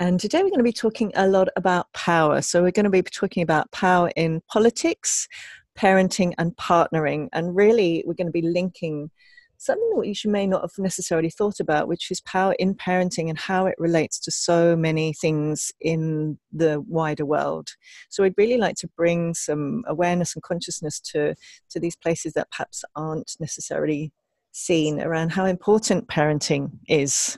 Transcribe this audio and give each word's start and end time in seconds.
And 0.00 0.20
today 0.20 0.38
we're 0.38 0.50
going 0.50 0.58
to 0.58 0.64
be 0.64 0.72
talking 0.72 1.10
a 1.16 1.26
lot 1.26 1.48
about 1.56 1.92
power. 1.92 2.40
So, 2.40 2.62
we're 2.62 2.70
going 2.70 2.84
to 2.84 2.90
be 2.90 3.02
talking 3.02 3.42
about 3.42 3.70
power 3.72 4.10
in 4.14 4.40
politics, 4.48 5.26
parenting, 5.76 6.34
and 6.38 6.56
partnering. 6.56 7.28
And 7.32 7.56
really, 7.56 8.04
we're 8.06 8.14
going 8.14 8.28
to 8.28 8.32
be 8.32 8.42
linking 8.42 9.10
something 9.56 9.92
that 9.96 10.24
you 10.24 10.30
may 10.30 10.46
not 10.46 10.60
have 10.62 10.70
necessarily 10.78 11.30
thought 11.30 11.58
about, 11.58 11.88
which 11.88 12.12
is 12.12 12.20
power 12.20 12.54
in 12.60 12.74
parenting 12.76 13.28
and 13.28 13.36
how 13.36 13.66
it 13.66 13.74
relates 13.76 14.20
to 14.20 14.30
so 14.30 14.76
many 14.76 15.12
things 15.12 15.72
in 15.80 16.38
the 16.52 16.80
wider 16.86 17.26
world. 17.26 17.70
So 18.08 18.22
I'd 18.22 18.38
really 18.38 18.56
like 18.56 18.76
to 18.76 18.88
bring 18.96 19.34
some 19.34 19.82
awareness 19.88 20.36
and 20.36 20.44
consciousness 20.44 21.00
to, 21.12 21.34
to 21.70 21.80
these 21.80 21.96
places 21.96 22.34
that 22.34 22.52
perhaps 22.52 22.84
aren't 22.94 23.36
necessarily 23.40 24.12
seen 24.52 25.00
around 25.00 25.30
how 25.30 25.44
important 25.44 26.06
parenting 26.06 26.70
is 26.88 27.36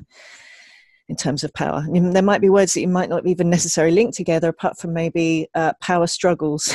in 1.11 1.17
terms 1.17 1.43
of 1.43 1.53
power. 1.53 1.85
There 1.93 2.23
might 2.23 2.41
be 2.41 2.49
words 2.49 2.73
that 2.75 2.83
you 2.83 2.89
might 2.89 3.09
not 3.09 3.27
even 3.27 3.51
necessarily 3.51 3.93
link 3.93 4.15
together, 4.15 4.49
apart 4.49 4.79
from 4.79 4.95
maybe 4.95 5.49
uh, 5.57 5.73
power 5.83 6.07
struggles. 6.07 6.69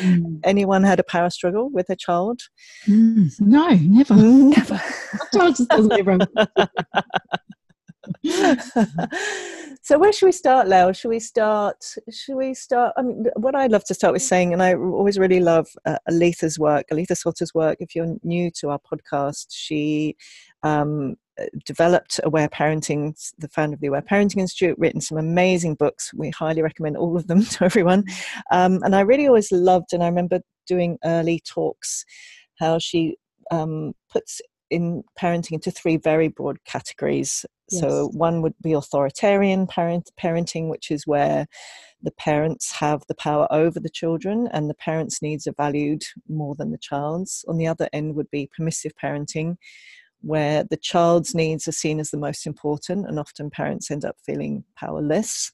mm. 0.00 0.38
Anyone 0.44 0.82
had 0.82 1.00
a 1.00 1.02
power 1.02 1.30
struggle 1.30 1.70
with 1.70 1.88
a 1.88 1.96
child? 1.96 2.42
Mm. 2.86 3.32
No, 3.40 3.68
never. 3.68 4.14
Never. 4.14 4.80
child 5.34 5.56
just 5.56 5.70
doesn't 5.70 5.92
ever. 5.92 6.18
so 9.82 9.98
where 9.98 10.12
should 10.12 10.26
we 10.26 10.32
start 10.32 10.68
Lael? 10.68 10.92
should 10.92 11.08
we 11.08 11.20
start 11.20 11.76
should 12.10 12.34
we 12.34 12.52
start 12.52 12.92
i 12.96 13.02
mean 13.02 13.26
what 13.36 13.54
i'd 13.54 13.70
love 13.70 13.84
to 13.84 13.94
start 13.94 14.12
with 14.12 14.22
saying 14.22 14.52
and 14.52 14.60
i 14.60 14.74
always 14.74 15.20
really 15.20 15.38
love 15.38 15.68
uh, 15.86 15.98
aletha's 16.10 16.58
work 16.58 16.84
aletha 16.92 17.16
solter's 17.16 17.54
work 17.54 17.76
if 17.78 17.94
you're 17.94 18.16
new 18.24 18.50
to 18.50 18.70
our 18.70 18.80
podcast 18.80 19.46
she 19.50 20.16
um, 20.64 21.14
developed 21.64 22.20
Aware 22.24 22.48
Parenting, 22.48 23.14
the 23.38 23.48
founder 23.48 23.74
of 23.74 23.80
the 23.80 23.88
Aware 23.88 24.02
Parenting 24.02 24.38
Institute, 24.38 24.78
written 24.78 25.00
some 25.00 25.18
amazing 25.18 25.74
books. 25.74 26.12
We 26.14 26.30
highly 26.30 26.62
recommend 26.62 26.96
all 26.96 27.16
of 27.16 27.26
them 27.26 27.44
to 27.44 27.64
everyone. 27.64 28.04
Um, 28.50 28.80
and 28.82 28.94
I 28.94 29.00
really 29.00 29.26
always 29.26 29.52
loved, 29.52 29.92
and 29.92 30.02
I 30.02 30.06
remember 30.06 30.40
doing 30.66 30.98
early 31.04 31.40
talks, 31.46 32.04
how 32.58 32.78
she 32.78 33.16
um, 33.50 33.92
puts 34.10 34.40
in 34.70 35.04
parenting 35.20 35.52
into 35.52 35.70
three 35.70 35.98
very 35.98 36.28
broad 36.28 36.58
categories. 36.64 37.44
Yes. 37.70 37.82
So 37.82 38.08
one 38.14 38.42
would 38.42 38.54
be 38.62 38.72
authoritarian 38.72 39.66
parent, 39.66 40.10
parenting, 40.18 40.70
which 40.70 40.90
is 40.90 41.06
where 41.06 41.46
the 42.02 42.10
parents 42.12 42.72
have 42.72 43.02
the 43.06 43.14
power 43.14 43.46
over 43.50 43.78
the 43.78 43.90
children 43.90 44.48
and 44.52 44.68
the 44.68 44.74
parents' 44.74 45.22
needs 45.22 45.46
are 45.46 45.54
valued 45.56 46.02
more 46.28 46.54
than 46.54 46.72
the 46.72 46.78
child's. 46.78 47.44
On 47.48 47.58
the 47.58 47.66
other 47.66 47.88
end 47.92 48.16
would 48.16 48.30
be 48.30 48.50
permissive 48.56 48.92
parenting, 49.00 49.56
where 50.22 50.64
the 50.64 50.76
child's 50.76 51.34
needs 51.34 51.68
are 51.68 51.72
seen 51.72 52.00
as 52.00 52.10
the 52.10 52.16
most 52.16 52.46
important, 52.46 53.06
and 53.06 53.18
often 53.18 53.50
parents 53.50 53.90
end 53.90 54.04
up 54.04 54.16
feeling 54.24 54.64
powerless. 54.76 55.52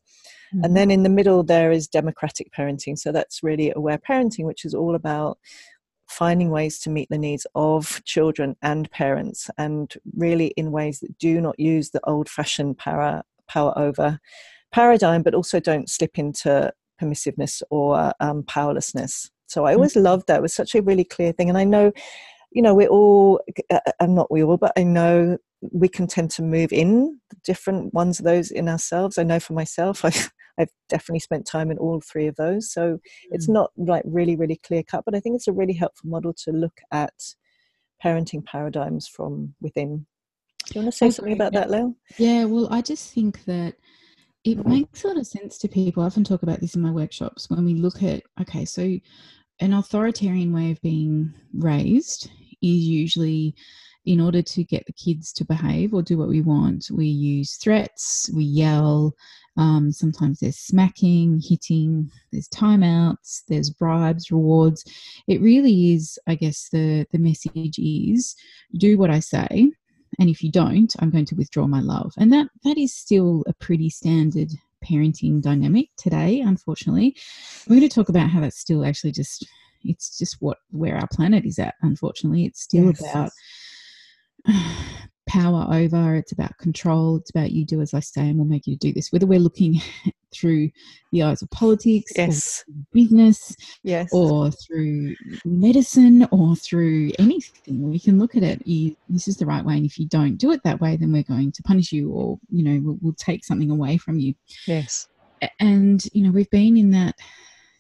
Mm-hmm. 0.55 0.65
And 0.65 0.77
then 0.77 0.91
in 0.91 1.03
the 1.03 1.09
middle, 1.09 1.43
there 1.43 1.71
is 1.71 1.89
democratic 1.89 2.53
parenting. 2.53 2.99
So 2.99 3.13
that's 3.13 3.43
really 3.43 3.73
aware 3.75 3.99
parenting, 3.99 4.45
which 4.45 4.65
is 4.65 4.75
all 4.75 4.95
about 4.95 5.39
finding 6.07 6.51
ways 6.51 6.79
to 6.81 6.91
meet 6.91 7.09
the 7.11 7.19
needs 7.19 7.47
of 7.55 8.03
children 8.05 8.57
and 8.63 8.91
parents, 8.91 9.51
and 9.59 9.95
really 10.17 10.49
in 10.57 10.73
ways 10.73 11.01
that 11.01 11.19
do 11.19 11.41
not 11.41 11.59
use 11.59 11.91
the 11.91 12.01
old 12.05 12.29
fashioned 12.29 12.79
power, 12.79 13.23
power 13.47 13.77
over 13.79 14.19
paradigm, 14.73 15.23
but 15.23 15.35
also 15.35 15.61
don't 15.61 15.91
slip 15.91 16.19
into 16.19 16.73
permissiveness 17.01 17.63
or 17.71 18.13
um, 18.21 18.43
powerlessness. 18.45 19.31
So 19.47 19.65
I 19.65 19.75
always 19.75 19.93
mm-hmm. 19.93 20.05
loved 20.05 20.27
that. 20.27 20.39
It 20.39 20.43
was 20.43 20.55
such 20.55 20.75
a 20.75 20.83
really 20.83 21.05
clear 21.05 21.33
thing. 21.33 21.49
And 21.49 21.59
I 21.59 21.65
know 21.65 21.93
you 22.51 22.63
know, 22.63 22.75
we're 22.75 22.89
all, 22.89 23.41
uh, 23.71 23.81
uh, 23.87 23.93
I'm 24.01 24.15
not 24.15 24.31
we 24.31 24.43
all, 24.43 24.57
but 24.57 24.73
I 24.77 24.83
know 24.83 25.39
we 25.73 25.89
can 25.89 26.07
tend 26.07 26.31
to 26.33 26.43
move 26.43 26.73
in 26.73 27.21
different 27.45 27.93
ones 27.93 28.19
of 28.19 28.25
those 28.25 28.51
in 28.51 28.69
ourselves. 28.69 29.19
I 29.19 29.23
know 29.23 29.41
for 29.41 29.53
myself, 29.53 30.05
I've, 30.05 30.31
I've 30.59 30.71
definitely 30.89 31.21
spent 31.21 31.47
time 31.47 31.71
in 31.71 31.79
all 31.79 32.01
three 32.01 32.27
of 32.27 32.37
those. 32.37 32.73
So 32.73 32.95
mm. 32.95 33.01
it's 33.31 33.49
not 33.49 33.71
like 33.77 34.03
really, 34.05 34.37
really 34.37 34.57
clear 34.57 34.83
cut, 34.83 35.05
but 35.05 35.15
I 35.15 35.21
think 35.21 35.37
it's 35.37 35.49
a 35.49 35.53
really 35.53 35.75
helpful 35.75 36.11
model 36.11 36.33
to 36.45 36.53
look 36.53 36.81
at 36.93 37.15
parenting 38.05 38.45
paradigms 38.45 39.09
from 39.09 39.55
within. 39.61 40.07
Do 40.67 40.75
you 40.75 40.83
want 40.83 40.93
to 40.93 40.99
say 40.99 41.11
something 41.11 41.33
about 41.33 41.53
that, 41.55 41.71
Lael? 41.71 41.95
Yeah, 42.19 42.45
well, 42.45 42.69
I 42.71 42.83
just 42.83 43.13
think 43.13 43.45
that 43.45 43.77
it 44.45 44.67
makes 44.67 45.05
a 45.05 45.09
lot 45.09 45.17
of 45.17 45.27
sense 45.27 45.59
to 45.59 45.69
people. 45.69 46.03
I 46.03 46.07
often 46.07 46.25
talk 46.25 46.43
about 46.43 46.61
this 46.61 46.75
in 46.75 46.83
my 46.83 46.91
workshops 46.91 47.51
when 47.51 47.65
we 47.65 47.75
look 47.75 48.03
at, 48.03 48.23
okay, 48.41 48.65
so 48.65 48.99
an 49.61 49.73
authoritarian 49.73 50.53
way 50.53 50.71
of 50.71 50.81
being 50.83 51.33
raised 51.53 52.31
is 52.63 52.85
usually 52.85 53.55
in 54.09 54.21
order 54.21 54.41
to 54.41 54.65
get 54.65 54.87
the 54.87 54.93
kids 54.93 55.33
to 55.35 55.45
behave 55.45 55.93
or 55.93 56.03
do 56.03 56.17
what 56.17 56.29
we 56.29 56.41
want, 56.41 56.89
we 56.91 57.07
use 57.07 57.57
threats, 57.57 58.31
we 58.35 58.43
yell. 58.43 59.15
Um, 59.59 59.93
sometimes 59.93 60.41
there's 60.41 60.57
smacking, 60.57 61.43
hitting, 61.47 62.11
there's 62.33 62.49
timeouts, 62.49 63.43
there's 63.49 63.69
bribes, 63.69 64.31
rewards. 64.31 64.85
It 65.27 65.43
really 65.43 65.93
is, 65.93 66.19
I 66.27 66.37
guess, 66.37 66.69
the, 66.71 67.07
the 67.11 67.19
message 67.19 67.79
is 67.79 68.35
do 68.79 68.97
what 68.97 69.11
I 69.11 69.21
say. 69.21 69.71
And 70.19 70.31
if 70.31 70.43
you 70.43 70.51
don't, 70.51 70.95
I'm 71.01 71.11
going 71.11 71.27
to 71.27 71.35
withdraw 71.35 71.67
my 71.67 71.81
love. 71.81 72.13
And 72.17 72.33
that, 72.33 72.49
that 72.65 72.79
is 72.79 72.95
still 72.95 73.45
a 73.47 73.53
pretty 73.53 73.91
standard 73.91 74.53
parenting 74.85 75.41
dynamic 75.43 75.89
today, 75.97 76.41
unfortunately. 76.41 77.17
We're 77.67 77.77
going 77.77 77.89
to 77.89 77.95
talk 77.95 78.09
about 78.09 78.31
how 78.31 78.41
that's 78.41 78.59
still 78.59 78.85
actually 78.85 79.13
just 79.13 79.47
it's 79.85 80.19
just 80.19 80.37
what 80.41 80.59
where 80.71 80.97
our 80.97 81.09
planet 81.13 81.45
is 81.45 81.59
at, 81.59 81.75
unfortunately. 81.83 82.45
It's 82.45 82.63
still 82.63 82.87
yes. 82.87 83.01
about 83.01 83.31
power 85.29 85.67
over, 85.71 86.17
it's 86.17 86.33
about 86.33 86.57
control, 86.59 87.17
it's 87.17 87.31
about 87.31 87.53
you 87.53 87.65
do 87.65 87.81
as 87.81 87.95
I 87.95 88.01
say 88.01 88.23
and 88.23 88.37
we'll 88.37 88.47
make 88.47 88.67
you 88.67 88.77
do 88.77 88.93
this. 88.93 89.13
Whether 89.13 89.27
we're 89.27 89.39
looking 89.39 89.81
through 90.35 90.71
the 91.13 91.23
eyes 91.23 91.43
of 91.43 91.51
politics, 91.51 92.13
yes. 92.17 92.65
business, 92.93 93.55
yes. 93.83 94.09
or 94.13 94.51
through 94.51 95.15
medicine 95.45 96.27
or 96.33 96.57
through 96.57 97.13
anything, 97.19 97.89
we 97.89 98.01
can 98.01 98.19
look 98.19 98.35
at 98.35 98.43
it. 98.43 98.67
You, 98.67 98.97
this 99.09 99.29
is 99.29 99.37
the 99.37 99.47
right 99.47 99.65
way, 99.65 99.77
and 99.77 99.87
if 99.87 99.99
you 99.99 100.07
don't 100.07 100.37
do 100.37 100.51
it 100.53 100.63
that 100.65 100.81
way, 100.81 100.97
then 100.97 101.13
we're 101.13 101.23
going 101.23 101.53
to 101.53 101.63
punish 101.63 101.93
you, 101.93 102.11
or 102.11 102.39
you 102.51 102.63
know, 102.65 102.81
we'll, 102.83 102.99
we'll 103.01 103.15
take 103.15 103.45
something 103.45 103.71
away 103.71 103.97
from 103.97 104.19
you. 104.19 104.35
Yes, 104.67 105.09
and 105.61 106.05
you 106.13 106.25
know, 106.25 106.31
we've 106.31 106.51
been 106.51 106.77
in 106.77 106.91
that 106.91 107.15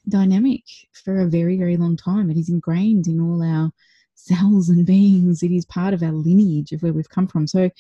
dynamic 0.09 0.63
for 0.93 1.21
a 1.21 1.29
very, 1.29 1.57
very 1.59 1.77
long 1.77 1.97
time. 1.97 2.31
It 2.31 2.39
is 2.39 2.49
ingrained 2.49 3.07
in 3.07 3.21
all 3.21 3.43
our 3.43 3.71
cells 4.19 4.69
and 4.69 4.85
beings. 4.85 5.43
It 5.43 5.53
is 5.53 5.65
part 5.65 5.95
of 5.95 6.03
our 6.03 6.13
lineage 6.13 6.73
of 6.73 6.83
where 6.83 6.93
we've 6.93 7.09
come 7.09 7.27
from. 7.27 7.47
So 7.47 7.71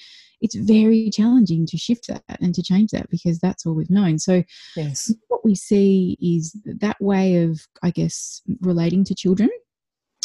it's 0.40 0.54
very 0.54 1.10
challenging 1.10 1.66
to 1.66 1.76
shift 1.76 2.06
that 2.08 2.22
and 2.40 2.54
to 2.54 2.62
change 2.62 2.90
that 2.92 3.10
because 3.10 3.38
that's 3.38 3.66
all 3.66 3.74
we've 3.74 3.90
known. 3.90 4.18
So 4.18 4.44
yes. 4.76 5.12
what 5.28 5.44
we 5.44 5.54
see 5.54 6.16
is 6.20 6.56
that 6.64 7.00
way 7.00 7.42
of, 7.42 7.60
I 7.82 7.90
guess, 7.90 8.42
relating 8.60 9.04
to 9.04 9.14
children 9.14 9.50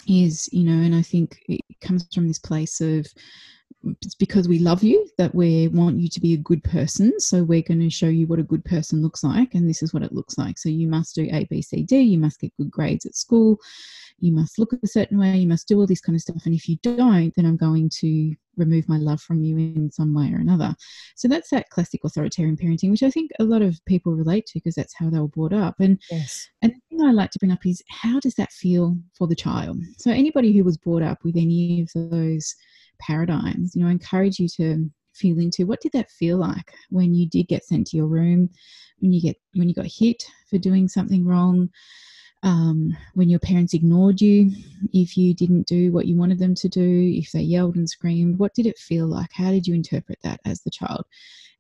is, 0.08 0.50
you 0.52 0.64
know, 0.64 0.84
and 0.84 0.96
I 0.96 1.02
think 1.02 1.40
it 1.48 1.62
comes 1.82 2.08
from 2.14 2.28
this 2.28 2.40
place 2.40 2.80
of 2.80 3.08
it's 4.02 4.16
because 4.16 4.48
we 4.48 4.60
love 4.60 4.84
you 4.84 5.08
that 5.18 5.36
we 5.36 5.68
want 5.70 6.00
you 6.00 6.08
to 6.08 6.22
be 6.22 6.34
a 6.34 6.38
good 6.38 6.64
person. 6.64 7.20
So 7.20 7.44
we're 7.44 7.62
going 7.62 7.82
to 7.82 7.90
show 7.90 8.08
you 8.08 8.28
what 8.28 8.40
a 8.40 8.44
good 8.44 8.64
person 8.64 9.02
looks 9.02 9.24
like, 9.24 9.54
and 9.54 9.70
this 9.70 9.84
is 9.84 9.94
what 9.94 10.04
it 10.04 10.14
looks 10.14 10.38
like. 10.38 10.58
So 10.58 10.70
you 10.70 10.88
must 10.88 11.16
do 11.16 11.28
A, 11.32 11.46
B, 11.46 11.62
C, 11.62 11.84
D. 11.84 12.00
You 12.00 12.20
must 12.20 12.40
get 12.40 12.56
good 12.58 12.72
grades 12.72 13.06
at 13.06 13.16
school. 13.16 13.60
You 14.20 14.32
must 14.32 14.58
look 14.58 14.72
a 14.74 14.88
certain 14.88 15.20
way. 15.20 15.38
You 15.38 15.48
must 15.48 15.68
do 15.68 15.80
all 15.80 15.88
this 15.88 16.00
kind 16.00 16.16
of 16.16 16.22
stuff. 16.22 16.46
And 16.46 16.56
if 16.56 16.70
you 16.70 16.78
don't, 16.82 17.34
then 17.36 17.46
I'm 17.46 17.58
going 17.58 17.90
to 18.00 18.36
remove 18.56 18.88
my 18.88 18.98
love 18.98 19.20
from 19.20 19.44
you 19.44 19.58
in 19.58 19.92
some 19.92 20.14
way 20.14 20.32
or 20.32 20.38
another. 20.38 20.76
So 21.16 21.28
that's 21.28 21.50
that 21.50 21.70
classic 21.70 22.02
authoritarian 22.04 22.56
parenting, 22.56 22.92
which 22.92 23.04
I 23.04 23.10
think 23.10 23.32
a 23.40 23.44
lot 23.44 23.62
of 23.62 23.80
people 23.86 24.14
relate 24.14 24.46
to 24.48 24.60
because 24.60 24.76
that's 24.76 24.94
how 24.98 25.10
they 25.10 25.20
were 25.20 25.28
brought 25.28 25.54
up. 25.54 25.76
And 25.80 26.00
yes. 26.10 26.48
and 26.62 26.72
the 26.72 26.98
thing 26.98 27.06
I 27.06 27.12
like 27.12 27.32
to 27.32 27.40
bring 27.40 27.52
up 27.52 27.66
is 27.66 27.82
how 27.90 28.20
does 28.20 28.36
that 28.36 28.52
feel 28.52 28.98
for 29.18 29.28
the 29.28 29.36
child? 29.36 29.82
So 29.98 30.12
anybody 30.12 30.54
who 30.54 30.64
was 30.64 30.78
brought 30.78 31.02
up 31.02 31.24
with 31.24 31.36
any 31.36 31.82
of 31.82 31.90
those 32.12 32.56
paradigms. 33.06 33.76
You 33.76 33.84
know, 33.84 33.90
I 33.90 33.92
encourage 33.92 34.40
you 34.40 34.48
to 34.58 34.90
feel 35.14 35.40
into 35.40 35.66
what 35.66 35.82
did 35.82 35.92
that 35.92 36.10
feel 36.10 36.38
like 36.38 36.74
when 36.90 37.14
you 37.14 37.28
did 37.28 37.48
get 37.48 37.64
sent 37.64 37.88
to 37.88 37.98
your 37.98 38.08
room, 38.08 38.50
when 39.00 39.14
you 39.14 39.22
get 39.22 39.38
when 39.54 39.70
you 39.70 39.76
got 39.76 39.86
hit 39.86 40.24
for 40.50 40.58
doing 40.58 40.88
something 40.88 41.26
wrong, 41.26 41.70
um, 42.44 42.96
when 43.14 43.30
your 43.30 43.40
parents 43.40 43.74
ignored 43.74 44.22
you, 44.22 44.52
if 44.92 45.16
you 45.16 45.34
didn't 45.34 45.68
do 45.68 45.92
what 45.92 46.08
you 46.08 46.18
wanted 46.18 46.40
them 46.40 46.56
to 46.56 46.68
do, 46.70 47.14
if 47.16 47.32
they 47.32 47.42
yelled 47.42 47.76
and 47.76 47.90
screamed, 47.90 48.38
what 48.38 48.54
did 48.54 48.66
it 48.66 48.78
feel 48.78 49.08
like? 49.08 49.30
How 49.34 49.52
did 49.52 49.66
you 49.66 49.74
interpret 49.74 50.20
that 50.24 50.42
as 50.46 50.62
the 50.62 50.72
child? 50.72 51.06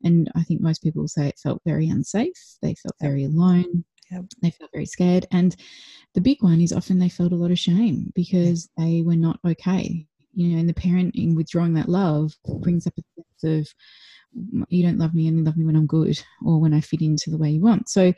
And 0.03 0.29
I 0.35 0.43
think 0.43 0.61
most 0.61 0.83
people 0.83 1.07
say 1.07 1.27
it 1.27 1.39
felt 1.39 1.61
very 1.65 1.87
unsafe. 1.87 2.57
They 2.61 2.75
felt 2.75 2.95
very 2.99 3.23
alone. 3.23 3.85
Yep. 4.11 4.25
They 4.41 4.51
felt 4.51 4.71
very 4.73 4.85
scared. 4.85 5.25
And 5.31 5.55
the 6.13 6.21
big 6.21 6.43
one 6.43 6.59
is 6.59 6.73
often 6.73 6.99
they 6.99 7.09
felt 7.09 7.31
a 7.31 7.37
lot 7.37 7.51
of 7.51 7.57
shame 7.57 8.11
because 8.13 8.69
they 8.77 9.01
were 9.01 9.15
not 9.15 9.39
okay. 9.45 10.05
You 10.33 10.49
know, 10.49 10.59
and 10.59 10.69
the 10.69 10.73
parent 10.73 11.15
in 11.15 11.35
withdrawing 11.35 11.73
that 11.75 11.89
love 11.89 12.35
brings 12.61 12.87
up 12.87 12.93
a 12.97 13.03
sense 13.41 13.67
of 13.67 13.73
you 14.69 14.83
don't 14.83 14.97
love 14.97 15.13
me 15.13 15.27
and 15.27 15.37
you 15.37 15.43
love 15.43 15.55
me 15.55 15.63
when 15.63 15.75
i'm 15.75 15.85
good 15.85 16.19
or 16.43 16.59
when 16.59 16.73
i 16.73 16.81
fit 16.81 17.03
into 17.03 17.29
the 17.29 17.37
way 17.37 17.51
you 17.51 17.61
want 17.61 17.87
so 17.87 18.11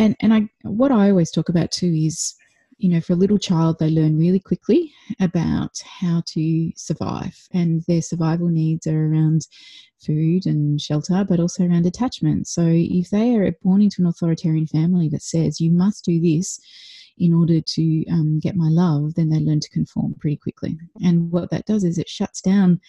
and 0.00 0.16
and 0.18 0.34
i 0.34 0.42
what 0.62 0.90
i 0.90 1.08
always 1.10 1.30
talk 1.30 1.48
about 1.48 1.70
too 1.70 1.94
is 1.94 2.34
you 2.78 2.88
know, 2.88 3.00
for 3.00 3.12
a 3.12 3.16
little 3.16 3.38
child, 3.38 3.78
they 3.78 3.90
learn 3.90 4.18
really 4.18 4.40
quickly 4.40 4.92
about 5.20 5.78
how 6.00 6.22
to 6.26 6.72
survive, 6.76 7.48
and 7.52 7.82
their 7.86 8.02
survival 8.02 8.48
needs 8.48 8.86
are 8.86 9.06
around 9.06 9.46
food 10.04 10.46
and 10.46 10.80
shelter, 10.80 11.24
but 11.26 11.40
also 11.40 11.64
around 11.64 11.86
attachment. 11.86 12.46
So, 12.48 12.62
if 12.66 13.10
they 13.10 13.36
are 13.36 13.52
born 13.62 13.82
into 13.82 14.02
an 14.02 14.06
authoritarian 14.06 14.66
family 14.66 15.08
that 15.10 15.22
says, 15.22 15.60
you 15.60 15.70
must 15.70 16.04
do 16.04 16.20
this 16.20 16.60
in 17.18 17.32
order 17.32 17.60
to 17.60 18.04
um, 18.10 18.40
get 18.40 18.56
my 18.56 18.68
love, 18.68 19.14
then 19.14 19.30
they 19.30 19.38
learn 19.38 19.60
to 19.60 19.70
conform 19.70 20.14
pretty 20.18 20.36
quickly. 20.36 20.76
And 21.02 21.30
what 21.30 21.50
that 21.50 21.66
does 21.66 21.84
is 21.84 21.98
it 21.98 22.08
shuts 22.08 22.40
down 22.40 22.80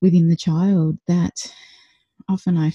within 0.00 0.28
the 0.28 0.36
child 0.36 0.98
that 1.06 1.52
often 2.28 2.58
I, 2.58 2.72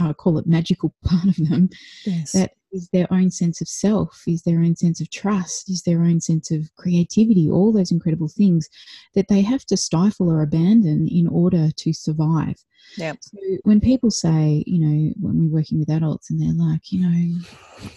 I 0.00 0.12
call 0.12 0.38
it 0.38 0.46
magical 0.46 0.94
part 1.04 1.26
of 1.26 1.36
them 1.48 1.70
yes. 2.04 2.32
that 2.32 2.52
is 2.74 2.88
their 2.92 3.06
own 3.12 3.30
sense 3.30 3.60
of 3.60 3.68
self, 3.68 4.22
is 4.26 4.42
their 4.42 4.58
own 4.58 4.76
sense 4.76 5.00
of 5.00 5.10
trust, 5.10 5.70
is 5.70 5.82
their 5.82 6.02
own 6.02 6.20
sense 6.20 6.50
of 6.50 6.68
creativity, 6.76 7.50
all 7.50 7.72
those 7.72 7.92
incredible 7.92 8.28
things 8.28 8.68
that 9.14 9.28
they 9.28 9.40
have 9.40 9.64
to 9.66 9.76
stifle 9.76 10.30
or 10.30 10.42
abandon 10.42 11.08
in 11.08 11.28
order 11.28 11.70
to 11.70 11.92
survive. 11.92 12.56
Yeah. 12.96 13.14
So 13.20 13.38
when 13.62 13.80
people 13.80 14.10
say, 14.10 14.62
you 14.66 14.78
know, 14.78 15.12
when 15.20 15.38
we're 15.38 15.54
working 15.54 15.78
with 15.78 15.90
adults 15.90 16.30
and 16.30 16.40
they're 16.40 16.66
like, 16.66 16.92
you 16.92 17.00
know, 17.00 17.40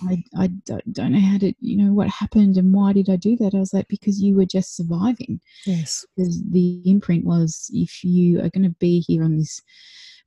I, 0.09 0.23
I 0.37 0.47
don't 0.91 1.11
know 1.11 1.19
how 1.19 1.37
to, 1.39 1.53
you 1.59 1.77
know, 1.77 1.93
what 1.93 2.07
happened 2.07 2.57
and 2.57 2.73
why 2.73 2.93
did 2.93 3.09
I 3.09 3.15
do 3.15 3.35
that? 3.37 3.53
I 3.53 3.59
was 3.59 3.73
like, 3.73 3.87
because 3.89 4.21
you 4.21 4.35
were 4.35 4.45
just 4.45 4.75
surviving. 4.75 5.39
Yes. 5.65 6.05
Because 6.15 6.41
the 6.43 6.81
imprint 6.85 7.25
was 7.25 7.69
if 7.73 8.03
you 8.03 8.39
are 8.39 8.49
going 8.49 8.63
to 8.63 8.75
be 8.79 9.01
here 9.01 9.23
on 9.23 9.37
this 9.37 9.61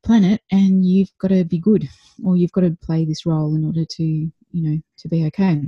planet 0.03 0.43
and 0.50 0.85
you've 0.85 1.12
got 1.19 1.29
to 1.29 1.44
be 1.44 1.58
good 1.58 1.88
or 2.25 2.37
you've 2.37 2.53
got 2.53 2.62
to 2.62 2.76
play 2.82 3.05
this 3.05 3.26
role 3.26 3.55
in 3.55 3.64
order 3.64 3.85
to 3.85 4.31
you 4.52 4.62
know 4.62 4.79
to 4.99 5.08
be 5.08 5.26
okay. 5.26 5.62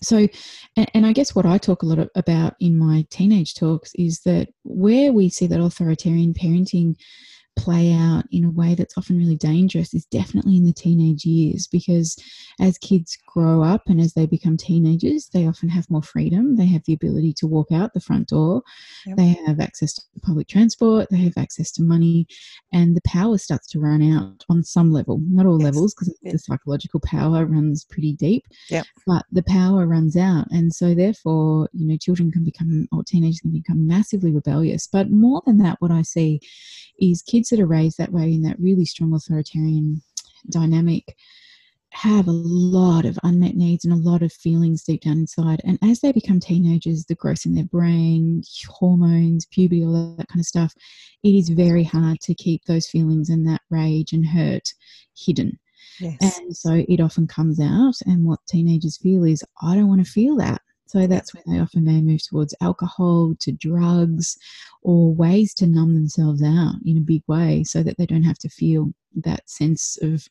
So 0.00 0.28
and, 0.76 0.90
and, 0.94 1.06
i 1.06 1.12
guess 1.12 1.34
what 1.34 1.44
i 1.44 1.58
talk 1.58 1.82
a 1.82 1.86
lot 1.86 2.08
about 2.14 2.54
in 2.60 2.78
my 2.78 3.04
teenage 3.10 3.54
talks 3.54 3.90
is 3.96 4.20
that 4.20 4.48
where 4.62 5.12
we 5.12 5.28
see 5.28 5.48
that 5.48 5.60
authoritarian 5.60 6.34
parenting 6.34 6.94
play 7.58 7.92
out 7.92 8.24
in 8.30 8.44
a 8.44 8.50
way 8.50 8.74
that's 8.74 8.96
often 8.96 9.18
really 9.18 9.36
dangerous 9.36 9.92
is 9.92 10.06
definitely 10.06 10.56
in 10.56 10.64
the 10.64 10.72
teenage 10.72 11.24
years 11.24 11.66
because 11.66 12.16
as 12.60 12.78
kids 12.78 13.18
grow 13.26 13.62
up 13.62 13.82
and 13.88 14.00
as 14.00 14.14
they 14.14 14.26
become 14.26 14.56
teenagers, 14.56 15.28
they 15.32 15.46
often 15.46 15.68
have 15.68 15.90
more 15.90 16.02
freedom. 16.02 16.56
They 16.56 16.66
have 16.66 16.84
the 16.84 16.92
ability 16.92 17.34
to 17.38 17.46
walk 17.46 17.72
out 17.72 17.94
the 17.94 18.00
front 18.00 18.28
door, 18.28 18.62
yep. 19.06 19.16
they 19.16 19.36
have 19.46 19.60
access 19.60 19.94
to 19.94 20.02
public 20.22 20.48
transport, 20.48 21.08
they 21.10 21.18
have 21.18 21.36
access 21.36 21.72
to 21.72 21.82
money, 21.82 22.26
and 22.72 22.96
the 22.96 23.02
power 23.06 23.38
starts 23.38 23.66
to 23.68 23.80
run 23.80 24.02
out 24.02 24.44
on 24.48 24.62
some 24.62 24.92
level. 24.92 25.20
Not 25.28 25.46
all 25.46 25.60
yes. 25.60 25.64
levels 25.64 25.94
because 25.94 26.14
yes. 26.22 26.32
the 26.32 26.38
psychological 26.38 27.00
power 27.00 27.44
runs 27.44 27.84
pretty 27.84 28.14
deep, 28.14 28.46
yep. 28.70 28.86
but 29.06 29.24
the 29.32 29.42
power 29.42 29.86
runs 29.86 30.16
out. 30.16 30.46
And 30.50 30.72
so, 30.72 30.94
therefore, 30.94 31.68
you 31.72 31.86
know, 31.86 31.96
children 31.96 32.30
can 32.30 32.44
become 32.44 32.88
or 32.92 33.02
teenagers 33.02 33.40
can 33.40 33.50
become 33.50 33.86
massively 33.86 34.30
rebellious. 34.30 34.86
But 34.86 35.10
more 35.10 35.42
than 35.44 35.58
that, 35.58 35.76
what 35.80 35.90
I 35.90 36.02
see 36.02 36.40
is 37.00 37.22
kids 37.22 37.47
that 37.50 37.60
are 37.60 37.66
raised 37.66 37.98
that 37.98 38.12
way 38.12 38.32
in 38.32 38.42
that 38.42 38.58
really 38.60 38.84
strong 38.84 39.14
authoritarian 39.14 40.02
dynamic 40.50 41.16
have 41.90 42.28
a 42.28 42.32
lot 42.32 43.04
of 43.04 43.18
unmet 43.22 43.56
needs 43.56 43.84
and 43.84 43.94
a 43.94 44.10
lot 44.10 44.22
of 44.22 44.32
feelings 44.32 44.84
deep 44.84 45.02
down 45.02 45.18
inside. 45.18 45.60
And 45.64 45.78
as 45.82 46.00
they 46.00 46.12
become 46.12 46.38
teenagers, 46.38 47.06
the 47.06 47.14
growth 47.14 47.46
in 47.46 47.54
their 47.54 47.64
brain, 47.64 48.42
hormones, 48.68 49.46
puberty, 49.46 49.84
all 49.84 50.14
that 50.16 50.28
kind 50.28 50.40
of 50.40 50.46
stuff, 50.46 50.74
it 51.22 51.30
is 51.30 51.48
very 51.48 51.84
hard 51.84 52.20
to 52.20 52.34
keep 52.34 52.64
those 52.66 52.86
feelings 52.86 53.30
and 53.30 53.48
that 53.48 53.62
rage 53.70 54.12
and 54.12 54.26
hurt 54.26 54.74
hidden. 55.16 55.58
Yes. 55.98 56.38
And 56.38 56.56
so 56.56 56.84
it 56.88 57.00
often 57.00 57.26
comes 57.26 57.58
out. 57.58 57.94
And 58.06 58.24
what 58.24 58.40
teenagers 58.46 58.98
feel 58.98 59.24
is, 59.24 59.42
I 59.62 59.74
don't 59.74 59.88
want 59.88 60.04
to 60.04 60.10
feel 60.10 60.36
that. 60.36 60.60
So 60.88 61.06
that's 61.06 61.34
when 61.34 61.44
they 61.46 61.60
often 61.60 61.84
may 61.84 62.00
move 62.00 62.26
towards 62.26 62.54
alcohol, 62.60 63.34
to 63.40 63.52
drugs, 63.52 64.36
or 64.82 65.14
ways 65.14 65.54
to 65.54 65.66
numb 65.66 65.94
themselves 65.94 66.42
out 66.42 66.76
in 66.84 66.96
a 66.96 67.02
big 67.02 67.22
way 67.26 67.62
so 67.64 67.82
that 67.82 67.96
they 67.98 68.06
don't 68.06 68.22
have 68.22 68.38
to 68.38 68.48
feel 68.48 68.92
that 69.16 69.48
sense 69.48 69.98
of 70.02 70.26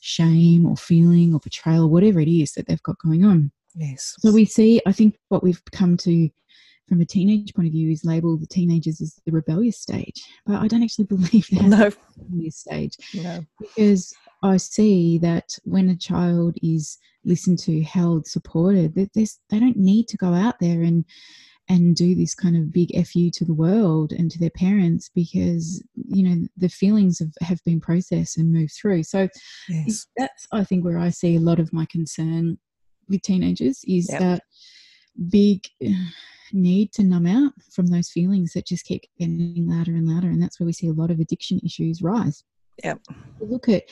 shame 0.00 0.66
or 0.66 0.76
feeling 0.76 1.32
or 1.32 1.40
betrayal, 1.40 1.88
whatever 1.90 2.20
it 2.20 2.28
is 2.28 2.52
that 2.52 2.66
they've 2.66 2.82
got 2.82 2.98
going 2.98 3.24
on. 3.24 3.50
Yes. 3.74 4.14
So 4.20 4.32
we 4.32 4.44
see, 4.44 4.80
I 4.86 4.92
think 4.92 5.18
what 5.28 5.42
we've 5.42 5.62
come 5.72 5.96
to 5.98 6.28
from 6.88 7.00
a 7.00 7.04
teenage 7.06 7.52
point 7.54 7.66
of 7.66 7.72
view 7.72 7.90
is 7.90 8.04
label 8.04 8.36
the 8.36 8.46
teenagers 8.46 9.00
as 9.00 9.20
the 9.24 9.32
rebellious 9.32 9.78
stage. 9.78 10.22
But 10.44 10.60
I 10.60 10.68
don't 10.68 10.82
actually 10.82 11.04
believe 11.06 11.48
that 11.52 11.62
no. 11.62 11.90
rebellious 12.18 12.56
stage. 12.56 12.96
No. 13.14 13.44
Because 13.58 14.14
I 14.42 14.56
see 14.56 15.18
that 15.18 15.58
when 15.64 15.90
a 15.90 15.96
child 15.96 16.56
is 16.62 16.98
listened 17.24 17.58
to, 17.60 17.82
held, 17.82 18.26
supported, 18.26 18.94
that 18.94 19.12
they 19.14 19.58
don't 19.58 19.76
need 19.76 20.08
to 20.08 20.16
go 20.16 20.32
out 20.32 20.58
there 20.60 20.82
and 20.82 21.04
and 21.68 21.96
do 21.96 22.14
this 22.14 22.34
kind 22.34 22.56
of 22.56 22.72
big 22.72 22.92
fu 23.06 23.30
to 23.30 23.44
the 23.44 23.54
world 23.54 24.12
and 24.12 24.30
to 24.30 24.38
their 24.38 24.50
parents 24.50 25.10
because 25.14 25.82
you 25.94 26.22
know 26.22 26.46
the 26.56 26.68
feelings 26.68 27.18
have, 27.18 27.32
have 27.40 27.62
been 27.64 27.80
processed 27.80 28.36
and 28.38 28.52
moved 28.52 28.72
through 28.72 29.02
so 29.02 29.28
yes. 29.68 30.06
that's 30.16 30.46
i 30.52 30.62
think 30.62 30.84
where 30.84 30.98
i 30.98 31.10
see 31.10 31.36
a 31.36 31.40
lot 31.40 31.58
of 31.58 31.72
my 31.72 31.84
concern 31.86 32.56
with 33.08 33.22
teenagers 33.22 33.80
is 33.86 34.08
yep. 34.10 34.20
that 34.20 34.42
big 35.28 35.64
need 36.52 36.92
to 36.92 37.02
numb 37.02 37.26
out 37.26 37.52
from 37.72 37.86
those 37.86 38.08
feelings 38.08 38.52
that 38.52 38.66
just 38.66 38.84
keep 38.84 39.02
getting 39.18 39.66
louder 39.68 39.92
and 39.92 40.08
louder 40.08 40.28
and 40.28 40.42
that's 40.42 40.60
where 40.60 40.66
we 40.66 40.72
see 40.72 40.88
a 40.88 40.92
lot 40.92 41.10
of 41.10 41.18
addiction 41.20 41.60
issues 41.64 42.02
rise 42.02 42.44
Yep. 42.84 43.00
Look 43.40 43.68
at 43.68 43.84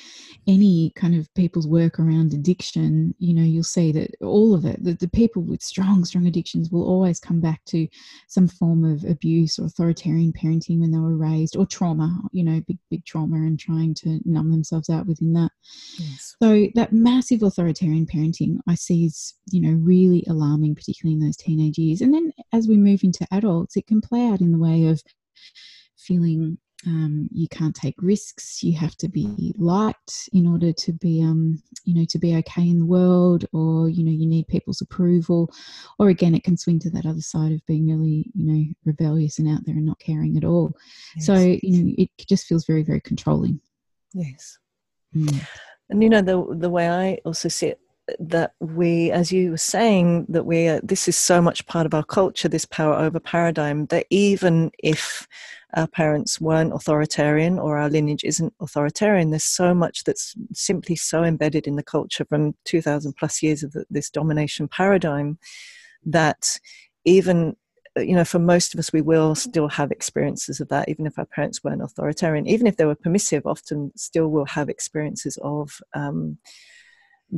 any 0.47 0.93
kind 0.95 1.15
of 1.15 1.33
people's 1.35 1.67
work 1.67 1.99
around 1.99 2.35
addiction, 2.35 3.15
you 3.19 3.33
know, 3.33 3.43
you'll 3.43 3.63
see 3.63 3.93
that 3.93 4.11
all 4.21 4.55
of 4.55 4.65
it, 4.65 4.83
the, 4.83 4.95
the 4.95 5.09
people 5.09 5.43
with 5.43 5.63
strong, 5.63 6.05
strong 6.05 6.27
addictions 6.27 6.71
will 6.71 6.87
always 6.87 7.19
come 7.19 7.41
back 7.41 7.65
to 7.67 7.89
some 8.29 8.47
form 8.47 8.85
of 8.85 9.05
abuse 9.05 9.59
or 9.59 9.67
authoritarian 9.67 10.33
parenting 10.33 10.81
when 10.81 10.91
they 10.91 10.99
were 10.99 11.17
raised 11.17 11.57
or 11.57 11.65
trauma, 11.65 12.15
you 12.33 12.45
know, 12.45 12.61
big, 12.67 12.79
big 12.91 13.05
trauma 13.05 13.37
and 13.37 13.59
trying 13.59 13.95
to 13.95 14.21
numb 14.25 14.51
themselves 14.51 14.91
out 14.91 15.07
within 15.07 15.33
that. 15.33 15.51
Yes. 15.99 16.37
So 16.43 16.67
that 16.75 16.93
massive 16.93 17.43
authoritarian 17.43 18.07
parenting 18.07 18.59
I 18.69 18.75
see 18.75 19.07
is, 19.07 19.35
you 19.51 19.61
know, 19.61 19.79
really 19.81 20.25
alarming, 20.29 20.75
particularly 20.75 21.15
in 21.15 21.25
those 21.25 21.37
teenage 21.37 21.79
years. 21.79 22.01
And 22.03 22.13
then 22.13 22.33
as 22.53 22.69
we 22.69 22.77
move 22.77 23.03
into 23.03 23.27
adults, 23.31 23.77
it 23.77 23.87
can 23.87 24.01
play 24.01 24.27
out 24.27 24.41
in 24.41 24.53
the 24.53 24.59
way 24.59 24.87
of 24.87 25.03
feeling 25.97 26.59
um, 26.87 27.29
you 27.33 27.49
can't 27.49 27.75
take 27.75 27.95
risks. 27.99 28.63
You 28.63 28.77
have 28.77 28.97
to 28.97 29.09
be 29.09 29.55
liked 29.57 30.29
in 30.33 30.47
order 30.47 30.73
to 30.73 30.93
be 30.93 31.23
um, 31.23 31.63
you 31.85 31.95
know 31.95 32.05
to 32.09 32.19
be 32.19 32.37
okay 32.37 32.69
in 32.69 32.79
the 32.79 32.87
world 32.87 33.45
or 33.53 33.89
you 33.89 34.05
know 34.05 34.11
you 34.11 34.27
need 34.27 34.49
people's 34.49 34.81
approval. 34.81 35.51
Or 35.99 36.09
again 36.09 36.35
it 36.35 36.45
can 36.45 36.57
swing 36.57 36.79
to 36.81 36.91
that 36.91 37.07
other 37.07 37.21
side 37.21 37.53
of 37.53 37.65
being 37.67 37.87
really 37.87 38.31
you 38.35 38.47
know 38.47 38.65
rebellious 38.85 39.39
and 39.39 39.49
out 39.49 39.65
there 39.65 39.77
and 39.77 39.87
not 39.87 39.99
caring 39.99 40.37
at 40.37 40.45
all. 40.45 40.77
Yes. 41.17 41.27
so 41.27 41.35
you 41.35 41.85
know 41.85 41.95
it 41.99 42.11
just 42.27 42.47
feels 42.47 42.67
very 42.67 42.83
very 42.83 43.01
controlling. 43.01 43.61
Yes. 44.13 44.59
Mm. 45.15 45.47
and 45.91 46.03
you 46.03 46.09
know 46.09 46.21
the 46.21 46.45
the 46.57 46.69
way 46.69 46.89
i 46.89 47.19
also 47.25 47.49
see 47.49 47.67
it 47.69 47.79
that 48.19 48.53
we, 48.61 49.11
as 49.11 49.33
you 49.33 49.53
were 49.53 49.57
saying, 49.57 50.27
that 50.29 50.45
we 50.45 50.69
are, 50.69 50.81
this 50.83 51.09
is 51.09 51.17
so 51.17 51.41
much 51.41 51.67
part 51.67 51.87
of 51.87 51.95
our 51.95 52.05
culture, 52.05 52.49
this 52.49 52.65
power 52.65 52.95
over 52.95 53.19
paradigm, 53.19 53.87
that 53.87 54.07
even 54.11 54.71
if 54.79 55.27
our 55.75 55.87
parents 55.87 56.41
weren't 56.41 56.73
authoritarian 56.73 57.59
or 57.59 57.79
our 57.79 57.89
lineage 57.89 58.25
isn't 58.25 58.55
authoritarian, 58.61 59.31
there's 59.31 59.45
so 59.45 59.75
much 59.75 60.05
that's 60.05 60.35
simply 60.53 60.97
so 60.97 61.25
embedded 61.25 61.67
in 61.67 61.77
the 61.77 61.83
culture 61.83 62.25
from 62.25 62.55
2000 62.65 63.15
plus 63.15 63.43
years 63.43 63.63
of 63.63 63.75
this 63.91 64.11
domination 64.11 64.69
paradigm 64.69 65.39
that 66.05 66.59
even 67.05 67.57
you 67.97 68.15
know, 68.15 68.25
for 68.25 68.41
most 68.41 68.75
of 68.75 68.81
us, 68.81 68.93
we 68.93 69.01
will 69.01 69.35
still 69.37 69.69
have 69.69 69.93
experiences 69.93 70.61
of 70.61 70.69
that, 70.69 70.89
even 70.89 71.07
if 71.07 71.17
our 71.17 71.27
parents 71.27 71.63
weren't 71.63 71.83
authoritarian. 71.83 72.47
Even 72.47 72.67
if 72.67 72.77
they 72.77 72.85
were 72.85 72.97
permissive, 72.97 73.47
often 73.47 73.93
still 73.95 74.29
will 74.29 74.47
have 74.47 74.69
experiences 74.69 75.39
of 75.43 75.81
um, 75.95 76.37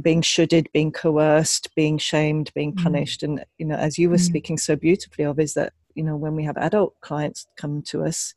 being 0.00 0.22
shoulded, 0.22 0.68
being 0.72 0.92
coerced, 0.92 1.74
being 1.74 1.98
shamed, 1.98 2.52
being 2.54 2.74
mm. 2.74 2.82
punished. 2.82 3.20
Mm. 3.20 3.24
And, 3.24 3.44
you 3.58 3.66
know, 3.66 3.76
as 3.76 3.98
you 3.98 4.10
were 4.10 4.16
mm. 4.16 4.20
speaking 4.20 4.58
so 4.58 4.76
beautifully 4.76 5.24
of, 5.24 5.38
is 5.38 5.54
that, 5.54 5.72
you 5.94 6.02
know, 6.02 6.16
when 6.16 6.34
we 6.34 6.44
have 6.44 6.56
adult 6.56 6.94
clients 7.00 7.46
come 7.56 7.82
to 7.82 8.04
us, 8.04 8.34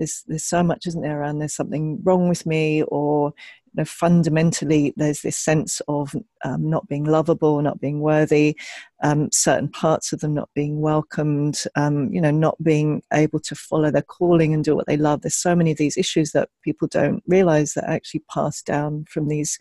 there's 0.00 0.24
there's 0.26 0.44
so 0.44 0.64
much 0.64 0.86
isn't 0.86 1.02
there 1.02 1.20
around 1.20 1.38
there's 1.38 1.54
something 1.54 2.00
wrong 2.02 2.28
with 2.28 2.44
me 2.46 2.82
or 2.84 3.32
you 3.66 3.72
know, 3.76 3.84
fundamentally 3.84 4.92
there's 4.96 5.20
this 5.20 5.36
sense 5.36 5.80
of 5.86 6.16
um, 6.44 6.68
not 6.68 6.88
being 6.88 7.04
lovable 7.04 7.62
not 7.62 7.80
being 7.80 8.00
worthy 8.00 8.56
um, 9.04 9.28
certain 9.30 9.68
parts 9.68 10.12
of 10.12 10.20
them 10.20 10.34
not 10.34 10.48
being 10.54 10.80
welcomed 10.80 11.62
um, 11.76 12.10
you 12.12 12.20
know 12.20 12.32
not 12.32 12.60
being 12.62 13.02
able 13.12 13.38
to 13.38 13.54
follow 13.54 13.90
their 13.90 14.02
calling 14.02 14.52
and 14.52 14.64
do 14.64 14.74
what 14.74 14.86
they 14.86 14.96
love 14.96 15.20
there's 15.20 15.36
so 15.36 15.54
many 15.54 15.70
of 15.70 15.78
these 15.78 15.98
issues 15.98 16.32
that 16.32 16.48
people 16.64 16.88
don't 16.88 17.22
realize 17.26 17.74
that 17.74 17.88
actually 17.88 18.22
pass 18.32 18.62
down 18.62 19.04
from 19.08 19.28
these 19.28 19.58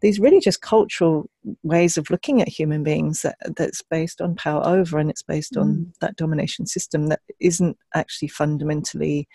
these 0.00 0.20
really 0.20 0.40
just 0.40 0.60
cultural 0.62 1.28
ways 1.62 1.96
of 1.96 2.10
looking 2.10 2.40
at 2.40 2.48
human 2.48 2.82
beings 2.82 3.22
that, 3.22 3.36
that's 3.56 3.82
based 3.82 4.20
on 4.20 4.34
power 4.34 4.64
over 4.64 4.98
and 4.98 5.10
it's 5.10 5.22
based 5.22 5.54
mm. 5.54 5.60
on 5.60 5.92
that 6.00 6.16
domination 6.16 6.66
system 6.66 7.08
that 7.08 7.20
isn't 7.40 7.76
actually 7.94 8.28
fundamentally 8.28 9.28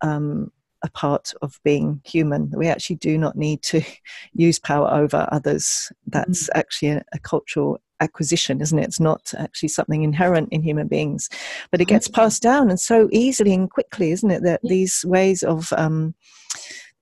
um, 0.00 0.50
a 0.82 0.90
part 0.90 1.32
of 1.42 1.60
being 1.64 2.00
human. 2.04 2.50
We 2.54 2.66
actually 2.66 2.96
do 2.96 3.16
not 3.16 3.36
need 3.36 3.62
to 3.64 3.82
use 4.32 4.58
power 4.58 4.92
over 4.92 5.28
others. 5.30 5.92
That's 6.06 6.48
mm. 6.48 6.50
actually 6.54 6.88
a, 6.88 7.04
a, 7.12 7.18
cultural 7.20 7.80
acquisition, 8.00 8.60
isn't 8.60 8.78
it? 8.78 8.84
It's 8.84 9.00
not 9.00 9.32
actually 9.38 9.68
something 9.68 10.02
inherent 10.02 10.48
in 10.50 10.62
human 10.62 10.88
beings, 10.88 11.28
but 11.70 11.80
it 11.80 11.86
gets 11.86 12.08
passed 12.08 12.42
down 12.42 12.68
and 12.68 12.80
so 12.80 13.08
easily 13.12 13.54
and 13.54 13.70
quickly, 13.70 14.10
isn't 14.10 14.30
it? 14.30 14.42
That 14.42 14.60
yeah. 14.64 14.70
these 14.70 15.04
ways 15.06 15.44
of 15.44 15.72
um, 15.74 16.14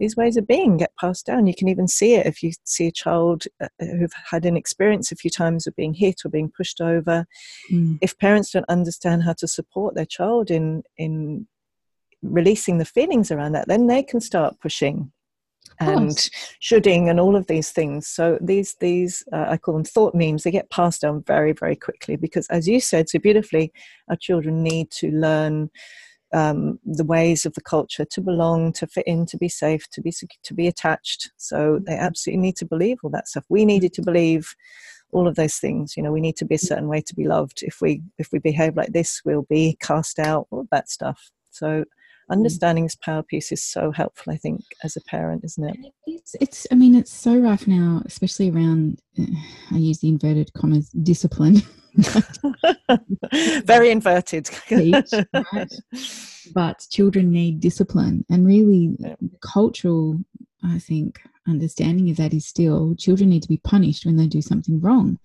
these 0.00 0.16
ways 0.16 0.36
of 0.36 0.46
being 0.46 0.78
get 0.78 0.96
passed 0.98 1.26
down. 1.26 1.46
You 1.46 1.54
can 1.54 1.68
even 1.68 1.86
see 1.86 2.14
it 2.14 2.26
if 2.26 2.42
you 2.42 2.52
see 2.64 2.86
a 2.86 2.92
child 2.92 3.44
uh, 3.62 3.68
who've 3.78 4.12
had 4.30 4.46
an 4.46 4.56
experience 4.56 5.12
a 5.12 5.16
few 5.16 5.30
times 5.30 5.66
of 5.66 5.76
being 5.76 5.94
hit 5.94 6.22
or 6.24 6.30
being 6.30 6.50
pushed 6.50 6.80
over. 6.80 7.26
Mm. 7.70 7.98
If 8.00 8.18
parents 8.18 8.50
don't 8.50 8.68
understand 8.68 9.22
how 9.22 9.34
to 9.34 9.46
support 9.46 9.94
their 9.94 10.06
child 10.06 10.50
in 10.50 10.82
in 10.96 11.46
releasing 12.22 12.78
the 12.78 12.84
feelings 12.84 13.30
around 13.30 13.52
that, 13.52 13.68
then 13.68 13.86
they 13.86 14.02
can 14.02 14.20
start 14.20 14.60
pushing 14.60 15.12
and 15.78 16.30
shoulding 16.60 17.08
and 17.08 17.20
all 17.20 17.36
of 17.36 17.46
these 17.46 17.70
things. 17.70 18.06
So 18.08 18.38
these 18.40 18.76
these 18.80 19.22
uh, 19.32 19.46
I 19.48 19.58
call 19.58 19.74
them 19.74 19.84
thought 19.84 20.14
memes. 20.14 20.42
They 20.42 20.50
get 20.50 20.70
passed 20.70 21.02
down 21.02 21.22
very 21.26 21.52
very 21.52 21.76
quickly 21.76 22.16
because, 22.16 22.46
as 22.48 22.66
you 22.66 22.80
said 22.80 23.08
so 23.08 23.18
beautifully, 23.18 23.72
our 24.08 24.16
children 24.16 24.62
need 24.62 24.90
to 24.92 25.10
learn 25.10 25.70
um, 26.32 26.78
the 26.84 27.04
ways 27.04 27.44
of 27.44 27.54
the 27.54 27.60
culture 27.60 28.04
to 28.04 28.20
belong, 28.20 28.72
to 28.74 28.86
fit 28.86 29.06
in, 29.06 29.26
to 29.26 29.36
be 29.36 29.48
safe, 29.48 29.88
to 29.90 30.00
be 30.00 30.12
to 30.12 30.54
be 30.54 30.68
attached. 30.68 31.30
So 31.36 31.80
they 31.84 31.92
mm-hmm. 31.92 32.04
absolutely 32.04 32.42
need 32.42 32.56
to 32.56 32.66
believe 32.66 32.98
all 33.02 33.10
that 33.10 33.28
stuff. 33.28 33.44
We 33.48 33.64
needed 33.64 33.92
to 33.94 34.02
believe 34.02 34.54
all 35.12 35.26
of 35.26 35.34
those 35.34 35.56
things. 35.56 35.96
You 35.96 36.02
know, 36.02 36.12
we 36.12 36.20
need 36.20 36.36
to 36.36 36.44
be 36.44 36.54
a 36.54 36.58
mm-hmm. 36.58 36.66
certain 36.66 36.88
way 36.88 37.00
to 37.02 37.14
be 37.14 37.26
loved. 37.26 37.62
If 37.62 37.80
we 37.80 38.02
if 38.18 38.30
we 38.32 38.38
behave 38.38 38.76
like 38.76 38.92
this, 38.92 39.22
we'll 39.24 39.46
be 39.48 39.76
cast 39.80 40.18
out. 40.18 40.46
All 40.50 40.66
that 40.70 40.88
stuff. 40.88 41.30
So 41.50 41.66
mm-hmm. 41.66 42.32
understanding 42.32 42.84
this 42.84 42.96
power 42.96 43.22
piece 43.22 43.50
is 43.50 43.62
so 43.62 43.90
helpful. 43.90 44.32
I 44.32 44.36
think 44.36 44.60
as 44.84 44.96
a 44.96 45.00
parent, 45.02 45.44
isn't 45.44 45.68
it? 45.68 45.76
It's, 46.06 46.36
it's 46.40 46.66
I 46.70 46.76
mean, 46.76 46.94
it's 46.94 47.12
so 47.12 47.36
rough 47.36 47.66
now, 47.66 48.02
especially 48.06 48.50
around. 48.50 49.00
I 49.18 49.78
use 49.78 49.98
the 49.98 50.08
inverted 50.08 50.52
commas 50.52 50.90
discipline. 50.90 51.62
Very 53.64 53.90
inverted. 53.90 54.50
Right? 54.70 55.72
But 56.54 56.86
children 56.90 57.30
need 57.30 57.60
discipline, 57.60 58.24
and 58.28 58.46
really, 58.46 58.96
yeah. 58.98 59.14
cultural, 59.40 60.20
I 60.64 60.78
think, 60.78 61.20
understanding 61.48 62.10
of 62.10 62.16
that 62.16 62.34
is 62.34 62.46
still 62.46 62.94
children 62.96 63.30
need 63.30 63.42
to 63.42 63.48
be 63.48 63.58
punished 63.58 64.04
when 64.04 64.16
they 64.16 64.26
do 64.26 64.42
something 64.42 64.80
wrong, 64.80 65.18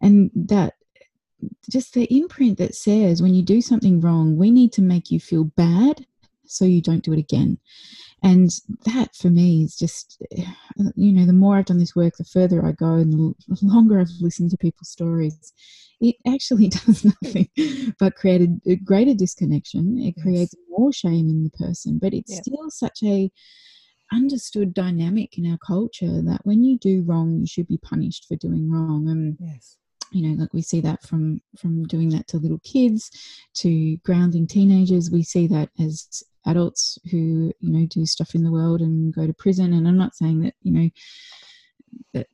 and 0.00 0.30
that 0.34 0.74
just 1.70 1.94
the 1.94 2.04
imprint 2.14 2.58
that 2.58 2.74
says 2.74 3.22
when 3.22 3.34
you 3.34 3.42
do 3.42 3.60
something 3.60 4.00
wrong, 4.00 4.36
we 4.36 4.50
need 4.50 4.72
to 4.74 4.82
make 4.82 5.10
you 5.10 5.18
feel 5.18 5.44
bad 5.44 6.06
so 6.46 6.64
you 6.64 6.82
don't 6.82 7.04
do 7.04 7.12
it 7.12 7.18
again. 7.18 7.58
And 8.22 8.50
that 8.84 9.14
for 9.14 9.30
me 9.30 9.64
is 9.64 9.76
just, 9.76 10.22
you 10.94 11.12
know, 11.12 11.24
the 11.24 11.32
more 11.32 11.56
I've 11.56 11.64
done 11.64 11.78
this 11.78 11.96
work, 11.96 12.16
the 12.16 12.24
further 12.24 12.64
I 12.64 12.72
go 12.72 12.94
and 12.94 13.12
the 13.12 13.34
longer 13.62 13.98
I've 13.98 14.10
listened 14.20 14.50
to 14.50 14.56
people's 14.56 14.90
stories, 14.90 15.52
it 16.00 16.16
actually 16.26 16.68
does 16.86 17.04
nothing 17.04 17.48
but 17.98 18.16
create 18.16 18.48
a, 18.66 18.76
greater 18.76 19.14
disconnection. 19.14 19.98
It 19.98 20.14
yes. 20.16 20.22
creates 20.22 20.54
more 20.68 20.92
shame 20.92 21.28
in 21.28 21.44
the 21.44 21.50
person, 21.50 21.98
but 21.98 22.12
it's 22.12 22.32
yep. 22.32 22.42
still 22.42 22.70
such 22.70 23.02
a 23.02 23.30
understood 24.12 24.74
dynamic 24.74 25.38
in 25.38 25.50
our 25.50 25.58
culture 25.58 26.20
that 26.22 26.40
when 26.44 26.64
you 26.64 26.76
do 26.78 27.02
wrong, 27.02 27.38
you 27.40 27.46
should 27.46 27.68
be 27.68 27.78
punished 27.78 28.26
for 28.26 28.36
doing 28.36 28.70
wrong. 28.70 29.08
And 29.08 29.36
yes 29.40 29.76
you 30.10 30.26
know 30.26 30.40
like 30.40 30.52
we 30.52 30.62
see 30.62 30.80
that 30.80 31.02
from 31.02 31.40
from 31.58 31.84
doing 31.84 32.08
that 32.10 32.26
to 32.28 32.38
little 32.38 32.60
kids 32.60 33.10
to 33.54 33.96
grounding 33.98 34.46
teenagers. 34.46 35.10
We 35.10 35.22
see 35.22 35.46
that 35.48 35.70
as 35.78 36.22
adults 36.46 36.98
who 37.10 37.52
you 37.60 37.72
know 37.72 37.86
do 37.86 38.06
stuff 38.06 38.34
in 38.34 38.44
the 38.44 38.52
world 38.52 38.80
and 38.80 39.14
go 39.14 39.26
to 39.26 39.32
prison. 39.32 39.72
And 39.72 39.86
i'm 39.86 39.98
not 39.98 40.14
saying 40.14 40.40
that 40.42 40.54
you 40.62 40.72
know 40.72 40.90
that 42.14 42.26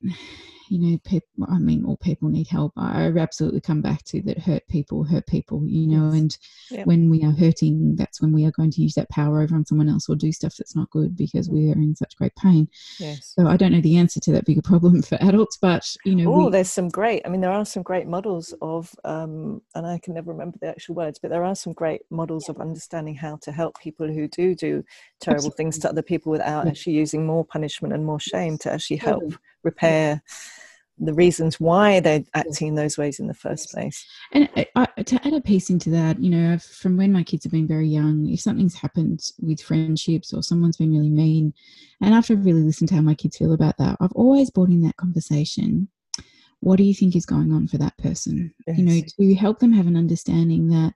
you 0.68 0.78
know 0.78 0.98
people 1.04 1.46
i 1.48 1.58
mean 1.58 1.84
all 1.84 1.96
people 1.98 2.28
need 2.28 2.46
help 2.46 2.72
i 2.76 3.06
absolutely 3.18 3.60
come 3.60 3.80
back 3.80 4.02
to 4.04 4.20
that 4.22 4.38
hurt 4.38 4.66
people 4.68 5.04
hurt 5.04 5.26
people 5.26 5.62
you 5.66 5.86
know 5.86 6.10
and 6.10 6.38
yep. 6.70 6.86
when 6.86 7.08
we 7.10 7.22
are 7.22 7.32
hurting 7.32 7.94
that's 7.96 8.20
when 8.20 8.32
we 8.32 8.44
are 8.44 8.50
going 8.52 8.70
to 8.70 8.82
use 8.82 8.94
that 8.94 9.08
power 9.10 9.40
over 9.40 9.54
on 9.54 9.64
someone 9.64 9.88
else 9.88 10.08
or 10.08 10.16
do 10.16 10.32
stuff 10.32 10.56
that's 10.56 10.76
not 10.76 10.90
good 10.90 11.16
because 11.16 11.48
we 11.48 11.70
are 11.70 11.74
in 11.74 11.94
such 11.94 12.16
great 12.16 12.34
pain 12.36 12.68
yes 12.98 13.34
so 13.36 13.46
i 13.46 13.56
don't 13.56 13.72
know 13.72 13.80
the 13.80 13.96
answer 13.96 14.20
to 14.20 14.32
that 14.32 14.44
bigger 14.44 14.62
problem 14.62 15.02
for 15.02 15.16
adults 15.20 15.56
but 15.60 15.96
you 16.04 16.14
know 16.14 16.32
oh 16.32 16.50
there's 16.50 16.70
some 16.70 16.88
great 16.88 17.22
i 17.24 17.28
mean 17.28 17.40
there 17.40 17.52
are 17.52 17.64
some 17.64 17.82
great 17.82 18.06
models 18.06 18.54
of 18.62 18.94
um 19.04 19.60
and 19.74 19.86
i 19.86 19.98
can 19.98 20.14
never 20.14 20.32
remember 20.32 20.58
the 20.60 20.68
actual 20.68 20.94
words 20.94 21.18
but 21.18 21.30
there 21.30 21.44
are 21.44 21.54
some 21.54 21.72
great 21.72 22.02
models 22.10 22.48
of 22.48 22.60
understanding 22.60 23.14
how 23.14 23.36
to 23.36 23.52
help 23.52 23.78
people 23.80 24.06
who 24.06 24.28
do 24.28 24.54
do 24.54 24.82
terrible 25.20 25.38
Absolutely. 25.38 25.56
things 25.56 25.78
to 25.78 25.88
other 25.88 26.02
people 26.02 26.32
without 26.32 26.64
yeah. 26.64 26.70
actually 26.70 26.94
using 26.94 27.26
more 27.26 27.44
punishment 27.44 27.94
and 27.94 28.04
more 28.04 28.20
shame 28.20 28.58
to 28.58 28.72
actually 28.72 28.96
help 28.96 29.34
repair 29.66 30.22
the 30.98 31.12
reasons 31.12 31.60
why 31.60 32.00
they're 32.00 32.24
acting 32.32 32.68
in 32.68 32.74
those 32.74 32.96
ways 32.96 33.20
in 33.20 33.26
the 33.26 33.34
first 33.34 33.70
place. 33.70 34.06
And 34.32 34.48
I, 34.74 34.86
to 35.02 35.26
add 35.26 35.34
a 35.34 35.42
piece 35.42 35.68
into 35.68 35.90
that, 35.90 36.18
you 36.22 36.30
know, 36.30 36.56
from 36.58 36.96
when 36.96 37.12
my 37.12 37.22
kids 37.22 37.44
have 37.44 37.52
been 37.52 37.68
very 37.68 37.88
young, 37.88 38.26
if 38.30 38.40
something's 38.40 38.74
happened 38.74 39.20
with 39.40 39.60
friendships 39.60 40.32
or 40.32 40.42
someone's 40.42 40.78
been 40.78 40.92
really 40.92 41.10
mean, 41.10 41.52
and 42.00 42.14
after 42.14 42.32
I've 42.32 42.46
really 42.46 42.62
listened 42.62 42.88
to 42.88 42.94
how 42.94 43.02
my 43.02 43.14
kids 43.14 43.36
feel 43.36 43.52
about 43.52 43.76
that, 43.76 43.98
I've 44.00 44.12
always 44.12 44.50
brought 44.50 44.70
in 44.70 44.80
that 44.82 44.96
conversation. 44.96 45.88
What 46.60 46.76
do 46.76 46.84
you 46.84 46.94
think 46.94 47.14
is 47.14 47.26
going 47.26 47.52
on 47.52 47.68
for 47.68 47.76
that 47.76 47.98
person? 47.98 48.54
Yes. 48.66 48.78
You 48.78 48.84
know, 48.84 49.00
to 49.20 49.34
help 49.34 49.58
them 49.58 49.74
have 49.74 49.86
an 49.86 49.96
understanding 49.96 50.68
that 50.68 50.94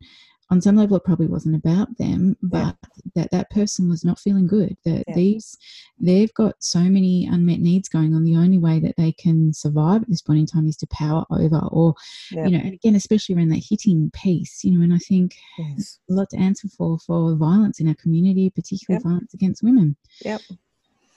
on 0.50 0.60
some 0.60 0.76
level 0.76 0.96
it 0.96 1.04
probably 1.04 1.26
wasn't 1.26 1.54
about 1.54 1.96
them 1.98 2.36
but 2.42 2.76
yeah. 2.82 3.12
that 3.14 3.30
that 3.30 3.50
person 3.50 3.88
was 3.88 4.04
not 4.04 4.18
feeling 4.18 4.46
good 4.46 4.76
that 4.84 5.04
yeah. 5.06 5.14
these 5.14 5.56
they've 5.98 6.32
got 6.34 6.54
so 6.58 6.80
many 6.80 7.26
unmet 7.30 7.60
needs 7.60 7.88
going 7.88 8.14
on 8.14 8.24
the 8.24 8.36
only 8.36 8.58
way 8.58 8.80
that 8.80 8.96
they 8.96 9.12
can 9.12 9.52
survive 9.52 10.02
at 10.02 10.08
this 10.08 10.22
point 10.22 10.40
in 10.40 10.46
time 10.46 10.66
is 10.66 10.76
to 10.76 10.86
power 10.88 11.24
over 11.30 11.60
or 11.70 11.94
yeah. 12.30 12.44
you 12.44 12.50
know 12.50 12.58
and 12.58 12.74
again 12.74 12.94
especially 12.94 13.34
around 13.34 13.48
that 13.48 13.64
hitting 13.68 14.10
piece 14.12 14.64
you 14.64 14.72
know 14.72 14.82
and 14.82 14.92
i 14.92 14.98
think 14.98 15.36
yes. 15.58 15.98
a 16.10 16.12
lot 16.12 16.28
to 16.28 16.36
answer 16.36 16.68
for 16.68 16.98
for 16.98 17.34
violence 17.36 17.80
in 17.80 17.88
our 17.88 17.94
community 17.94 18.50
particularly 18.50 19.02
violence 19.02 19.32
against 19.34 19.62
women 19.62 19.96
yep 20.24 20.40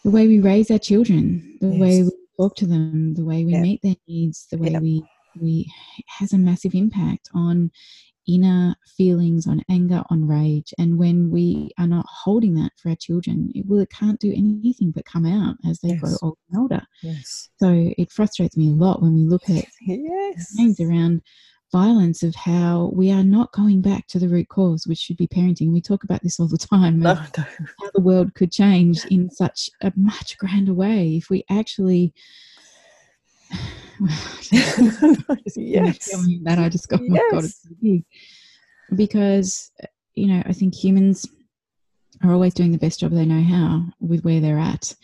the 0.04 0.12
way 0.12 0.28
we 0.28 0.40
raise 0.40 0.70
our 0.70 0.80
children 0.80 1.58
the 1.62 1.68
yes. 1.68 1.80
way 1.80 2.04
we 2.04 2.12
talk 2.38 2.56
to 2.56 2.68
them 2.68 3.14
the 3.16 3.24
way 3.26 3.46
we 3.46 3.56
meet 3.56 3.82
their 3.82 3.96
needs 4.08 4.48
the 4.52 4.58
way 4.58 4.78
we 4.80 5.04
we 5.40 5.72
has 6.08 6.34
a 6.34 6.38
massive 6.38 6.76
impact 6.76 7.30
on 7.34 7.72
inner 8.28 8.76
feelings 8.98 9.48
on 9.48 9.64
anger, 9.70 10.04
on 10.10 10.28
rage. 10.28 10.74
And 10.78 10.98
when 10.98 11.30
we 11.30 11.72
are 11.78 11.88
not 11.88 12.06
holding 12.08 12.54
that 12.56 12.72
for 12.78 12.90
our 12.90 12.96
children, 12.96 13.52
it, 13.54 13.66
well, 13.68 13.80
it 13.80 13.90
can't 13.90 14.20
do 14.20 14.32
anything 14.32 14.92
but 14.92 15.06
come 15.06 15.26
out 15.26 15.56
as 15.68 15.80
they 15.80 15.90
yes. 15.90 16.00
grow 16.00 16.14
older 16.22 16.38
and 16.52 16.60
older. 16.60 16.82
Yes. 17.02 17.50
So 17.58 17.94
it 17.98 18.12
frustrates 18.12 18.58
me 18.58 18.70
a 18.70 18.74
lot 18.74 19.02
when 19.02 19.14
we 19.16 19.24
look 19.24 19.50
at 19.50 19.66
yes. 19.82 20.56
things 20.56 20.80
around 20.80 21.22
violence 21.72 22.22
of 22.22 22.36
how 22.36 22.92
we 22.94 23.12
are 23.12 23.24
not 23.24 23.52
going 23.52 23.82
back 23.82 24.08
to 24.08 24.20
the 24.20 24.30
root 24.30 24.48
cause, 24.48 24.86
which 24.86 25.00
should 25.00 25.18
be 25.18 25.28
parenting. 25.28 25.74
We 25.74 25.82
talk 25.82 26.04
about 26.04 26.22
this 26.22 26.40
all 26.40 26.48
the 26.48 26.58
time. 26.58 27.00
No, 27.00 27.16
no. 27.16 27.44
How 27.80 27.92
the 27.94 28.02
world 28.02 28.36
could 28.36 28.52
change 28.52 29.04
in 29.06 29.30
such 29.32 29.70
a 29.82 29.92
much 29.96 30.38
grander 30.38 30.74
way 30.74 31.16
if 31.16 31.30
we 31.32 31.44
actually 31.50 32.14
yes. 35.56 36.10
that 36.44 36.60
I 36.60 36.70
just 36.70 36.88
got, 36.90 37.02
oh 37.02 37.06
yes. 37.08 37.32
God, 37.32 37.44
it's 37.44 37.68
big. 37.82 38.04
Because, 38.96 39.72
uh, 39.82 39.88
you 40.16 40.28
know, 40.28 40.44
I 40.46 40.54
think 40.54 40.76
humans 40.76 41.26
are 42.24 42.34
always 42.34 42.54
doing 42.54 42.72
the 42.72 42.78
best 42.78 43.00
job 43.00 43.12
they 43.12 43.26
know 43.26 43.44
how 43.44 43.86
with 44.00 44.24
where 44.24 44.40
they're 44.40 44.60
at. 44.60 44.96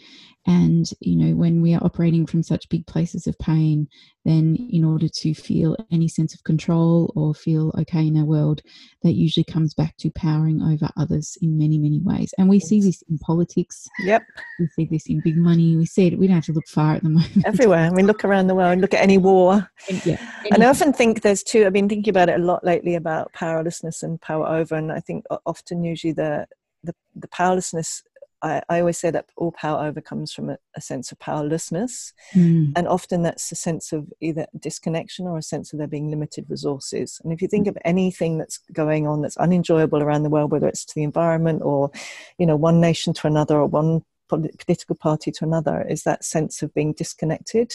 And, 0.50 0.90
you 1.00 1.16
know, 1.16 1.36
when 1.36 1.62
we 1.62 1.76
are 1.76 1.84
operating 1.84 2.26
from 2.26 2.42
such 2.42 2.70
big 2.70 2.88
places 2.88 3.28
of 3.28 3.38
pain, 3.38 3.88
then 4.26 4.58
in 4.72 4.84
order 4.84 5.08
to 5.08 5.36
feel 5.36 5.78
any 5.92 6.08
sense 6.08 6.34
of 6.34 6.44
control 6.44 7.14
or 7.16 7.36
feel 7.36 7.72
okay 7.78 8.08
in 8.08 8.18
our 8.18 8.26
world, 8.26 8.64
that 9.04 9.12
usually 9.12 9.44
comes 9.44 9.76
back 9.76 9.96
to 9.98 10.10
powering 10.10 10.64
over 10.64 10.90
others 10.98 11.38
in 11.44 11.56
many, 11.56 11.78
many 11.78 12.00
ways. 12.00 12.34
And 12.40 12.50
we 12.50 12.60
see 12.60 12.82
this 12.82 13.04
in 13.12 13.20
politics. 13.20 13.88
Yep. 14.00 14.24
We 14.60 14.68
see 14.70 14.86
this 14.90 15.06
in 15.06 15.22
big 15.24 15.38
money. 15.38 15.78
We 15.78 15.86
see 15.86 16.08
it, 16.08 16.18
we 16.18 16.26
don't 16.26 16.38
have 16.38 16.46
to 16.46 16.54
look 16.54 16.68
far 16.68 16.96
at 16.96 17.04
the 17.04 17.10
moment. 17.10 17.46
Everywhere. 17.46 17.86
I 17.86 17.92
mean, 17.92 18.08
look 18.08 18.26
around 18.26 18.48
the 18.48 18.56
world, 18.56 18.80
look 18.80 18.96
at 18.96 19.04
any 19.04 19.20
war. 19.20 19.70
And, 19.88 20.04
yeah. 20.04 20.32
And 20.50 20.64
I 20.64 20.68
often 20.68 20.94
think 20.94 21.22
there's 21.22 21.44
two, 21.44 21.68
I've 21.68 21.74
been 21.74 21.88
thinking 21.88 22.10
about 22.10 22.30
it 22.30 22.40
a 22.40 22.44
lot 22.44 22.64
lately 22.64 22.96
about 22.96 23.32
powerlessness 23.34 24.02
and 24.02 24.20
power 24.20 24.48
over. 24.48 24.74
And 24.74 24.92
I 24.92 25.00
think 25.00 25.26
often, 25.46 25.84
usually, 25.84 26.14
the 26.14 26.48
the, 26.84 26.96
the 27.16 27.28
powerlessness 27.28 28.04
I, 28.42 28.62
I, 28.70 28.80
always 28.80 28.98
say 28.98 29.12
that 29.12 29.26
all 29.36 29.52
power 29.52 29.86
overcomes 29.86 30.32
from 30.32 30.50
a, 30.50 30.58
a 30.76 30.82
sense 30.82 31.12
of 31.12 31.20
powerlessness. 31.20 32.14
Mm. 32.34 32.74
And 32.76 32.88
often 32.88 33.24
that's 33.24 33.52
a 33.52 33.56
sense 33.56 33.92
of 33.92 34.08
either 34.22 34.46
disconnection 34.60 35.28
or 35.28 35.38
a 35.38 35.44
sense 35.44 35.74
of 35.74 35.80
there 35.80 35.88
being 35.88 36.10
limited 36.10 36.46
resources. 36.50 37.20
And 37.24 37.34
if 37.34 37.42
you 37.42 37.48
think 37.48 37.68
of 37.68 37.78
anything 37.84 38.38
that's 38.38 38.60
going 38.72 39.08
on 39.08 39.22
that's 39.22 39.38
unenjoyable 39.38 40.02
around 40.02 40.24
the 40.24 40.30
world, 40.30 40.52
whether 40.52 40.68
it's 40.68 40.86
to 40.86 40.96
the 40.96 41.04
environment 41.04 41.62
or, 41.64 41.92
you 42.38 42.46
know, 42.46 42.56
one 42.56 42.80
nation 42.80 43.14
to 43.14 43.28
another 43.28 43.58
or 43.58 43.66
one 43.66 44.04
political 44.30 44.96
party 44.96 45.32
to 45.32 45.46
another, 45.46 45.86
is 45.90 46.04
that 46.04 46.24
sense 46.24 46.62
of 46.62 46.74
being 46.74 46.94
disconnected. 46.94 47.74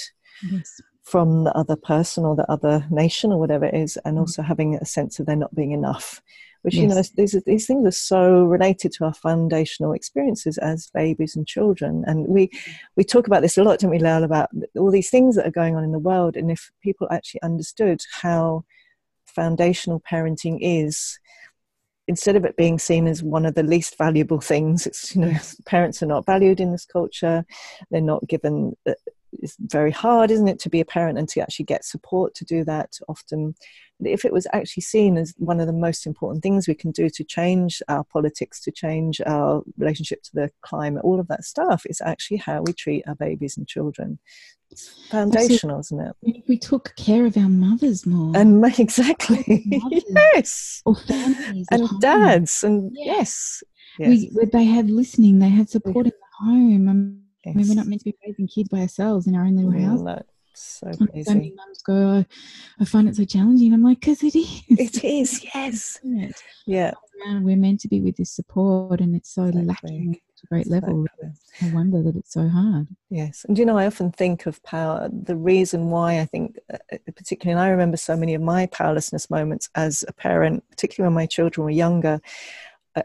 Yes. 0.51 0.81
From 1.03 1.45
the 1.45 1.55
other 1.55 1.77
person 1.77 2.25
or 2.25 2.35
the 2.35 2.51
other 2.51 2.87
nation 2.91 3.31
or 3.31 3.39
whatever 3.39 3.67
it 3.67 3.75
is, 3.75 3.99
and 4.07 4.17
mm. 4.17 4.21
also 4.21 4.41
having 4.41 4.77
a 4.77 4.87
sense 4.87 5.19
of 5.19 5.27
there 5.27 5.37
not 5.37 5.55
being 5.55 5.73
enough 5.73 6.23
which 6.65 6.77
yes. 6.77 6.83
you 6.83 6.89
know 6.89 7.03
these 7.15 7.43
these 7.45 7.67
things 7.67 7.87
are 7.87 7.91
so 7.91 8.43
related 8.45 8.91
to 8.91 9.05
our 9.05 9.13
foundational 9.13 9.93
experiences 9.93 10.57
as 10.57 10.89
babies 10.95 11.37
and 11.37 11.47
children. 11.47 12.03
And 12.07 12.27
we 12.27 12.51
we 12.97 13.05
talk 13.05 13.27
about 13.27 13.43
this 13.43 13.59
a 13.59 13.63
lot 13.63 13.81
don't 13.81 13.91
we 13.91 13.99
Lael 13.99 14.25
about 14.25 14.49
all 14.79 14.91
these 14.91 15.11
things 15.11 15.37
that 15.37 15.47
are 15.47 15.51
going 15.51 15.77
on 15.77 15.85
in 15.85 15.93
the 15.93 15.99
world. 15.99 16.39
And 16.39 16.51
if 16.51 16.71
people 16.83 17.07
actually 17.11 17.43
understood 17.43 18.01
how 18.23 18.65
foundational 19.27 20.01
parenting 20.11 20.57
is 20.63 21.19
instead 22.09 22.35
of 22.35 22.47
it 22.47 22.57
being 22.57 22.79
seen 22.79 23.07
as 23.07 23.23
one 23.23 23.45
of 23.45 23.55
the 23.55 23.63
least 23.63 23.99
valuable 23.99 24.41
things 24.41 24.87
it's 24.87 25.15
you 25.15 25.23
know 25.23 25.33
parents 25.67 26.03
are 26.03 26.07
not 26.07 26.25
valued 26.25 26.61
in 26.61 26.73
this 26.73 26.87
culture. 26.87 27.45
They're 27.91 28.01
not 28.01 28.27
given 28.27 28.75
uh, 28.87 28.95
it's 29.35 29.57
very 29.61 29.91
hard 29.91 30.31
isn't 30.31 30.49
it 30.49 30.61
to 30.61 30.71
be 30.71 30.81
a 30.81 30.85
parent 30.87 31.19
and 31.19 31.29
to 31.29 31.41
actually 31.41 31.67
get 31.67 31.85
support 31.85 32.35
to 32.37 32.45
do 32.47 32.65
that. 32.65 32.99
Often 33.07 33.55
if 34.03 34.25
it 34.25 34.33
was 34.33 34.47
actually 34.53 34.83
seen 34.83 35.17
as 35.17 35.35
one 35.39 35.61
of 35.61 35.67
the 35.67 35.73
most 35.73 36.07
important 36.07 36.43
things 36.43 36.67
we 36.67 36.75
can 36.75 36.91
do 36.91 37.09
to 37.09 37.25
change 37.25 37.83
our 37.89 38.05
politics, 38.05 38.61
to 38.61 38.71
change 38.71 39.21
our 39.27 39.63
relationship 39.79 40.23
to 40.25 40.31
the 40.35 40.51
climate, 40.63 41.05
all 41.05 41.21
of 41.21 41.29
that 41.29 41.45
stuff, 41.45 41.85
is 41.89 42.01
actually 42.01 42.39
how 42.39 42.63
we 42.63 42.73
treat 42.73 43.05
our 43.07 43.15
babies 43.15 43.57
and 43.57 43.69
children. 43.69 44.19
It's 44.71 44.89
foundational, 45.09 45.79
isn't 45.81 46.01
it? 46.01 46.43
We 46.49 46.59
took 46.59 46.95
care 46.97 47.27
of 47.27 47.37
our 47.37 47.49
mothers 47.49 48.05
more. 48.07 48.37
And 48.37 48.65
exactly. 48.79 49.65
yes. 50.09 50.83
Or 50.85 50.97
families. 50.97 51.67
And 51.71 51.89
dads. 52.01 52.65
And 52.65 52.91
yes. 52.95 53.63
yes. 53.99 54.27
We, 54.35 54.45
they 54.53 54.65
had 54.65 54.91
listening, 54.91 55.39
they 55.39 55.49
had 55.49 55.71
support 55.71 56.07
in 56.07 56.13
the 56.13 56.47
home. 56.47 57.21
Yes. 57.45 57.55
I 57.55 57.59
mean, 57.59 57.69
we're 57.69 57.75
not 57.75 57.87
meant 57.87 58.01
to 58.01 58.07
be 58.07 58.17
raising 58.27 58.49
kids 58.49 58.69
by 58.71 58.81
ourselves 58.81 59.27
in 59.27 59.37
our 59.37 59.45
own 59.45 59.57
little 59.57 59.71
house. 59.71 60.01
No 60.01 60.23
so. 60.57 60.91
Many 61.15 61.53
mums 61.57 61.83
go, 61.83 62.09
I, 62.19 62.27
I 62.81 62.85
find 62.85 63.09
it 63.09 63.17
so 63.17 63.25
challenging. 63.25 63.73
I'm 63.73 63.83
like, 63.83 64.01
because 64.01 64.23
it 64.23 64.37
is. 64.37 64.63
It 64.69 65.05
is, 65.05 65.45
yes. 65.55 65.99
It? 66.05 66.37
Yeah. 66.67 66.93
And 67.27 67.45
we're 67.45 67.57
meant 67.57 67.81
to 67.81 67.89
be 67.89 68.01
with 68.01 68.17
this 68.17 68.31
support, 68.31 69.01
and 69.01 69.15
it's 69.15 69.33
so 69.33 69.45
exactly. 69.45 69.67
lacking 69.67 70.15
to 70.15 70.43
a 70.45 70.47
great 70.49 70.67
exactly. 70.67 70.93
level. 70.93 71.07
I 71.63 71.73
wonder 71.73 72.03
that 72.03 72.17
it's 72.17 72.33
so 72.33 72.49
hard. 72.49 72.89
Yes. 73.11 73.45
And 73.49 73.59
you 73.59 73.65
know, 73.65 73.79
I 73.79 73.87
often 73.87 74.13
think 74.13 74.47
of 74.47 74.63
power, 74.63 75.09
the 75.11 75.37
reason 75.37 75.91
why 75.91 76.21
I 76.21 76.27
think, 76.27 76.59
uh, 76.73 76.79
uh, 76.93 76.99
particularly, 77.17 77.53
and 77.53 77.61
I 77.61 77.71
remember 77.71 77.97
so 77.97 78.17
many 78.17 78.35
of 78.35 78.43
my 78.43 78.67
powerlessness 78.67 79.31
moments 79.31 79.69
as 79.75 80.05
a 80.09 80.13
parent, 80.13 80.65
particularly 80.71 81.09
when 81.09 81.23
my 81.23 81.27
children 81.27 81.65
were 81.65 81.71
younger. 81.71 82.21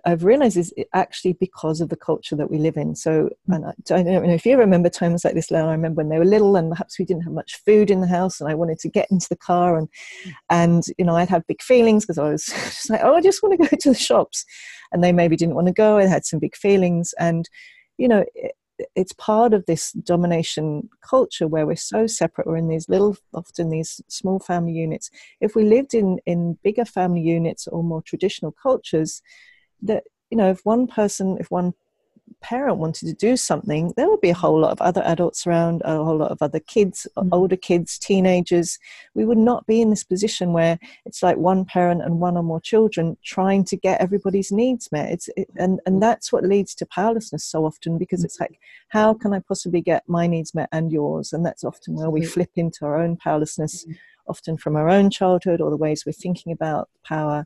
I've 0.06 0.24
realized 0.24 0.58
is 0.58 0.74
actually 0.94 1.34
because 1.34 1.82
of 1.82 1.90
the 1.90 1.96
culture 1.96 2.36
that 2.36 2.52
we 2.52 2.58
live 2.58 2.78
in. 2.78 2.96
So, 2.96 3.30
mm. 3.50 3.56
and 3.56 3.66
I 3.66 3.74
don't 3.86 4.06
know 4.06 4.24
if 4.24 4.46
you 4.46 4.58
remember 4.58 4.90
times 4.90 5.26
like 5.26 5.34
this, 5.34 5.50
Lael. 5.50 5.68
I 5.68 5.72
remember 5.72 5.98
when 5.98 6.10
they 6.10 6.20
were 6.20 6.26
little, 6.26 6.56
and 6.56 6.72
perhaps 6.72 7.00
we 7.00 7.06
didn't 7.06 7.24
have 7.24 7.34
much 7.34 7.62
food 7.66 7.90
in 7.90 8.02
the 8.02 8.08
house, 8.08 8.40
and 8.40 8.50
I 8.50 8.56
wanted 8.56 8.80
to 8.80 8.90
get 8.90 9.10
into 9.10 9.28
the 9.30 9.36
car, 9.36 9.78
and 9.78 9.88
mm. 10.26 10.34
and 10.50 10.84
you 10.98 11.06
know 11.06 11.16
I'd 11.16 11.30
have 11.30 11.48
big 11.48 11.62
feelings 11.62 12.06
because 12.06 12.18
I 12.18 12.30
was 12.30 12.46
just 12.48 12.90
like, 12.90 13.02
oh, 13.04 13.16
I 13.16 13.22
just 13.22 13.42
want 13.42 13.60
to 13.60 13.68
go 13.68 13.76
to 13.80 13.90
the 13.90 13.96
shops, 13.96 14.46
and 14.92 15.04
they 15.04 15.12
maybe 15.12 15.36
didn't 15.36 15.56
want 15.56 15.68
to 15.68 15.74
go. 15.74 15.98
I 15.98 16.06
had 16.06 16.26
some 16.26 16.40
big 16.40 16.56
feelings, 16.56 17.14
and 17.20 17.50
you 17.98 18.08
know. 18.08 18.26
It, 18.36 18.54
it's 18.96 19.12
part 19.12 19.54
of 19.54 19.66
this 19.66 19.92
domination 19.92 20.88
culture 21.02 21.50
where 21.50 21.66
we're 21.66 21.76
so 21.76 22.08
separate. 22.08 22.48
We're 22.48 22.56
in 22.56 22.70
these 22.70 22.88
little, 22.88 23.18
often 23.34 23.70
these 23.70 24.00
small 24.08 24.40
family 24.40 24.72
units. 24.72 25.12
If 25.42 25.54
we 25.54 25.66
lived 25.66 25.94
in 25.94 26.20
in 26.26 26.58
bigger 26.64 26.86
family 26.86 27.20
units 27.20 27.68
or 27.68 27.84
more 27.84 28.02
traditional 28.02 28.54
cultures, 28.54 29.22
that 29.82 30.04
you 30.30 30.38
know 30.38 30.50
if 30.50 30.66
one 30.66 30.88
person 30.88 31.38
if 31.40 31.50
one 31.52 31.74
parent 32.42 32.78
wanted 32.78 33.08
to 33.08 33.14
do 33.14 33.36
something 33.36 33.94
there 33.98 34.08
would 34.10 34.22
be 34.22 34.30
a 34.30 34.36
whole 34.36 34.60
lot 34.60 34.72
of 34.72 34.82
other 34.82 35.02
adults 35.04 35.46
around 35.46 35.82
a 35.84 36.04
whole 36.04 36.18
lot 36.18 36.32
of 36.32 36.42
other 36.42 36.60
kids 36.60 37.08
mm-hmm. 37.18 37.30
older 37.34 37.58
kids 37.58 37.98
teenagers. 37.98 38.78
We 39.14 39.26
would 39.26 39.38
not 39.38 39.66
be 39.66 39.82
in 39.82 39.90
this 39.90 40.04
position 40.04 40.54
where 40.54 40.80
it's 41.06 41.24
like 41.24 41.38
one 41.38 41.66
parent 41.66 42.02
and 42.02 42.20
one 42.20 42.38
or 42.38 42.44
more 42.44 42.62
children 42.62 43.18
trying 43.24 43.64
to 43.66 43.78
get 43.78 44.00
everybody's 44.00 44.52
needs 44.52 44.92
met. 44.92 45.12
It's 45.12 45.30
it, 45.36 45.50
and 45.58 45.80
and 45.86 46.02
that's 46.02 46.32
what 46.32 46.46
leads 46.46 46.76
to 46.76 46.86
powerlessness 46.86 47.44
so 47.44 47.66
often 47.66 47.98
because 47.98 48.24
it's 48.24 48.40
like 48.40 48.60
how 48.90 49.14
can 49.14 49.34
i 49.34 49.40
possibly 49.40 49.82
get 49.82 50.04
my 50.08 50.28
needs 50.28 50.54
met 50.54 50.70
and 50.72 50.92
yours? 50.92 51.34
And 51.34 51.46
that's 51.46 51.64
often 51.64 51.96
where 51.96 52.10
we 52.10 52.26
flip 52.26 52.52
into 52.56 52.86
our 52.86 53.02
own 53.02 53.18
powerlessness. 53.18 53.84
Mm-hmm 53.84 53.94
often 54.30 54.58
from 54.58 54.76
our 54.76 54.90
own 54.90 55.10
childhood 55.10 55.62
or 55.62 55.70
the 55.70 55.78
ways 55.78 56.06
we're 56.06 56.12
thinking 56.12 56.52
about 56.52 56.90
power. 57.04 57.46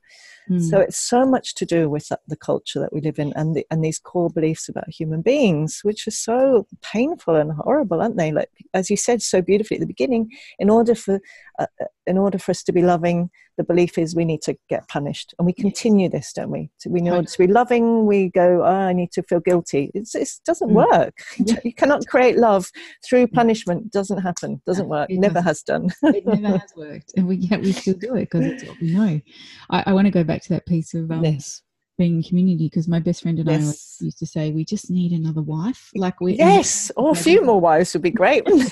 Mm. 0.50 0.62
So 0.70 0.80
it's 0.80 0.98
so 0.98 1.26
much 1.26 1.56
to 1.56 1.66
do 1.66 1.90
with 1.90 2.12
the 2.28 2.36
culture 2.36 2.80
that 2.80 2.94
we 2.94 3.02
live 3.02 3.18
in 3.18 3.34
and 3.36 3.56
the, 3.56 3.66
and 3.72 3.84
these 3.84 4.00
core 4.00 4.30
beliefs 4.30 4.68
about 4.70 4.90
human 4.90 5.22
beings, 5.22 5.80
which 5.84 6.08
are 6.08 6.12
so 6.12 6.68
painful 6.82 7.36
and 7.36 7.54
horrible, 7.54 8.02
aren't 8.02 8.18
they? 8.18 8.32
Like 8.32 8.50
as 8.74 8.90
you 8.90 8.98
said 8.98 9.22
so 9.22 9.42
beautifully 9.42 9.78
at 9.78 9.82
the 9.82 9.88
beginning, 9.88 10.30
in 10.60 10.70
order 10.70 10.96
for 10.96 11.22
uh, 11.60 11.68
uh 11.82 11.86
in 12.06 12.18
order 12.18 12.38
for 12.38 12.52
us 12.52 12.64
to 12.64 12.74
be 12.74 12.82
loving, 12.82 13.30
the 13.58 13.64
belief 13.64 13.98
is 13.98 14.16
we 14.16 14.26
need 14.26 14.42
to 14.44 14.56
get 14.70 14.88
punished, 14.88 15.34
and 15.38 15.46
we 15.46 15.54
continue 15.54 16.10
this, 16.10 16.34
don't 16.34 16.52
we? 16.52 16.70
So 16.78 16.90
we 16.90 17.02
order 17.10 17.28
to 17.28 17.38
be 17.38 17.48
loving, 17.48 18.06
we 18.06 18.30
go, 18.30 18.64
oh, 18.64 18.66
I 18.66 18.94
need 18.94 19.12
to 19.14 19.24
feel 19.24 19.40
guilty. 19.40 19.92
It's, 19.94 20.16
it 20.16 20.30
doesn't 20.46 20.70
mm. 20.70 20.90
work. 20.90 21.18
You 21.64 21.74
cannot 21.74 22.06
create 22.08 22.38
love 22.38 22.70
through 23.08 23.28
punishment. 23.28 23.92
Doesn't 23.92 24.20
happen. 24.20 24.62
Doesn't 24.66 24.90
work. 24.90 25.10
It 25.10 25.20
never 25.20 25.40
has 25.42 25.62
done. 25.62 25.90
it 26.04 26.26
never 26.26 26.58
has 26.58 26.74
worked, 26.76 27.14
and 27.16 27.28
we 27.28 27.36
yet 27.38 27.62
we 27.62 27.72
still 27.72 27.94
do 27.94 28.16
it 28.16 28.30
because 28.32 28.46
it's 28.46 28.64
what 28.64 28.80
we 28.82 28.94
know. 28.94 29.22
I, 29.70 29.84
I 29.88 29.94
want 29.94 30.08
to 30.08 30.12
go 30.12 30.24
back 30.24 30.42
to 30.44 30.50
that 30.50 30.66
piece 30.66 30.94
of 30.94 31.12
um, 31.12 31.24
yes 31.24 31.62
being 31.98 32.18
in 32.18 32.24
community 32.24 32.70
because 32.70 32.88
my 32.88 33.00
best 33.00 33.22
friend 33.22 33.40
and 33.40 33.50
yes. 33.50 33.98
I 34.02 34.06
used 34.06 34.20
to 34.20 34.26
say 34.26 34.52
we 34.52 34.66
just 34.66 34.90
need 34.90 35.12
another 35.12 35.42
wife. 35.42 35.92
Like 35.96 36.20
we 36.20 36.34
yes, 36.34 36.92
or 36.98 37.12
a 37.12 37.16
few 37.16 37.44
more 37.44 37.60
wives 37.60 37.94
would 37.94 38.02
be 38.02 38.12
great, 38.12 38.44
it's 38.48 38.68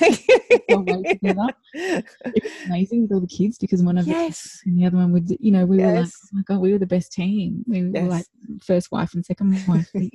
amazing 2.66 3.04
with 3.04 3.12
all 3.12 3.20
the 3.20 3.28
kids 3.28 3.58
because 3.58 3.84
one 3.84 3.98
of 3.98 4.08
yes. 4.08 4.62
and 4.66 4.80
the 4.80 4.86
other 4.86 4.98
one 4.98 5.12
would 5.12 5.30
you 5.40 5.52
know 5.52 5.66
we 5.66 5.78
yes. 5.78 5.88
were 5.88 6.02
like 6.02 6.10
oh 6.10 6.28
my 6.34 6.42
god 6.44 6.60
we 6.60 6.72
were 6.72 6.80
the 6.80 6.86
best 6.86 7.12
team. 7.12 7.64
We 7.68 7.82
yes. 7.82 8.04
were 8.04 8.10
like 8.10 8.26
first 8.62 8.92
wife 8.92 9.14
and 9.14 9.26
second 9.26 9.52
wife. 9.68 9.90
we're 9.94 10.10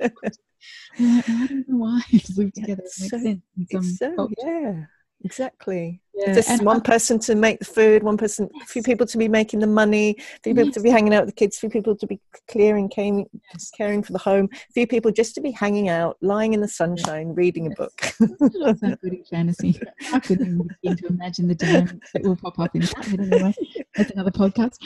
like 0.00 1.28
why 1.28 1.46
don't 1.46 1.66
the 1.66 1.76
wives 1.76 2.38
live 2.38 2.52
together? 2.52 2.82
It 2.84 3.40
makes 3.56 3.72
so, 3.72 3.82
sense. 3.82 3.98
So, 3.98 4.30
yeah 4.44 4.84
exactly 5.24 6.00
yeah. 6.14 6.34
just 6.34 6.48
and 6.48 6.62
one 6.62 6.80
person 6.80 7.18
to 7.18 7.34
make 7.34 7.58
the 7.58 7.64
food 7.64 8.02
one 8.02 8.16
person 8.16 8.48
yes. 8.54 8.70
few 8.70 8.82
people 8.82 9.06
to 9.06 9.18
be 9.18 9.28
making 9.28 9.60
the 9.60 9.66
money 9.66 10.16
few 10.42 10.54
people 10.54 10.66
yes. 10.66 10.74
to 10.74 10.80
be 10.80 10.90
hanging 10.90 11.14
out 11.14 11.24
with 11.24 11.34
the 11.34 11.38
kids 11.38 11.58
few 11.58 11.68
people 11.68 11.96
to 11.96 12.06
be 12.06 12.20
clearing 12.48 12.88
caring, 12.88 13.28
yes. 13.52 13.70
caring 13.70 14.02
for 14.02 14.12
the 14.12 14.18
home 14.18 14.48
few 14.72 14.86
people 14.86 15.10
just 15.10 15.34
to 15.34 15.40
be 15.40 15.50
hanging 15.50 15.88
out 15.88 16.16
lying 16.20 16.52
in 16.52 16.60
the 16.60 16.68
sunshine 16.68 17.34
reading 17.34 17.66
a 17.66 17.74
book 17.76 17.92
that's 18.18 18.96
good 19.02 19.26
fantasy 19.30 19.78
i 20.12 20.20
couldn't 20.20 20.58
begin 20.82 20.96
to 20.96 21.06
imagine 21.08 21.48
the 21.48 21.54
dynamics 21.54 22.12
that 22.12 22.22
will 22.22 22.36
pop 22.36 22.58
up 22.58 22.74
in 22.74 22.82
that 22.82 23.08
but 23.10 23.20
anyway 23.20 23.54
that's 23.94 24.10
another 24.10 24.30
podcast 24.30 24.78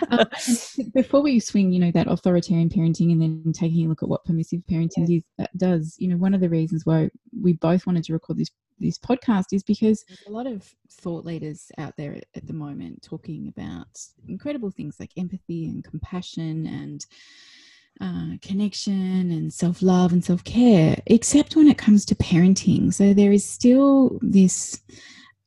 um, 0.10 0.90
before 0.94 1.22
we 1.22 1.40
swing 1.40 1.72
you 1.72 1.78
know 1.78 1.90
that 1.90 2.06
authoritarian 2.08 2.68
parenting 2.68 3.12
and 3.12 3.22
then 3.22 3.52
taking 3.52 3.86
a 3.86 3.88
look 3.88 4.02
at 4.02 4.08
what 4.08 4.24
permissive 4.24 4.62
parenting 4.70 5.16
is, 5.16 5.22
that 5.38 5.56
does 5.56 5.96
you 5.98 6.08
know 6.08 6.16
one 6.16 6.34
of 6.34 6.40
the 6.40 6.48
reasons 6.48 6.84
why 6.84 7.08
we 7.40 7.52
both 7.54 7.86
wanted 7.86 8.04
to 8.04 8.12
record 8.12 8.38
this 8.38 8.50
this 8.80 8.98
podcast 8.98 9.46
is 9.52 9.62
because 9.62 10.04
a 10.26 10.30
lot 10.30 10.46
of 10.46 10.74
thought 10.90 11.24
leaders 11.24 11.70
out 11.78 11.94
there 11.96 12.20
at 12.34 12.46
the 12.46 12.52
moment 12.52 13.02
talking 13.02 13.48
about 13.48 13.86
incredible 14.28 14.70
things 14.70 14.96
like 15.00 15.10
empathy 15.16 15.66
and 15.66 15.84
compassion 15.84 16.66
and 16.66 17.06
uh, 18.00 18.36
connection 18.42 19.30
and 19.32 19.52
self 19.52 19.82
love 19.82 20.12
and 20.12 20.24
self 20.24 20.44
care, 20.44 20.96
except 21.06 21.56
when 21.56 21.68
it 21.68 21.78
comes 21.78 22.04
to 22.04 22.14
parenting. 22.14 22.92
So 22.94 23.12
there 23.12 23.32
is 23.32 23.44
still 23.44 24.18
this 24.22 24.80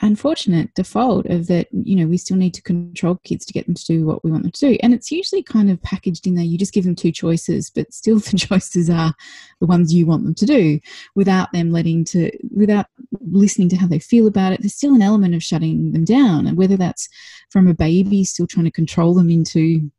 unfortunate 0.01 0.73
default 0.73 1.25
of 1.27 1.47
that 1.47 1.67
you 1.71 1.95
know 1.95 2.07
we 2.07 2.17
still 2.17 2.37
need 2.37 2.53
to 2.53 2.61
control 2.61 3.19
kids 3.23 3.45
to 3.45 3.53
get 3.53 3.65
them 3.65 3.75
to 3.75 3.85
do 3.85 4.05
what 4.05 4.23
we 4.23 4.31
want 4.31 4.43
them 4.43 4.51
to 4.51 4.69
do. 4.71 4.77
And 4.81 4.93
it's 4.93 5.11
usually 5.11 5.43
kind 5.43 5.69
of 5.69 5.81
packaged 5.83 6.27
in 6.27 6.35
there. 6.35 6.45
You 6.45 6.57
just 6.57 6.73
give 6.73 6.85
them 6.85 6.95
two 6.95 7.11
choices 7.11 7.69
but 7.69 7.93
still 7.93 8.19
the 8.19 8.37
choices 8.37 8.89
are 8.89 9.13
the 9.59 9.67
ones 9.67 9.93
you 9.93 10.05
want 10.05 10.23
them 10.23 10.35
to 10.35 10.45
do 10.45 10.79
without 11.15 11.51
them 11.53 11.71
letting 11.71 12.03
to 12.05 12.31
without 12.55 12.87
listening 13.31 13.69
to 13.69 13.75
how 13.75 13.87
they 13.87 13.99
feel 13.99 14.27
about 14.27 14.53
it. 14.53 14.61
There's 14.61 14.75
still 14.75 14.95
an 14.95 15.01
element 15.01 15.35
of 15.35 15.43
shutting 15.43 15.91
them 15.91 16.05
down. 16.05 16.47
And 16.47 16.57
whether 16.57 16.77
that's 16.77 17.07
from 17.49 17.67
a 17.67 17.73
baby 17.73 18.23
still 18.23 18.47
trying 18.47 18.65
to 18.65 18.71
control 18.71 19.13
them 19.13 19.29
into 19.29 19.91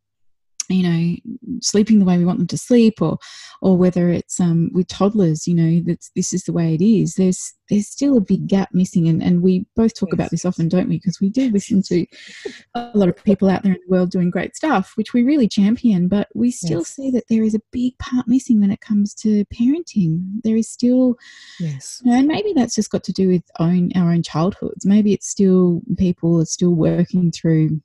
you 0.73 0.89
know 0.89 1.17
sleeping 1.61 1.99
the 1.99 2.05
way 2.05 2.19
we 2.19 2.25
want 2.25 2.39
them 2.39 2.47
to 2.47 2.59
sleep 2.59 3.01
or 3.01 3.19
or 3.61 3.77
whether 3.77 4.11
it's 4.11 4.41
um, 4.41 4.71
with 4.73 4.89
toddlers 4.89 5.47
you 5.47 5.55
know 5.55 5.83
that 5.87 6.05
this 6.17 6.33
is 6.33 6.45
the 6.45 6.53
way 6.53 6.75
it 6.75 6.83
is. 6.83 7.15
There's 7.15 7.53
there's 7.69 7.89
still 7.89 8.19
a 8.19 8.21
big 8.21 8.49
gap 8.49 8.69
missing 8.73 9.09
and, 9.09 9.23
and 9.23 9.41
we 9.41 9.65
both 9.77 9.95
talk 9.95 10.11
yes. 10.11 10.15
about 10.15 10.31
this 10.31 10.45
often 10.45 10.69
don't 10.69 10.89
we? 10.89 10.97
Because 10.97 11.21
we 11.21 11.31
do 11.31 11.51
listen 11.51 11.83
to 11.85 12.07
a 12.75 12.91
lot 12.95 13.09
of 13.09 13.23
people 13.25 13.49
out 13.49 13.63
there 13.63 13.73
in 13.73 13.81
the 13.87 13.93
world 13.93 14.11
doing 14.11 14.31
great 14.31 14.57
stuff 14.57 14.93
which 14.97 15.13
we 15.15 15.23
really 15.23 15.49
champion 15.49 16.09
but 16.09 16.29
we 16.35 16.51
still 16.51 16.81
yes. 16.81 16.89
see 16.95 17.11
that 17.11 17.25
there 17.29 17.43
is 17.43 17.55
a 17.55 17.61
big 17.71 17.97
part 17.99 18.27
missing 18.29 18.61
when 18.61 18.71
it 18.71 18.81
comes 18.81 19.15
to 19.15 19.45
parenting. 19.47 20.41
There 20.45 20.57
is 20.57 20.69
still 20.69 21.17
yes. 21.61 22.01
you 22.05 22.11
know, 22.11 22.19
and 22.19 22.29
maybe 22.29 22.53
that's 22.53 22.75
just 22.75 22.91
got 22.91 23.05
to 23.05 23.13
do 23.13 23.29
with 23.29 23.43
own 23.59 23.91
our 23.95 24.13
own 24.13 24.23
childhoods. 24.23 24.85
Maybe 24.87 25.13
it's 25.13 25.29
still 25.29 25.83
people 25.97 26.41
are 26.41 26.47
still 26.47 26.75
working 26.75 27.31
through 27.31 27.81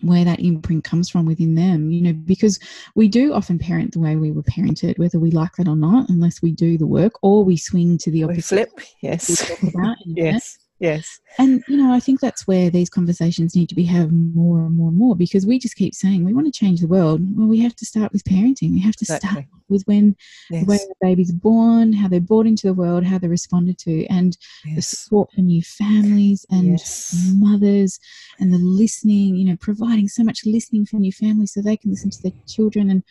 where 0.00 0.24
that 0.24 0.40
imprint 0.40 0.84
comes 0.84 1.08
from 1.08 1.24
within 1.26 1.54
them, 1.54 1.90
you 1.90 2.00
know, 2.00 2.12
because 2.12 2.58
we 2.94 3.08
do 3.08 3.32
often 3.32 3.58
parent 3.58 3.92
the 3.92 4.00
way 4.00 4.16
we 4.16 4.30
were 4.30 4.42
parented, 4.42 4.98
whether 4.98 5.18
we 5.18 5.30
like 5.30 5.52
that 5.56 5.68
or 5.68 5.76
not, 5.76 6.08
unless 6.08 6.42
we 6.42 6.52
do 6.52 6.76
the 6.76 6.86
work 6.86 7.12
or 7.22 7.44
we 7.44 7.56
swing 7.56 7.98
to 7.98 8.10
the 8.10 8.24
opposite. 8.24 8.68
We 8.68 8.74
flip, 8.74 8.88
yes. 9.00 9.52
yes. 10.04 10.58
Yes. 10.84 11.20
And, 11.38 11.64
you 11.66 11.78
know, 11.78 11.92
I 11.92 11.98
think 11.98 12.20
that's 12.20 12.46
where 12.46 12.68
these 12.68 12.90
conversations 12.90 13.56
need 13.56 13.68
to 13.70 13.74
be 13.74 13.84
had 13.84 14.12
more 14.12 14.60
and 14.60 14.76
more 14.76 14.90
and 14.90 14.98
more 14.98 15.16
because 15.16 15.46
we 15.46 15.58
just 15.58 15.76
keep 15.76 15.94
saying 15.94 16.24
we 16.24 16.34
want 16.34 16.46
to 16.46 16.52
change 16.52 16.80
the 16.80 16.86
world. 16.86 17.22
Well, 17.36 17.48
we 17.48 17.58
have 17.60 17.74
to 17.76 17.86
start 17.86 18.12
with 18.12 18.22
parenting. 18.24 18.72
We 18.72 18.80
have 18.80 18.94
to 18.96 19.04
exactly. 19.04 19.30
start 19.30 19.46
with 19.68 19.82
when 19.84 20.14
yes. 20.50 20.62
the 20.62 20.70
way 20.70 20.76
our 20.76 21.08
baby's 21.08 21.32
born, 21.32 21.94
how 21.94 22.08
they're 22.08 22.20
brought 22.20 22.46
into 22.46 22.66
the 22.66 22.74
world, 22.74 23.02
how 23.02 23.18
they're 23.18 23.30
responded 23.30 23.78
to, 23.78 24.04
and 24.06 24.36
yes. 24.64 24.76
the 24.76 24.82
support 24.82 25.32
for 25.32 25.40
new 25.40 25.62
families 25.62 26.44
and 26.50 26.72
yes. 26.72 27.32
mothers 27.34 27.98
and 28.38 28.52
the 28.52 28.58
listening, 28.58 29.36
you 29.36 29.46
know, 29.46 29.56
providing 29.56 30.06
so 30.06 30.22
much 30.22 30.40
listening 30.44 30.84
for 30.84 30.96
new 30.96 31.12
families 31.12 31.54
so 31.54 31.62
they 31.62 31.78
can 31.78 31.90
listen 31.90 32.10
to 32.10 32.22
their 32.22 32.32
children 32.46 32.90
and 32.90 33.02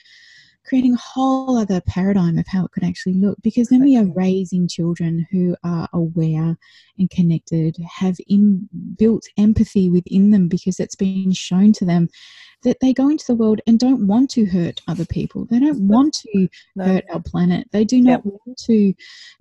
creating 0.65 0.93
a 0.93 0.97
whole 0.97 1.58
other 1.58 1.82
paradigm 1.82 2.38
of 2.38 2.47
how 2.47 2.65
it 2.65 2.71
could 2.71 2.84
actually 2.84 3.13
look 3.13 3.38
because 3.41 3.67
then 3.67 3.84
we 3.84 3.97
are 3.97 4.06
raising 4.06 4.67
children 4.67 5.28
who 5.32 5.56
are 5.63 5.89
aware 5.93 6.58
and 6.97 7.10
connected 7.10 7.76
have 7.86 8.17
inbuilt 8.32 9.23
empathy 9.38 9.89
within 9.89 10.32
them 10.32 10.47
because 10.47 10.80
it's 10.80 10.95
been 10.95 11.32
shown 11.32 11.73
to 11.73 11.86
them 11.86 12.10
that 12.63 12.80
they 12.80 12.93
go 12.93 13.10
into 13.10 13.26
the 13.28 13.36
world 13.36 13.60
and 13.67 13.78
don't 13.78 14.08
want 14.08 14.30
to 14.30 14.45
hurt 14.45 14.82
other 14.88 15.06
people 15.06 15.45
they 15.45 15.60
don't 15.60 15.82
want 15.82 16.13
to 16.13 16.47
no. 16.76 16.86
hurt 16.86 17.06
our 17.12 17.21
planet 17.21 17.67
they 17.71 17.84
do 17.84 17.99
not 17.99 18.23
yep. 18.23 18.26
want 18.26 18.58
to 18.58 18.93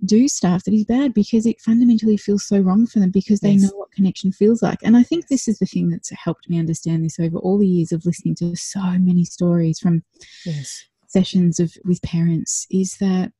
do 0.05 0.27
stuff 0.27 0.63
that 0.65 0.73
is 0.73 0.83
bad 0.85 1.13
because 1.13 1.45
it 1.45 1.61
fundamentally 1.61 2.17
feels 2.17 2.45
so 2.45 2.59
wrong 2.59 2.85
for 2.85 2.99
them 2.99 3.11
because 3.11 3.39
they 3.39 3.51
yes. 3.51 3.63
know 3.63 3.77
what 3.77 3.91
connection 3.91 4.31
feels 4.31 4.61
like 4.61 4.79
and 4.83 4.97
i 4.97 5.03
think 5.03 5.27
this 5.27 5.47
is 5.47 5.57
the 5.59 5.65
thing 5.65 5.89
that's 5.89 6.11
helped 6.11 6.49
me 6.49 6.59
understand 6.59 7.03
this 7.03 7.19
over 7.19 7.37
all 7.37 7.57
the 7.57 7.67
years 7.67 7.91
of 7.91 8.05
listening 8.05 8.35
to 8.35 8.55
so 8.55 8.81
many 8.99 9.23
stories 9.23 9.79
from 9.79 10.03
yes 10.45 10.85
sessions 11.13 11.59
of 11.59 11.73
with 11.85 12.01
parents 12.01 12.65
is 12.69 12.97
that 12.97 13.31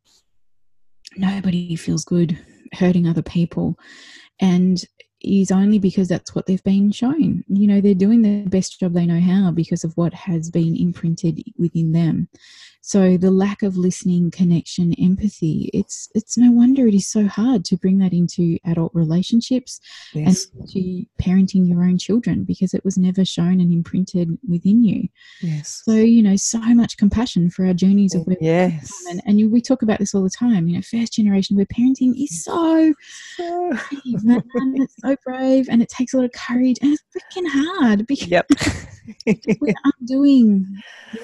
nobody 1.18 1.76
feels 1.76 2.06
good 2.06 2.40
hurting 2.74 3.08
other 3.08 3.22
people 3.22 3.78
and 4.40 4.86
is 5.22 5.52
only 5.52 5.80
because 5.80 6.08
that's 6.08 6.36
what 6.36 6.46
they've 6.46 6.64
been 6.64 6.92
shown. 6.92 7.44
You 7.48 7.68
know, 7.68 7.82
they're 7.82 7.94
doing 7.94 8.22
the 8.22 8.48
best 8.50 8.80
job 8.80 8.94
they 8.94 9.06
know 9.06 9.22
how 9.22 9.52
because 9.52 9.84
of 9.84 9.94
what 9.96 10.14
has 10.14 10.50
been 10.50 10.76
imprinted 10.76 11.42
within 11.58 11.94
them. 11.94 12.28
So 12.86 13.16
the 13.16 13.32
lack 13.32 13.64
of 13.64 13.78
listening, 13.78 14.30
connection, 14.30 14.94
empathy, 14.96 15.70
it's 15.74 16.10
it's 16.14 16.38
no 16.38 16.52
wonder 16.52 16.86
it 16.86 16.94
is 16.94 17.08
so 17.08 17.28
hard 17.28 17.64
to 17.66 17.78
bring 17.78 17.98
that 18.00 18.12
into 18.12 18.58
adult 18.66 18.94
relationships 18.94 19.80
yes. 20.14 20.48
and 20.54 20.70
to 20.72 21.06
parenting 21.18 21.70
your 21.70 21.82
own 21.82 21.98
children 21.98 22.44
because 22.44 22.74
it 22.74 22.84
was 22.84 22.98
never 22.98 23.24
shown 23.24 23.62
and 23.62 23.72
imprinted 23.72 24.38
within 24.50 24.84
you. 24.84 25.08
Yes. 25.42 25.82
So, 25.86 25.94
you 25.94 26.22
know, 26.22 26.36
so 26.36 26.60
much 26.60 26.98
compassion 26.98 27.50
for 27.50 27.66
our 27.66 27.74
journeys 27.74 28.16
of 28.16 28.28
where 28.28 28.36
yes. 28.42 28.92
and, 29.10 29.22
and 29.26 29.50
we 29.50 29.62
talk 29.62 29.82
about 29.82 30.00
this 30.00 30.14
all 30.14 30.24
the 30.24 30.30
time. 30.30 30.68
You 30.68 30.76
know, 30.76 30.82
first 30.82 31.14
generation 31.14 31.56
where 31.56 31.66
parenting 31.68 32.22
is 32.22 32.44
so, 32.44 32.94
so 33.38 33.70
brave, 34.26 34.44
it's 34.76 34.96
so 35.02 35.16
brave 35.26 35.70
and 35.70 35.82
it 35.82 35.88
takes 35.88 36.14
a 36.14 36.18
lot 36.18 36.26
of 36.26 36.34
courage 36.34 36.80
and 36.82 36.92
it's 36.92 37.04
freaking 37.16 37.48
hard 37.48 38.06
because 38.08 38.28
yep. 38.28 38.46
we're 39.60 39.74
undoing 40.00 40.66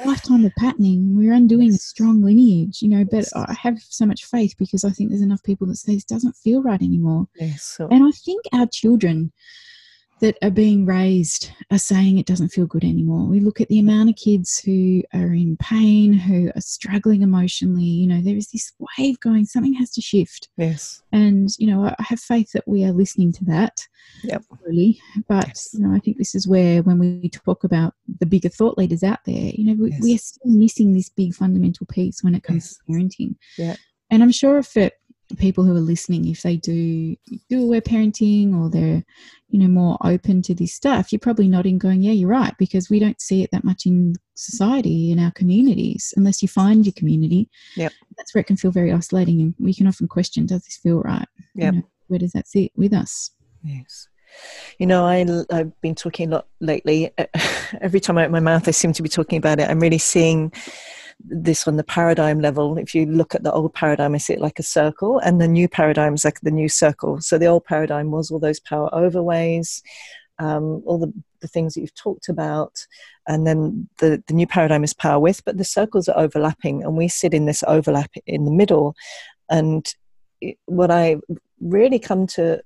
a 0.01 0.07
lifetime 0.07 0.45
of 0.45 0.51
patterning. 0.57 1.15
We're 1.17 1.33
undoing 1.33 1.69
a 1.69 1.77
strong 1.77 2.21
lineage, 2.21 2.81
you 2.81 2.89
know. 2.89 3.05
But 3.09 3.25
I 3.35 3.53
have 3.53 3.79
so 3.81 4.05
much 4.05 4.25
faith 4.25 4.55
because 4.57 4.83
I 4.83 4.89
think 4.89 5.09
there's 5.09 5.21
enough 5.21 5.43
people 5.43 5.67
that 5.67 5.75
say 5.75 5.95
this 5.95 6.03
doesn't 6.03 6.35
feel 6.35 6.61
right 6.61 6.81
anymore. 6.81 7.27
Yes, 7.35 7.63
so. 7.63 7.87
And 7.89 8.03
I 8.03 8.11
think 8.11 8.43
our 8.53 8.67
children 8.67 9.31
that 10.19 10.37
are 10.41 10.49
being 10.49 10.85
raised 10.85 11.51
are 11.71 11.77
saying 11.77 12.17
it 12.17 12.25
doesn't 12.25 12.49
feel 12.49 12.65
good 12.65 12.83
anymore. 12.83 13.27
We 13.27 13.39
look 13.39 13.61
at 13.61 13.67
the 13.67 13.79
amount 13.79 14.09
of 14.09 14.15
kids 14.15 14.59
who 14.59 15.03
are 15.13 15.33
in 15.33 15.57
pain, 15.57 16.13
who 16.13 16.51
are 16.55 16.61
struggling 16.61 17.21
emotionally. 17.21 17.83
You 17.83 18.07
know, 18.07 18.21
there 18.21 18.35
is 18.35 18.49
this 18.49 18.73
wave 18.97 19.19
going, 19.19 19.45
something 19.45 19.73
has 19.73 19.91
to 19.91 20.01
shift. 20.01 20.49
Yes. 20.57 21.01
And, 21.11 21.49
you 21.57 21.67
know, 21.67 21.85
I 21.85 21.95
have 21.99 22.19
faith 22.19 22.51
that 22.53 22.67
we 22.67 22.83
are 22.85 22.91
listening 22.91 23.31
to 23.33 23.45
that. 23.45 23.87
Yep. 24.23 24.43
Really. 24.65 24.99
But, 25.27 25.47
yes. 25.47 25.69
you 25.73 25.79
know, 25.79 25.95
I 25.95 25.99
think 25.99 26.17
this 26.17 26.35
is 26.35 26.47
where, 26.47 26.81
when 26.83 26.99
we 26.99 27.29
talk 27.29 27.63
about 27.63 27.93
the 28.19 28.25
bigger 28.25 28.49
thought 28.49 28.77
leaders 28.77 29.03
out 29.03 29.19
there, 29.25 29.51
you 29.53 29.65
know, 29.65 29.81
we, 29.81 29.91
yes. 29.91 30.01
we 30.01 30.15
are 30.15 30.19
still 30.19 30.51
missing 30.51 30.93
this 30.93 31.09
big 31.09 31.33
fundamental 31.33 31.85
piece 31.87 32.23
when 32.23 32.35
it 32.35 32.43
comes 32.43 32.65
yes. 32.65 32.77
to 32.77 32.83
parenting. 32.91 33.35
Yeah. 33.57 33.75
And 34.11 34.23
I'm 34.23 34.31
sure 34.31 34.57
if 34.57 34.75
it 34.75 34.93
people 35.37 35.63
who 35.63 35.75
are 35.75 35.79
listening 35.79 36.27
if 36.27 36.41
they 36.41 36.55
do 36.57 37.15
do 37.49 37.63
aware 37.63 37.81
parenting 37.81 38.59
or 38.59 38.69
they're 38.69 39.03
you 39.49 39.59
know 39.59 39.67
more 39.67 39.97
open 40.03 40.41
to 40.41 40.55
this 40.55 40.73
stuff 40.73 41.11
you're 41.11 41.19
probably 41.19 41.47
nodding 41.47 41.77
going 41.77 42.01
yeah 42.01 42.11
you're 42.11 42.29
right 42.29 42.57
because 42.57 42.89
we 42.89 42.99
don't 42.99 43.21
see 43.21 43.43
it 43.43 43.49
that 43.51 43.63
much 43.63 43.85
in 43.85 44.15
society 44.39 45.11
in 45.11 45.19
our 45.19 45.31
communities. 45.31 46.13
Unless 46.15 46.41
you 46.41 46.47
find 46.47 46.85
your 46.85 46.93
community 46.93 47.49
yep. 47.75 47.91
that's 48.17 48.33
where 48.33 48.41
it 48.41 48.47
can 48.47 48.57
feel 48.57 48.71
very 48.71 48.91
isolating 48.91 49.41
and 49.41 49.53
we 49.59 49.73
can 49.73 49.87
often 49.87 50.07
question 50.07 50.45
does 50.45 50.63
this 50.63 50.77
feel 50.77 51.01
right? 51.01 51.27
Yeah 51.55 51.71
You 51.71 51.71
know, 51.79 51.89
where 52.07 52.19
does 52.19 52.31
that 52.31 52.47
sit 52.47 52.71
with 52.75 52.93
us? 52.93 53.31
Yes. 53.63 54.07
You 54.77 54.87
know, 54.87 55.05
I, 55.05 55.25
I've 55.51 55.79
been 55.81 55.95
talking 55.95 56.29
a 56.29 56.35
lot 56.35 56.47
lately. 56.59 57.11
Every 57.81 57.99
time 57.99 58.17
I 58.17 58.23
open 58.23 58.31
my 58.31 58.39
mouth, 58.39 58.67
I 58.67 58.71
seem 58.71 58.93
to 58.93 59.03
be 59.03 59.09
talking 59.09 59.37
about 59.37 59.59
it. 59.59 59.69
I'm 59.69 59.79
really 59.79 59.97
seeing 59.97 60.51
this 61.19 61.67
on 61.67 61.75
the 61.75 61.83
paradigm 61.83 62.39
level. 62.39 62.77
If 62.77 62.95
you 62.95 63.05
look 63.05 63.35
at 63.35 63.43
the 63.43 63.51
old 63.51 63.73
paradigm, 63.73 64.15
I 64.15 64.19
see 64.19 64.33
it 64.33 64.41
like 64.41 64.59
a 64.59 64.63
circle, 64.63 65.19
and 65.19 65.39
the 65.39 65.47
new 65.47 65.67
paradigm 65.67 66.13
is 66.13 66.25
like 66.25 66.39
the 66.41 66.51
new 66.51 66.69
circle. 66.69 67.19
So 67.21 67.37
the 67.37 67.47
old 67.47 67.65
paradigm 67.65 68.11
was 68.11 68.31
all 68.31 68.39
those 68.39 68.59
power 68.59 68.89
overways, 68.91 69.81
um, 70.39 70.81
all 70.85 70.97
the, 70.97 71.13
the 71.41 71.47
things 71.47 71.73
that 71.73 71.81
you've 71.81 71.95
talked 71.95 72.29
about, 72.29 72.85
and 73.27 73.45
then 73.45 73.89
the, 73.97 74.23
the 74.27 74.33
new 74.33 74.47
paradigm 74.47 74.83
is 74.83 74.93
power 74.93 75.19
with, 75.19 75.43
but 75.43 75.57
the 75.57 75.65
circles 75.65 76.07
are 76.07 76.17
overlapping, 76.17 76.83
and 76.83 76.95
we 76.95 77.07
sit 77.07 77.33
in 77.33 77.45
this 77.45 77.63
overlap 77.67 78.11
in 78.25 78.45
the 78.45 78.51
middle. 78.51 78.95
And 79.49 79.85
what 80.65 80.89
I 80.89 81.17
really 81.59 81.99
come 81.99 82.27
to 82.27 82.61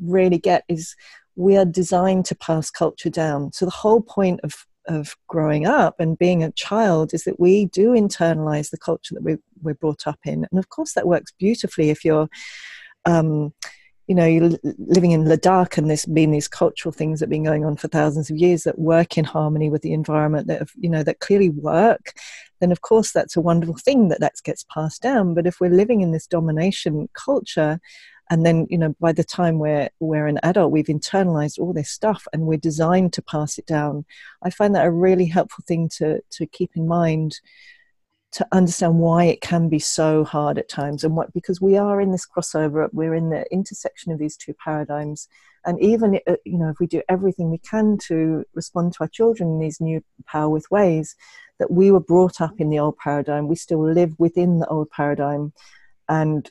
really 0.00 0.38
get 0.38 0.64
is 0.68 0.96
we 1.36 1.56
are 1.56 1.64
designed 1.66 2.24
to 2.26 2.34
pass 2.34 2.70
culture 2.70 3.10
down. 3.10 3.52
So 3.52 3.64
the 3.66 3.70
whole 3.70 4.00
point 4.00 4.40
of 4.44 4.66
of 4.88 5.16
growing 5.28 5.66
up 5.66 5.96
and 5.98 6.18
being 6.18 6.42
a 6.42 6.52
child 6.52 7.14
is 7.14 7.24
that 7.24 7.40
we 7.40 7.66
do 7.66 7.90
internalize 7.90 8.70
the 8.70 8.78
culture 8.78 9.14
that 9.14 9.22
we, 9.22 9.36
we're 9.62 9.74
brought 9.74 10.06
up 10.06 10.18
in. 10.24 10.46
And 10.50 10.58
of 10.58 10.68
course, 10.68 10.94
that 10.94 11.06
works 11.06 11.32
beautifully 11.38 11.90
if 11.90 12.04
you're, 12.04 12.28
um, 13.04 13.52
you 14.08 14.16
know, 14.16 14.26
you're 14.26 14.50
living 14.78 15.12
in 15.12 15.24
Ladakh 15.24 15.78
and 15.78 15.88
there's 15.88 16.06
been 16.06 16.32
these 16.32 16.48
cultural 16.48 16.92
things 16.92 17.20
that 17.20 17.26
have 17.26 17.30
been 17.30 17.44
going 17.44 17.64
on 17.64 17.76
for 17.76 17.88
thousands 17.88 18.30
of 18.30 18.36
years 18.36 18.64
that 18.64 18.78
work 18.78 19.16
in 19.16 19.24
harmony 19.24 19.70
with 19.70 19.82
the 19.82 19.92
environment 19.92 20.48
that, 20.48 20.58
have, 20.58 20.72
you 20.76 20.90
know, 20.90 21.02
that 21.04 21.20
clearly 21.20 21.50
work. 21.50 22.12
Then, 22.60 22.72
of 22.72 22.80
course, 22.80 23.12
that's 23.12 23.36
a 23.36 23.40
wonderful 23.40 23.76
thing 23.76 24.08
that 24.08 24.20
that 24.20 24.34
gets 24.44 24.64
passed 24.64 25.02
down. 25.02 25.34
But 25.34 25.46
if 25.46 25.60
we're 25.60 25.70
living 25.70 26.00
in 26.00 26.12
this 26.12 26.26
domination 26.26 27.08
culture, 27.14 27.80
and 28.32 28.46
then 28.46 28.66
you 28.70 28.78
know 28.78 28.96
by 28.98 29.12
the 29.12 29.22
time 29.22 29.58
we're 29.58 29.90
we're 30.00 30.26
an 30.26 30.40
adult 30.42 30.72
we've 30.72 30.86
internalized 30.86 31.58
all 31.58 31.74
this 31.74 31.90
stuff 31.90 32.26
and 32.32 32.46
we're 32.46 32.56
designed 32.56 33.12
to 33.12 33.20
pass 33.20 33.58
it 33.58 33.66
down. 33.66 34.06
I 34.42 34.48
find 34.48 34.74
that 34.74 34.86
a 34.86 34.90
really 34.90 35.26
helpful 35.26 35.62
thing 35.68 35.90
to 35.98 36.22
to 36.30 36.46
keep 36.46 36.70
in 36.74 36.88
mind 36.88 37.40
to 38.32 38.46
understand 38.50 38.98
why 38.98 39.24
it 39.24 39.42
can 39.42 39.68
be 39.68 39.78
so 39.78 40.24
hard 40.24 40.56
at 40.56 40.70
times 40.70 41.04
and 41.04 41.14
what 41.14 41.34
because 41.34 41.60
we 41.60 41.76
are 41.76 42.00
in 42.00 42.10
this 42.10 42.26
crossover 42.26 42.88
we're 42.94 43.14
in 43.14 43.28
the 43.28 43.44
intersection 43.52 44.10
of 44.12 44.18
these 44.18 44.38
two 44.38 44.54
paradigms. 44.54 45.28
And 45.66 45.78
even 45.82 46.18
uh, 46.26 46.36
you 46.46 46.56
know 46.56 46.70
if 46.70 46.80
we 46.80 46.86
do 46.86 47.02
everything 47.10 47.50
we 47.50 47.58
can 47.58 47.98
to 48.08 48.46
respond 48.54 48.94
to 48.94 49.00
our 49.00 49.08
children 49.08 49.50
in 49.50 49.58
these 49.58 49.78
new 49.78 50.02
power 50.24 50.48
with 50.48 50.70
ways 50.70 51.16
that 51.58 51.70
we 51.70 51.90
were 51.90 52.00
brought 52.00 52.40
up 52.40 52.58
in 52.58 52.70
the 52.70 52.78
old 52.78 52.96
paradigm 52.96 53.46
we 53.46 53.56
still 53.56 53.84
live 53.92 54.18
within 54.18 54.58
the 54.58 54.68
old 54.68 54.90
paradigm. 54.90 55.52
And 56.08 56.50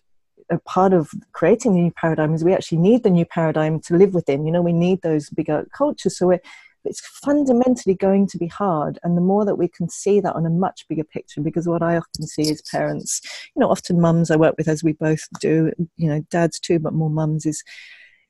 a 0.51 0.59
part 0.59 0.93
of 0.93 1.09
creating 1.31 1.73
the 1.73 1.81
new 1.81 1.91
paradigm 1.91 2.33
is 2.33 2.43
we 2.43 2.53
actually 2.53 2.77
need 2.77 3.03
the 3.03 3.09
new 3.09 3.25
paradigm 3.25 3.79
to 3.81 3.95
live 3.95 4.13
within. 4.13 4.45
You 4.45 4.51
know, 4.51 4.61
we 4.61 4.73
need 4.73 5.01
those 5.01 5.29
bigger 5.29 5.65
cultures. 5.73 6.17
So 6.17 6.37
it's 6.83 6.99
fundamentally 7.23 7.95
going 7.95 8.27
to 8.27 8.37
be 8.37 8.47
hard. 8.47 8.99
And 9.03 9.15
the 9.15 9.21
more 9.21 9.45
that 9.45 9.55
we 9.55 9.67
can 9.67 9.89
see 9.89 10.19
that 10.19 10.35
on 10.35 10.45
a 10.45 10.49
much 10.49 10.85
bigger 10.89 11.03
picture, 11.03 11.41
because 11.41 11.67
what 11.67 11.81
I 11.81 11.95
often 11.97 12.27
see 12.27 12.43
is 12.43 12.61
parents, 12.63 13.21
you 13.55 13.61
know, 13.61 13.69
often 13.69 14.01
mums 14.01 14.29
I 14.29 14.35
work 14.35 14.55
with, 14.57 14.67
as 14.67 14.83
we 14.83 14.93
both 14.93 15.27
do, 15.39 15.71
you 15.95 16.09
know, 16.09 16.25
dads 16.29 16.59
too, 16.59 16.79
but 16.79 16.93
more 16.93 17.09
mums 17.09 17.45
is 17.45 17.63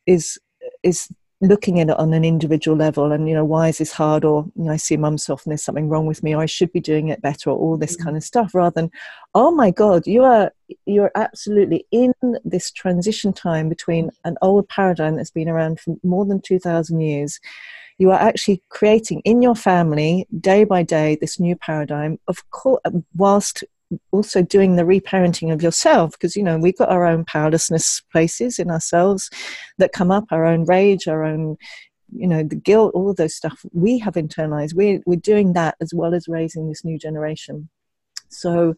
is 0.05 0.38
is 0.84 1.10
looking 1.41 1.80
at 1.80 1.89
it 1.89 1.97
on 1.97 2.13
an 2.13 2.23
individual 2.23 2.77
level 2.77 3.12
and 3.12 3.27
you 3.27 3.34
know 3.34 3.45
why 3.45 3.67
is 3.67 3.80
this 3.80 3.91
hard 3.91 4.23
or 4.23 4.45
you 4.56 4.65
know, 4.65 4.71
i 4.71 4.77
see 4.77 4.95
mum 4.95 5.17
soft 5.17 5.45
and 5.45 5.51
there's 5.51 5.63
something 5.63 5.89
wrong 5.89 6.06
with 6.06 6.21
me 6.21 6.36
or 6.36 6.41
i 6.41 6.45
should 6.45 6.71
be 6.71 6.80
doing 6.80 7.10
it 7.10 7.21
better 7.21 7.49
or 7.49 7.58
all 7.58 7.77
this 7.77 7.95
mm-hmm. 7.95 8.06
kind 8.06 8.17
of 8.17 8.23
stuff 8.23 8.54
rather 8.54 8.73
than 8.75 8.91
oh 9.34 9.51
my 9.51 9.71
god 9.71 10.06
you 10.06 10.23
are 10.23 10.51
you're 10.86 11.12
absolutely 11.15 11.86
in 11.91 12.13
this 12.43 12.71
transition 12.71 13.34
time 13.34 13.69
between 13.69 14.10
an 14.23 14.38
old 14.41 14.67
paradigm 14.69 15.15
that's 15.15 15.32
been 15.32 15.49
around 15.49 15.80
for 15.80 15.95
more 16.04 16.25
than 16.25 16.41
2000 16.41 17.01
years. 17.01 17.39
You 17.97 18.12
are 18.12 18.19
actually 18.19 18.63
creating 18.69 19.21
in 19.25 19.41
your 19.41 19.56
family 19.56 20.27
day 20.39 20.63
by 20.63 20.84
day 20.84 21.17
this 21.19 21.39
new 21.39 21.56
paradigm. 21.56 22.19
Of 22.27 22.49
course 22.49 22.82
whilst 23.15 23.63
also 24.12 24.41
doing 24.41 24.75
the 24.75 24.84
reparenting 24.84 25.54
of 25.54 25.62
yourself 25.62 26.12
because 26.12 26.36
you 26.36 26.43
know 26.43 26.58
we've 26.58 26.77
got 26.77 26.89
our 26.89 27.06
own 27.06 27.25
powerlessness 27.25 28.01
places 28.12 28.58
in 28.58 28.71
ourselves 28.71 29.30
that 29.77 29.91
come 29.91 30.12
up 30.12 30.25
our 30.32 30.45
own 30.45 30.63
rage 30.65 31.08
our 31.08 31.23
own 31.23 31.58
you 32.13 32.27
know 32.27 32.43
the 32.43 32.56
guilt 32.56 32.91
all 32.93 33.10
of 33.10 33.15
those 33.15 33.36
stuff 33.36 33.65
we 33.73 33.99
have 33.99 34.15
internalized. 34.15 34.73
We're, 34.73 35.01
we're 35.06 35.15
doing 35.15 35.54
that 35.54 35.75
as 35.82 35.93
well 35.93 36.13
as 36.13 36.27
raising 36.27 36.67
this 36.67 36.84
new 36.84 36.97
generation. 36.97 37.69
So 38.30 38.75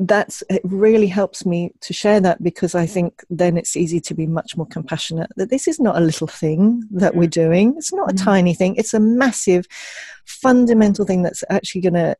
that's 0.00 0.42
it 0.48 0.62
really 0.64 1.08
helps 1.08 1.44
me 1.44 1.72
to 1.80 1.92
share 1.92 2.20
that 2.20 2.40
because 2.40 2.76
i 2.76 2.86
think 2.86 3.24
then 3.30 3.56
it's 3.56 3.76
easy 3.76 3.98
to 3.98 4.14
be 4.14 4.28
much 4.28 4.56
more 4.56 4.66
compassionate 4.66 5.28
that 5.34 5.50
this 5.50 5.66
is 5.66 5.80
not 5.80 5.96
a 5.96 6.00
little 6.00 6.28
thing 6.28 6.84
that 6.88 7.16
we're 7.16 7.26
doing. 7.26 7.74
It's 7.76 7.92
not 7.92 8.08
a 8.08 8.14
mm-hmm. 8.14 8.24
tiny 8.24 8.54
thing. 8.54 8.76
It's 8.76 8.94
a 8.94 9.00
massive 9.00 9.66
fundamental 10.24 11.04
thing 11.04 11.22
that's 11.22 11.42
actually 11.50 11.80
going 11.80 11.94
to 11.94 12.16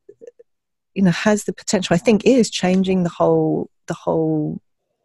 you 0.99 1.05
know 1.05 1.13
has 1.13 1.45
the 1.45 1.53
potential 1.53 1.95
i 1.95 1.99
think 1.99 2.25
is 2.27 2.51
changing 2.51 3.05
the 3.05 3.09
whole 3.09 3.71
the 3.87 3.95
whole 3.95 4.61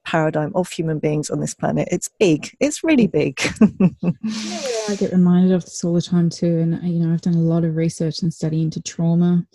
paradigm 0.06 0.51
of 0.56 0.69
human 0.69 0.99
beings 0.99 1.29
on 1.29 1.39
this 1.39 1.53
planet. 1.53 1.88
It's 1.89 2.10
big. 2.19 2.53
It's 2.60 2.84
really 2.84 3.08
big. 3.08 3.39
I 4.89 4.95
get 4.97 5.13
reminded 5.13 5.53
of 5.53 5.63
this 5.63 5.82
all 5.82 5.93
the 5.93 6.01
time 6.01 6.29
too 6.29 6.60
and 6.60 6.84
you 6.84 6.99
know 6.99 7.13
i've 7.13 7.21
done 7.21 7.36
a 7.36 7.49
lot 7.53 7.63
of 7.63 7.77
research 7.77 8.21
and 8.21 8.34
study 8.34 8.62
into 8.62 8.82
trauma 8.82 9.45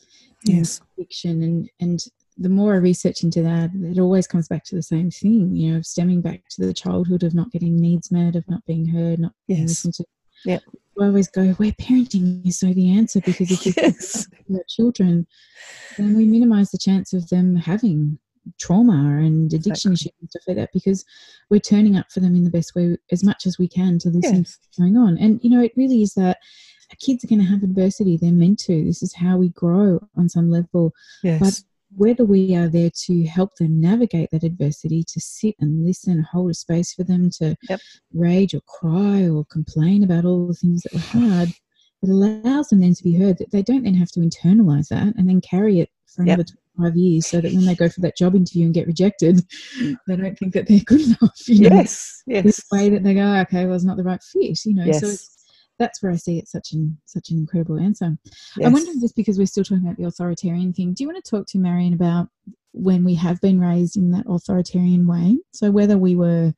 yes. 0.45 0.81
addiction 0.97 1.43
and 1.43 1.71
and 1.81 2.01
the 2.41 2.49
more 2.49 2.75
I 2.75 2.77
research 2.77 3.25
into 3.25 3.43
that, 3.43 3.71
it 3.75 3.99
always 3.99 4.29
comes 4.29 4.47
back 4.47 4.63
to 4.67 4.77
the 4.77 4.83
same 4.83 5.11
thing, 5.11 5.57
you 5.57 5.75
know, 5.75 5.83
stemming 5.83 6.21
back 6.21 6.43
to 6.51 6.65
the 6.65 6.73
childhood 6.73 7.25
of 7.25 7.35
not 7.35 7.51
getting 7.51 7.77
needs 7.77 8.13
met, 8.13 8.37
of 8.37 8.49
not 8.49 8.65
being 8.65 8.87
heard, 8.87 9.19
not 9.19 9.33
being 9.49 9.63
listened 9.63 9.95
to. 9.95 10.05
Yeah. 10.45 10.61
Always 11.01 11.29
go, 11.29 11.53
where 11.53 11.73
parenting 11.73 12.47
is 12.47 12.59
so 12.59 12.73
the 12.73 12.91
answer 12.91 13.21
because 13.21 13.51
if 13.51 13.65
you 13.65 13.73
yes. 13.77 14.27
your 14.49 14.65
children, 14.69 15.27
then 15.97 16.17
we 16.17 16.25
minimize 16.25 16.71
the 16.71 16.79
chance 16.79 17.13
of 17.13 17.29
them 17.29 17.57
having 17.57 18.19
trauma 18.59 19.19
and 19.19 19.53
addiction 19.53 19.93
exactly. 19.93 19.95
issues 19.95 20.13
and 20.21 20.31
stuff 20.31 20.43
like 20.49 20.57
that 20.57 20.71
because 20.73 21.05
we're 21.51 21.61
turning 21.61 21.97
up 21.97 22.11
for 22.11 22.21
them 22.21 22.35
in 22.35 22.45
the 22.45 22.51
best 22.51 22.75
way 22.75 22.97
as 23.13 23.23
much 23.23 23.47
as 23.47 23.59
we 23.59 23.69
can 23.69 23.99
to 23.99 24.09
listen 24.09 24.39
yes. 24.39 24.53
to 24.53 24.59
what's 24.61 24.79
going 24.79 24.97
on. 24.97 25.19
And 25.19 25.39
you 25.43 25.51
know, 25.51 25.63
it 25.63 25.73
really 25.77 26.03
is 26.03 26.15
that 26.15 26.39
kids 27.01 27.23
are 27.23 27.29
going 27.29 27.41
to 27.41 27.47
have 27.47 27.63
adversity. 27.63 28.17
They're 28.17 28.33
meant 28.33 28.59
to. 28.61 28.85
This 28.85 29.03
is 29.03 29.15
how 29.15 29.37
we 29.37 29.51
grow 29.51 30.01
on 30.17 30.29
some 30.29 30.51
level. 30.51 30.93
Yes. 31.23 31.41
But 31.41 31.63
whether 31.97 32.25
we 32.25 32.55
are 32.55 32.69
there 32.69 32.91
to 33.07 33.25
help 33.25 33.57
them 33.57 33.81
navigate 33.81 34.31
that 34.31 34.45
adversity, 34.45 35.03
to 35.03 35.21
sit 35.21 35.55
and 35.61 35.87
listen, 35.87 36.27
hold 36.33 36.51
a 36.51 36.55
space 36.55 36.93
for 36.93 37.05
them 37.05 37.31
to 37.39 37.57
yep. 37.69 37.81
rage 38.13 38.55
or 38.55 38.61
cry 38.63 39.29
or 39.29 39.45
complain 39.47 40.05
about 40.05 40.25
all 40.25 40.47
the 40.47 40.55
things 40.55 40.83
that 40.83 40.93
were 40.93 41.21
hard, 41.21 41.49
it 42.03 42.11
allows 42.11 42.69
them 42.69 42.81
then 42.81 42.95
to 42.95 43.03
be 43.03 43.17
heard 43.17 43.39
that 43.39 43.51
they 43.51 43.63
don't 43.63 43.85
then 43.85 43.95
have 43.95 44.11
to 44.13 44.21
internalize 44.21 44.89
that 44.89 45.15
and 45.17 45.29
then 45.29 45.41
carry 45.41 45.81
it 45.81 45.91
for 46.07 46.23
another 46.23 46.45
yep. 46.47 46.57
25 46.77 46.97
years 46.97 47.27
so 47.27 47.41
that 47.41 47.53
when 47.53 47.65
they 47.65 47.75
go 47.75 47.89
for 47.89 48.01
that 48.01 48.17
job 48.17 48.37
interview 48.37 48.67
and 48.67 48.75
get 48.75 48.87
rejected, 48.87 49.43
mm. 49.81 49.97
they 50.07 50.17
don't 50.17 50.39
think 50.39 50.55
that 50.55 50.69
they're 50.69 50.81
good 50.81 51.01
enough. 51.07 51.49
You 51.49 51.69
know? 51.69 51.77
Yes, 51.77 52.23
yes. 52.27 52.45
This 52.45 52.61
way 52.71 52.89
that 52.91 53.03
they 53.03 53.15
go, 53.15 53.35
okay, 53.41 53.67
well, 53.67 53.75
it's 53.75 53.85
not 53.85 53.97
the 53.97 54.05
right 54.05 54.23
fit, 54.23 54.65
you 54.65 54.75
know. 54.75 54.85
Yes. 54.85 55.01
So 55.01 55.09
it's 55.09 55.38
that's 55.79 56.03
where 56.03 56.13
I 56.13 56.17
see 56.17 56.39
it 56.39 56.49
such 56.49 56.73
an 56.73 56.99
such 57.05 57.31
an 57.31 57.39
incredible 57.39 57.79
answer. 57.79 58.17
Yes. 58.57 58.67
I'm 58.67 58.73
wondering 58.73 59.01
just 59.01 59.17
because 59.17 59.39
we're 59.39 59.47
still 59.47 59.65
talking 59.65 59.85
about 59.85 59.97
the 59.97 60.05
authoritarian 60.05 60.73
thing, 60.73 60.95
do 60.95 61.03
you 61.03 61.09
want 61.09 61.23
to 61.23 61.31
talk 61.31 61.47
to 61.49 61.59
Marion 61.59 61.93
about 61.93 62.29
when 62.73 63.05
we 63.05 63.15
have 63.15 63.41
been 63.41 63.61
raised 63.61 63.97
in 63.97 64.11
that 64.13 64.27
authoritarian 64.29 65.07
way? 65.07 65.39
So 65.53 65.71
whether 65.71 65.97
we 65.97 66.17
were, 66.17 66.53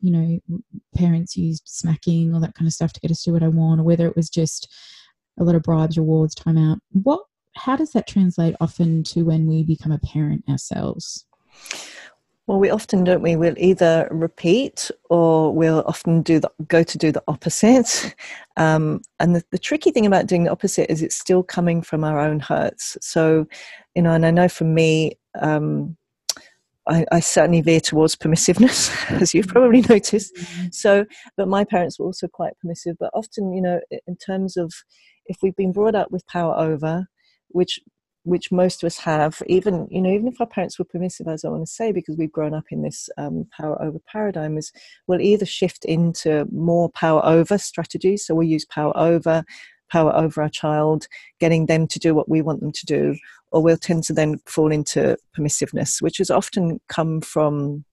you 0.00 0.10
know, 0.10 0.60
parents 0.94 1.36
used 1.36 1.62
smacking 1.66 2.34
or 2.34 2.40
that 2.40 2.54
kind 2.54 2.66
of 2.66 2.72
stuff 2.72 2.92
to 2.92 3.00
get 3.00 3.10
us 3.10 3.22
to 3.22 3.30
do 3.30 3.34
what 3.34 3.42
I 3.42 3.48
want, 3.48 3.80
or 3.80 3.84
whether 3.84 4.06
it 4.06 4.16
was 4.16 4.30
just 4.30 4.72
a 5.38 5.44
lot 5.44 5.54
of 5.54 5.62
bribes, 5.62 5.96
rewards, 5.96 6.34
time 6.34 6.58
out. 6.58 6.78
What 6.92 7.22
how 7.54 7.76
does 7.76 7.92
that 7.92 8.06
translate 8.06 8.54
often 8.60 9.02
to 9.02 9.22
when 9.22 9.46
we 9.46 9.64
become 9.64 9.92
a 9.92 9.98
parent 9.98 10.44
ourselves? 10.48 11.26
Well, 12.48 12.58
we 12.58 12.70
often 12.70 13.04
don't 13.04 13.20
we? 13.20 13.36
We'll 13.36 13.58
either 13.58 14.08
repeat 14.10 14.90
or 15.10 15.54
we'll 15.54 15.84
often 15.86 16.22
do 16.22 16.40
the, 16.40 16.50
go 16.66 16.82
to 16.82 16.98
do 16.98 17.12
the 17.12 17.22
opposite. 17.28 18.16
Um, 18.56 19.02
and 19.20 19.36
the, 19.36 19.44
the, 19.52 19.58
tricky 19.58 19.92
thing 19.92 20.04
about 20.04 20.26
doing 20.26 20.42
the 20.42 20.50
opposite 20.50 20.90
is 20.90 21.00
it's 21.00 21.14
still 21.14 21.44
coming 21.44 21.80
from 21.80 22.02
our 22.02 22.18
own 22.18 22.40
hurts. 22.40 22.98
So, 23.00 23.46
you 23.94 24.02
know, 24.02 24.10
and 24.10 24.26
I 24.26 24.32
know 24.32 24.48
for 24.48 24.64
me, 24.64 25.12
um, 25.38 25.96
I, 26.88 27.04
I, 27.12 27.20
certainly 27.20 27.60
veer 27.60 27.78
towards 27.78 28.16
permissiveness, 28.16 28.90
as 29.22 29.32
you've 29.32 29.46
probably 29.46 29.82
noticed. 29.82 30.34
Mm-hmm. 30.34 30.66
So, 30.72 31.06
but 31.36 31.46
my 31.46 31.62
parents 31.62 32.00
were 32.00 32.06
also 32.06 32.26
quite 32.26 32.58
permissive. 32.58 32.96
But 32.98 33.12
often, 33.14 33.52
you 33.52 33.62
know, 33.62 33.80
in 34.08 34.16
terms 34.16 34.56
of 34.56 34.72
if 35.26 35.36
we've 35.40 35.54
been 35.54 35.70
brought 35.70 35.94
up 35.94 36.10
with 36.10 36.26
power 36.26 36.58
over, 36.58 37.06
which 37.50 37.78
which 38.28 38.52
most 38.52 38.82
of 38.82 38.86
us 38.86 38.98
have, 38.98 39.42
even 39.46 39.88
you 39.90 40.00
know, 40.00 40.10
even 40.10 40.28
if 40.28 40.40
our 40.40 40.46
parents 40.46 40.78
were 40.78 40.84
permissive, 40.84 41.28
as 41.28 41.44
I 41.44 41.48
want 41.48 41.66
to 41.66 41.72
say, 41.72 41.92
because 41.92 42.16
we've 42.16 42.32
grown 42.32 42.54
up 42.54 42.66
in 42.70 42.82
this 42.82 43.08
um, 43.16 43.46
power 43.56 43.80
over 43.82 43.98
paradigm, 44.06 44.58
is 44.58 44.70
we'll 45.06 45.20
either 45.20 45.46
shift 45.46 45.84
into 45.84 46.46
more 46.52 46.90
power 46.90 47.24
over 47.24 47.58
strategies. 47.58 48.26
So 48.26 48.34
we'll 48.34 48.48
use 48.48 48.64
power 48.66 48.96
over, 48.96 49.44
power 49.90 50.14
over 50.14 50.42
our 50.42 50.48
child, 50.48 51.08
getting 51.40 51.66
them 51.66 51.86
to 51.88 51.98
do 51.98 52.14
what 52.14 52.28
we 52.28 52.42
want 52.42 52.60
them 52.60 52.72
to 52.72 52.86
do, 52.86 53.16
or 53.50 53.62
we'll 53.62 53.78
tend 53.78 54.04
to 54.04 54.12
then 54.12 54.38
fall 54.46 54.70
into 54.70 55.16
permissiveness, 55.36 56.02
which 56.02 56.18
has 56.18 56.30
often 56.30 56.80
come 56.88 57.20
from 57.20 57.84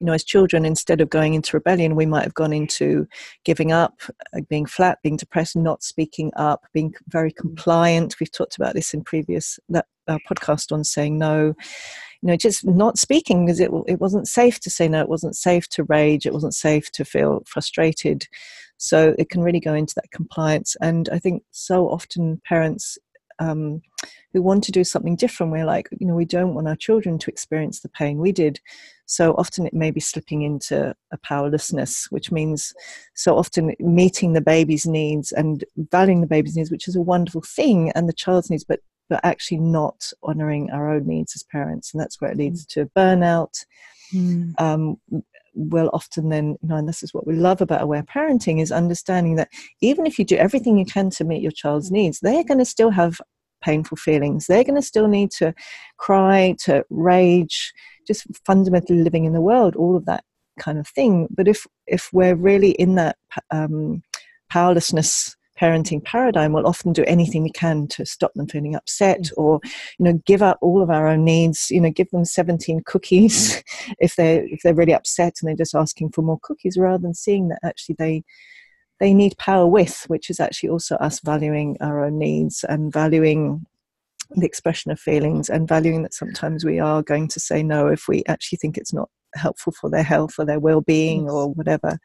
you 0.00 0.06
know, 0.06 0.12
as 0.12 0.24
children, 0.24 0.64
instead 0.64 1.00
of 1.00 1.10
going 1.10 1.34
into 1.34 1.56
rebellion, 1.56 1.96
we 1.96 2.06
might 2.06 2.24
have 2.24 2.34
gone 2.34 2.52
into 2.52 3.06
giving 3.44 3.72
up, 3.72 4.00
uh, 4.34 4.40
being 4.48 4.66
flat, 4.66 4.98
being 5.02 5.16
depressed, 5.16 5.56
not 5.56 5.82
speaking 5.82 6.32
up, 6.36 6.66
being 6.72 6.94
very 7.08 7.32
compliant. 7.32 8.16
We've 8.20 8.32
talked 8.32 8.56
about 8.56 8.74
this 8.74 8.94
in 8.94 9.02
previous 9.02 9.58
that 9.68 9.86
podcast 10.08 10.72
on 10.72 10.84
saying 10.84 11.18
no. 11.18 11.54
You 12.20 12.26
know, 12.30 12.36
just 12.36 12.66
not 12.66 12.98
speaking 12.98 13.46
because 13.46 13.60
it 13.60 13.70
it 13.86 14.00
wasn't 14.00 14.26
safe 14.26 14.58
to 14.60 14.70
say 14.70 14.88
no. 14.88 15.00
It 15.00 15.08
wasn't 15.08 15.36
safe 15.36 15.68
to 15.70 15.84
rage. 15.84 16.26
It 16.26 16.32
wasn't 16.32 16.54
safe 16.54 16.90
to 16.92 17.04
feel 17.04 17.42
frustrated. 17.46 18.26
So 18.78 19.14
it 19.18 19.28
can 19.28 19.42
really 19.42 19.60
go 19.60 19.74
into 19.74 19.94
that 19.96 20.10
compliance. 20.10 20.76
And 20.80 21.08
I 21.12 21.18
think 21.18 21.42
so 21.50 21.88
often 21.88 22.40
parents 22.44 22.96
um, 23.38 23.82
who 24.32 24.42
want 24.42 24.64
to 24.64 24.72
do 24.72 24.84
something 24.84 25.16
different. 25.16 25.52
We're 25.52 25.64
like, 25.64 25.88
you 25.98 26.06
know, 26.06 26.14
we 26.14 26.24
don't 26.24 26.54
want 26.54 26.68
our 26.68 26.76
children 26.76 27.18
to 27.18 27.30
experience 27.30 27.80
the 27.80 27.88
pain 27.88 28.18
we 28.18 28.32
did. 28.32 28.60
So 29.06 29.34
often 29.34 29.66
it 29.66 29.74
may 29.74 29.90
be 29.90 30.00
slipping 30.00 30.42
into 30.42 30.94
a 31.12 31.18
powerlessness, 31.18 32.08
which 32.10 32.30
means 32.30 32.74
so 33.14 33.36
often 33.36 33.74
meeting 33.80 34.32
the 34.32 34.40
baby's 34.40 34.86
needs 34.86 35.32
and 35.32 35.64
valuing 35.76 36.20
the 36.20 36.26
baby's 36.26 36.56
needs, 36.56 36.70
which 36.70 36.88
is 36.88 36.96
a 36.96 37.00
wonderful 37.00 37.42
thing, 37.42 37.90
and 37.92 38.08
the 38.08 38.12
child's 38.12 38.50
needs, 38.50 38.64
but 38.64 38.80
but 39.08 39.20
actually 39.24 39.58
not 39.58 40.12
honoring 40.22 40.70
our 40.70 40.90
own 40.90 41.06
needs 41.06 41.34
as 41.34 41.42
parents, 41.42 41.92
and 41.92 42.00
that's 42.00 42.20
where 42.20 42.30
it 42.30 42.36
leads 42.36 42.66
to 42.66 42.90
burnout. 42.96 43.64
Mm. 44.12 44.52
Um, 44.60 44.96
will 45.58 45.90
often 45.92 46.28
then 46.28 46.56
you 46.62 46.68
know 46.68 46.76
and 46.76 46.88
this 46.88 47.02
is 47.02 47.12
what 47.12 47.26
we 47.26 47.34
love 47.34 47.60
about 47.60 47.82
aware 47.82 48.02
parenting 48.02 48.60
is 48.62 48.72
understanding 48.72 49.36
that 49.36 49.48
even 49.80 50.06
if 50.06 50.18
you 50.18 50.24
do 50.24 50.36
everything 50.36 50.78
you 50.78 50.84
can 50.84 51.10
to 51.10 51.24
meet 51.24 51.42
your 51.42 51.52
child's 51.52 51.90
needs 51.90 52.20
they're 52.20 52.44
going 52.44 52.58
to 52.58 52.64
still 52.64 52.90
have 52.90 53.20
painful 53.60 53.96
feelings. 53.96 54.46
They're 54.46 54.64
going 54.64 54.76
to 54.76 54.82
still 54.82 55.08
need 55.08 55.30
to 55.32 55.54
cry 55.96 56.56
to 56.64 56.84
rage 56.90 57.72
just 58.06 58.26
fundamentally 58.46 59.02
living 59.02 59.24
in 59.24 59.32
the 59.32 59.40
world 59.40 59.76
all 59.76 59.96
of 59.96 60.06
that 60.06 60.24
kind 60.58 60.78
of 60.78 60.88
thing. 60.88 61.28
But 61.30 61.48
if 61.48 61.66
if 61.86 62.10
we're 62.12 62.34
really 62.34 62.70
in 62.72 62.94
that 62.96 63.16
um, 63.50 64.02
powerlessness 64.50 65.36
parenting 65.58 66.02
paradigm 66.04 66.52
we'll 66.52 66.66
often 66.66 66.92
do 66.92 67.04
anything 67.06 67.42
we 67.42 67.50
can 67.50 67.86
to 67.88 68.06
stop 68.06 68.32
them 68.34 68.46
feeling 68.46 68.74
upset 68.74 69.22
mm. 69.22 69.32
or 69.36 69.60
you 69.98 70.04
know 70.04 70.12
give 70.26 70.42
up 70.42 70.58
all 70.60 70.82
of 70.82 70.90
our 70.90 71.08
own 71.08 71.24
needs 71.24 71.70
you 71.70 71.80
know 71.80 71.90
give 71.90 72.10
them 72.10 72.24
17 72.24 72.82
cookies 72.86 73.56
mm. 73.56 73.94
if 73.98 74.16
they're 74.16 74.46
if 74.46 74.60
they're 74.62 74.74
really 74.74 74.94
upset 74.94 75.34
and 75.40 75.48
they're 75.48 75.56
just 75.56 75.74
asking 75.74 76.10
for 76.10 76.22
more 76.22 76.38
cookies 76.42 76.76
rather 76.76 77.02
than 77.02 77.14
seeing 77.14 77.48
that 77.48 77.60
actually 77.64 77.96
they 77.98 78.22
they 79.00 79.14
need 79.14 79.36
power 79.38 79.66
with 79.66 80.04
which 80.08 80.30
is 80.30 80.40
actually 80.40 80.68
also 80.68 80.96
us 80.96 81.20
valuing 81.20 81.76
our 81.80 82.04
own 82.04 82.18
needs 82.18 82.64
and 82.68 82.92
valuing 82.92 83.64
the 84.30 84.46
expression 84.46 84.90
of 84.90 85.00
feelings 85.00 85.48
and 85.48 85.68
valuing 85.68 86.02
that 86.02 86.12
sometimes 86.12 86.64
we 86.64 86.78
are 86.78 87.02
going 87.02 87.26
to 87.28 87.40
say 87.40 87.62
no 87.62 87.86
if 87.86 88.08
we 88.08 88.22
actually 88.28 88.58
think 88.58 88.76
it's 88.76 88.92
not 88.92 89.08
helpful 89.34 89.72
for 89.72 89.90
their 89.90 90.02
health 90.02 90.34
or 90.38 90.44
their 90.44 90.60
well-being 90.60 91.28
or 91.28 91.48
whatever 91.52 91.98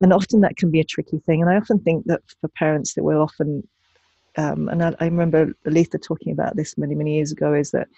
and 0.00 0.12
often 0.12 0.40
that 0.40 0.56
can 0.56 0.70
be 0.70 0.80
a 0.80 0.84
tricky 0.84 1.18
thing. 1.26 1.42
And 1.42 1.50
I 1.50 1.56
often 1.56 1.78
think 1.78 2.06
that 2.06 2.22
for 2.40 2.48
parents 2.48 2.94
that 2.94 3.04
will 3.04 3.20
often, 3.20 3.66
um, 4.36 4.68
and 4.68 4.82
I, 4.82 4.94
I 5.00 5.04
remember 5.04 5.52
Aletha 5.66 6.02
talking 6.02 6.32
about 6.32 6.56
this 6.56 6.78
many, 6.78 6.94
many 6.94 7.16
years 7.16 7.32
ago, 7.32 7.52
is 7.54 7.70
that 7.72 7.88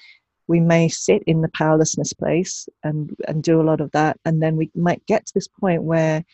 we 0.48 0.60
may 0.60 0.88
sit 0.88 1.22
in 1.26 1.40
the 1.40 1.50
powerlessness 1.54 2.12
place 2.12 2.68
and 2.82 3.14
and 3.28 3.42
do 3.42 3.60
a 3.60 3.62
lot 3.62 3.80
of 3.80 3.90
that, 3.92 4.18
and 4.24 4.42
then 4.42 4.56
we 4.56 4.70
might 4.74 5.04
get 5.06 5.26
to 5.26 5.34
this 5.34 5.48
point 5.48 5.82
where 5.82 6.24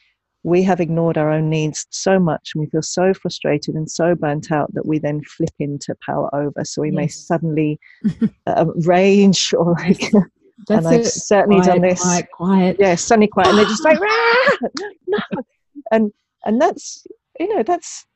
we 0.45 0.63
have 0.63 0.81
ignored 0.81 1.19
our 1.19 1.31
own 1.31 1.51
needs 1.51 1.87
so 1.91 2.19
much 2.19 2.53
and 2.55 2.61
we 2.61 2.71
feel 2.71 2.83
so 2.83 3.13
frustrated 3.13 3.75
and 3.75 3.91
so 3.91 4.15
burnt 4.15 4.53
out 4.53 4.73
that 4.73 4.87
we 4.87 4.99
then 4.99 5.21
flip 5.25 5.53
into 5.59 5.95
power 6.05 6.33
over. 6.35 6.65
So 6.65 6.83
we 6.83 6.89
yes. 6.89 6.97
may 6.97 7.09
suddenly 7.09 7.81
uh, 8.47 8.67
rage 8.85 9.53
or 9.55 9.73
like. 9.73 10.01
That's 10.67 10.87
and 10.87 10.95
I've 10.97 11.07
certainly 11.07 11.61
quiet, 11.61 11.73
done 11.73 11.89
this. 11.89 12.03
Quiet, 12.03 12.31
quiet. 12.33 12.77
Yeah, 12.81 12.95
suddenly 12.97 13.29
quiet, 13.29 13.49
and 13.51 13.59
they're 13.59 13.65
just 13.65 13.85
like, 13.85 13.99
no, 15.07 15.19
and 15.91 16.13
and 16.45 16.61
that's 16.61 17.07
you 17.39 17.55
know 17.55 17.63
that's 17.63 18.07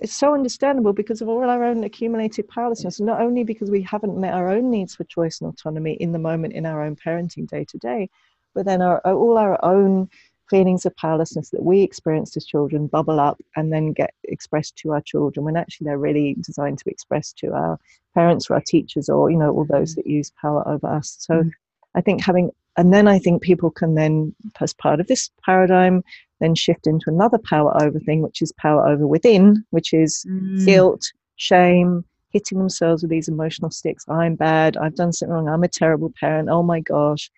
it's 0.00 0.14
so 0.14 0.34
understandable 0.34 0.92
because 0.92 1.22
of 1.22 1.28
all 1.28 1.48
our 1.48 1.64
own 1.64 1.84
accumulated 1.84 2.48
powerlessness. 2.48 3.00
Not 3.00 3.20
only 3.20 3.44
because 3.44 3.70
we 3.70 3.82
haven't 3.82 4.18
met 4.18 4.34
our 4.34 4.48
own 4.48 4.70
needs 4.70 4.96
for 4.96 5.04
choice 5.04 5.40
and 5.40 5.52
autonomy 5.52 5.94
in 5.94 6.12
the 6.12 6.18
moment 6.18 6.54
in 6.54 6.66
our 6.66 6.82
own 6.82 6.96
parenting 6.96 7.46
day 7.48 7.64
to 7.68 7.78
day, 7.78 8.10
but 8.54 8.66
then 8.66 8.82
our 8.82 9.00
all 9.00 9.38
our 9.38 9.62
own 9.64 10.08
feelings 10.50 10.84
of 10.84 10.94
powerlessness 10.96 11.48
that 11.50 11.62
we 11.62 11.80
experienced 11.80 12.36
as 12.36 12.44
children 12.44 12.86
bubble 12.86 13.18
up 13.18 13.40
and 13.56 13.72
then 13.72 13.92
get 13.92 14.12
expressed 14.24 14.76
to 14.76 14.92
our 14.92 15.00
children 15.00 15.44
when 15.44 15.56
actually 15.56 15.86
they're 15.86 15.96
really 15.96 16.36
designed 16.42 16.78
to 16.78 16.84
be 16.84 16.90
expressed 16.90 17.38
to 17.38 17.52
our 17.52 17.78
parents 18.14 18.50
or 18.50 18.54
our 18.54 18.62
teachers 18.66 19.08
or 19.08 19.30
you 19.30 19.38
know 19.38 19.50
all 19.50 19.64
those 19.64 19.94
that 19.94 20.06
use 20.06 20.30
power 20.38 20.66
over 20.68 20.86
us 20.86 21.16
so 21.20 21.42
mm. 21.42 21.50
i 21.94 22.02
think 22.02 22.20
having 22.20 22.50
and 22.76 22.92
then 22.92 23.08
i 23.08 23.18
think 23.18 23.40
people 23.40 23.70
can 23.70 23.94
then 23.94 24.34
as 24.60 24.74
part 24.74 25.00
of 25.00 25.06
this 25.06 25.30
paradigm 25.42 26.04
then 26.42 26.54
shift 26.54 26.86
into 26.86 27.08
another 27.08 27.38
power 27.38 27.72
over 27.82 27.98
thing 28.00 28.22
which 28.22 28.42
is 28.42 28.52
power 28.52 28.86
over 28.86 29.06
within 29.06 29.64
which 29.70 29.92
is 29.92 30.24
mm. 30.28 30.64
guilt 30.64 31.12
shame 31.36 32.04
hitting 32.30 32.58
themselves 32.58 33.02
with 33.02 33.10
these 33.10 33.28
emotional 33.28 33.70
sticks 33.70 34.04
i'm 34.08 34.34
bad 34.34 34.76
i've 34.76 34.94
done 34.94 35.12
something 35.12 35.32
wrong 35.32 35.48
i'm 35.48 35.62
a 35.62 35.68
terrible 35.68 36.12
parent 36.20 36.48
oh 36.50 36.62
my 36.62 36.80
gosh 36.80 37.30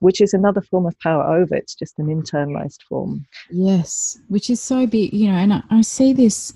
which 0.00 0.20
is 0.20 0.34
another 0.34 0.60
form 0.60 0.86
of 0.86 0.98
power 0.98 1.22
over. 1.22 1.54
It's 1.54 1.74
just 1.74 1.98
an 1.98 2.06
internalized 2.06 2.82
form. 2.88 3.26
Yes, 3.50 4.18
which 4.28 4.50
is 4.50 4.60
so 4.60 4.86
big, 4.86 5.12
you 5.12 5.28
know, 5.30 5.36
and 5.36 5.52
I, 5.52 5.62
I 5.70 5.82
see 5.82 6.12
this 6.12 6.52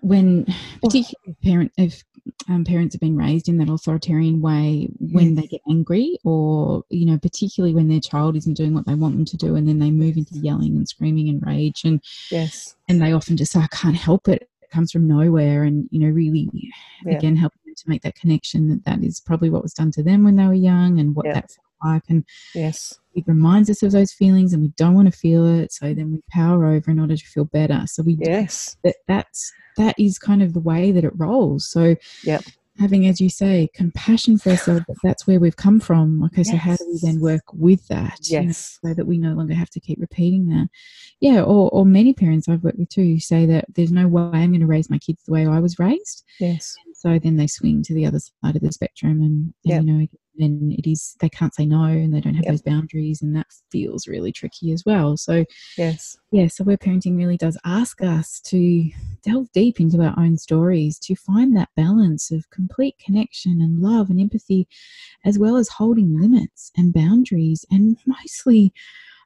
when 0.00 0.46
particularly 0.82 1.36
parent 1.42 1.72
if 1.76 2.04
um, 2.48 2.64
parents 2.64 2.94
have 2.94 3.00
been 3.00 3.16
raised 3.16 3.48
in 3.48 3.58
that 3.58 3.68
authoritarian 3.68 4.40
way 4.40 4.88
when 5.00 5.34
they 5.34 5.46
get 5.46 5.60
angry 5.68 6.18
or 6.24 6.84
you 6.88 7.04
know 7.04 7.18
particularly 7.18 7.74
when 7.74 7.88
their 7.88 8.00
child 8.00 8.36
isn't 8.36 8.56
doing 8.56 8.74
what 8.74 8.86
they 8.86 8.94
want 8.94 9.16
them 9.16 9.24
to 9.24 9.36
do 9.36 9.56
and 9.56 9.68
then 9.68 9.78
they 9.78 9.90
move 9.90 10.16
into 10.16 10.34
yelling 10.38 10.76
and 10.76 10.88
screaming 10.88 11.28
and 11.28 11.44
rage 11.44 11.82
and 11.84 12.00
yes. 12.30 12.76
and 12.88 13.00
they 13.02 13.12
often 13.12 13.36
just 13.36 13.52
say 13.52 13.60
i 13.60 13.66
can't 13.68 13.96
help 13.96 14.28
it. 14.28 14.48
It 14.62 14.70
comes 14.70 14.92
from 14.92 15.08
nowhere 15.08 15.64
and 15.64 15.88
you 15.90 16.00
know 16.00 16.12
really 16.12 16.48
yeah. 16.52 17.16
again 17.16 17.36
helping 17.36 17.60
them 17.66 17.74
to 17.74 17.88
make 17.88 18.02
that 18.02 18.14
connection 18.14 18.68
that 18.68 18.84
that 18.84 19.04
is 19.04 19.20
probably 19.20 19.50
what 19.50 19.62
was 19.62 19.74
done 19.74 19.90
to 19.92 20.02
them 20.02 20.24
when 20.24 20.36
they 20.36 20.46
were 20.46 20.54
young 20.54 20.98
and 20.98 21.14
what 21.14 21.26
yeah. 21.26 21.34
that 21.34 21.56
like 21.84 22.02
and 22.08 22.24
yes. 22.54 22.98
it 23.14 23.24
reminds 23.26 23.70
us 23.70 23.82
of 23.82 23.92
those 23.92 24.12
feelings 24.12 24.52
and 24.52 24.62
we 24.62 24.68
don't 24.76 24.94
want 24.94 25.12
to 25.12 25.18
feel 25.18 25.46
it 25.46 25.72
so 25.72 25.94
then 25.94 26.12
we 26.12 26.22
power 26.30 26.66
over 26.66 26.90
in 26.90 27.00
order 27.00 27.16
to 27.16 27.26
feel 27.26 27.44
better. 27.44 27.82
So 27.86 28.02
we 28.02 28.18
yes. 28.20 28.76
that 28.84 28.96
that's 29.08 29.52
that 29.76 29.98
is 29.98 30.18
kind 30.18 30.42
of 30.42 30.52
the 30.52 30.60
way 30.60 30.92
that 30.92 31.04
it 31.04 31.12
rolls. 31.16 31.68
So 31.68 31.96
yeah 32.24 32.40
having 32.78 33.06
as 33.06 33.20
you 33.20 33.28
say 33.28 33.68
compassion 33.74 34.38
for 34.38 34.50
ourselves 34.50 34.84
that's 35.02 35.26
where 35.26 35.38
we've 35.38 35.56
come 35.56 35.78
from. 35.78 36.24
Okay 36.24 36.42
so 36.42 36.54
yes. 36.54 36.62
how 36.62 36.76
do 36.76 36.86
we 36.90 36.98
then 37.02 37.20
work 37.20 37.42
with 37.52 37.86
that 37.88 38.18
yes 38.22 38.32
you 38.32 38.46
know, 38.88 38.92
so 38.92 38.94
that 38.94 39.06
we 39.06 39.18
no 39.18 39.34
longer 39.34 39.54
have 39.54 39.70
to 39.70 39.80
keep 39.80 40.00
repeating 40.00 40.48
that? 40.48 40.68
Yeah 41.20 41.42
or, 41.42 41.68
or 41.70 41.84
many 41.84 42.14
parents 42.14 42.48
i've 42.48 42.64
worked 42.64 42.78
with 42.78 42.88
too 42.88 43.20
say 43.20 43.46
that 43.46 43.66
there's 43.74 43.92
no 43.92 44.08
way 44.08 44.22
i'm 44.22 44.50
going 44.50 44.60
to 44.60 44.66
raise 44.66 44.88
my 44.88 44.98
kids 44.98 45.22
the 45.24 45.32
way 45.32 45.46
i 45.46 45.60
was 45.60 45.78
raised. 45.78 46.24
Yes. 46.40 46.74
and 46.84 46.91
so 47.02 47.18
then 47.18 47.36
they 47.36 47.48
swing 47.48 47.82
to 47.82 47.94
the 47.94 48.06
other 48.06 48.20
side 48.20 48.54
of 48.54 48.62
the 48.62 48.70
spectrum 48.70 49.20
and, 49.20 49.22
and 49.22 49.54
yep. 49.64 49.82
you 49.82 49.92
know 49.92 50.06
then 50.36 50.74
it 50.78 50.88
is 50.88 51.16
they 51.20 51.28
can't 51.28 51.54
say 51.54 51.66
no 51.66 51.82
and 51.82 52.14
they 52.14 52.20
don't 52.20 52.34
have 52.34 52.44
yep. 52.44 52.52
those 52.52 52.62
boundaries 52.62 53.20
and 53.20 53.34
that 53.36 53.46
feels 53.70 54.06
really 54.06 54.30
tricky 54.32 54.72
as 54.72 54.84
well 54.86 55.16
so 55.16 55.44
yes 55.76 56.16
yeah 56.30 56.46
so 56.46 56.64
where 56.64 56.78
parenting 56.78 57.16
really 57.16 57.36
does 57.36 57.58
ask 57.64 58.00
us 58.02 58.40
to 58.40 58.88
delve 59.24 59.50
deep 59.52 59.80
into 59.80 60.00
our 60.00 60.14
own 60.16 60.38
stories 60.38 60.98
to 60.98 61.14
find 61.16 61.56
that 61.56 61.68
balance 61.76 62.30
of 62.30 62.48
complete 62.50 62.96
connection 63.04 63.60
and 63.60 63.82
love 63.82 64.08
and 64.08 64.20
empathy 64.20 64.66
as 65.24 65.38
well 65.38 65.56
as 65.56 65.68
holding 65.68 66.18
limits 66.18 66.70
and 66.76 66.94
boundaries 66.94 67.66
and 67.70 67.98
mostly 68.06 68.72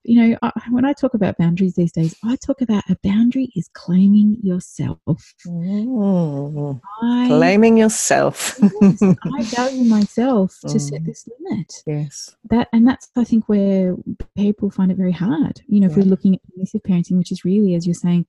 you 0.07 0.21
know, 0.21 0.38
I, 0.42 0.53
when 0.71 0.85
I 0.85 0.92
talk 0.92 1.14
about 1.14 1.37
boundaries 1.37 1.75
these 1.75 1.92
days, 1.92 2.14
I 2.25 2.37
talk 2.37 2.61
about 2.61 2.85
a 2.88 2.97
boundary 3.03 3.51
is 3.57 3.69
claiming 3.73 4.38
yourself. 4.40 5.01
Mm, 5.47 6.81
I, 7.03 7.27
claiming 7.27 7.77
yourself. 7.77 8.59
yes, 8.81 9.03
I 9.03 9.42
value 9.42 9.85
myself 9.85 10.59
to 10.62 10.77
mm. 10.77 10.81
set 10.81 11.05
this 11.05 11.29
limit. 11.40 11.83
Yes. 11.87 12.37
That 12.51 12.69
and 12.73 12.87
that's 12.87 13.09
I 13.16 13.25
think 13.25 13.49
where 13.49 13.97
people 14.37 14.71
find 14.71 14.92
it 14.92 14.97
very 14.97 15.12
hard. 15.12 15.61
You 15.66 15.81
know, 15.81 15.88
if 15.88 15.97
we're 15.97 16.05
looking 16.05 16.37
at 16.37 16.40
permissive 16.45 16.83
parenting, 16.83 17.19
which 17.19 17.33
is 17.33 17.45
really, 17.45 17.75
as 17.75 17.85
you're 17.85 17.95
saying, 17.95 18.27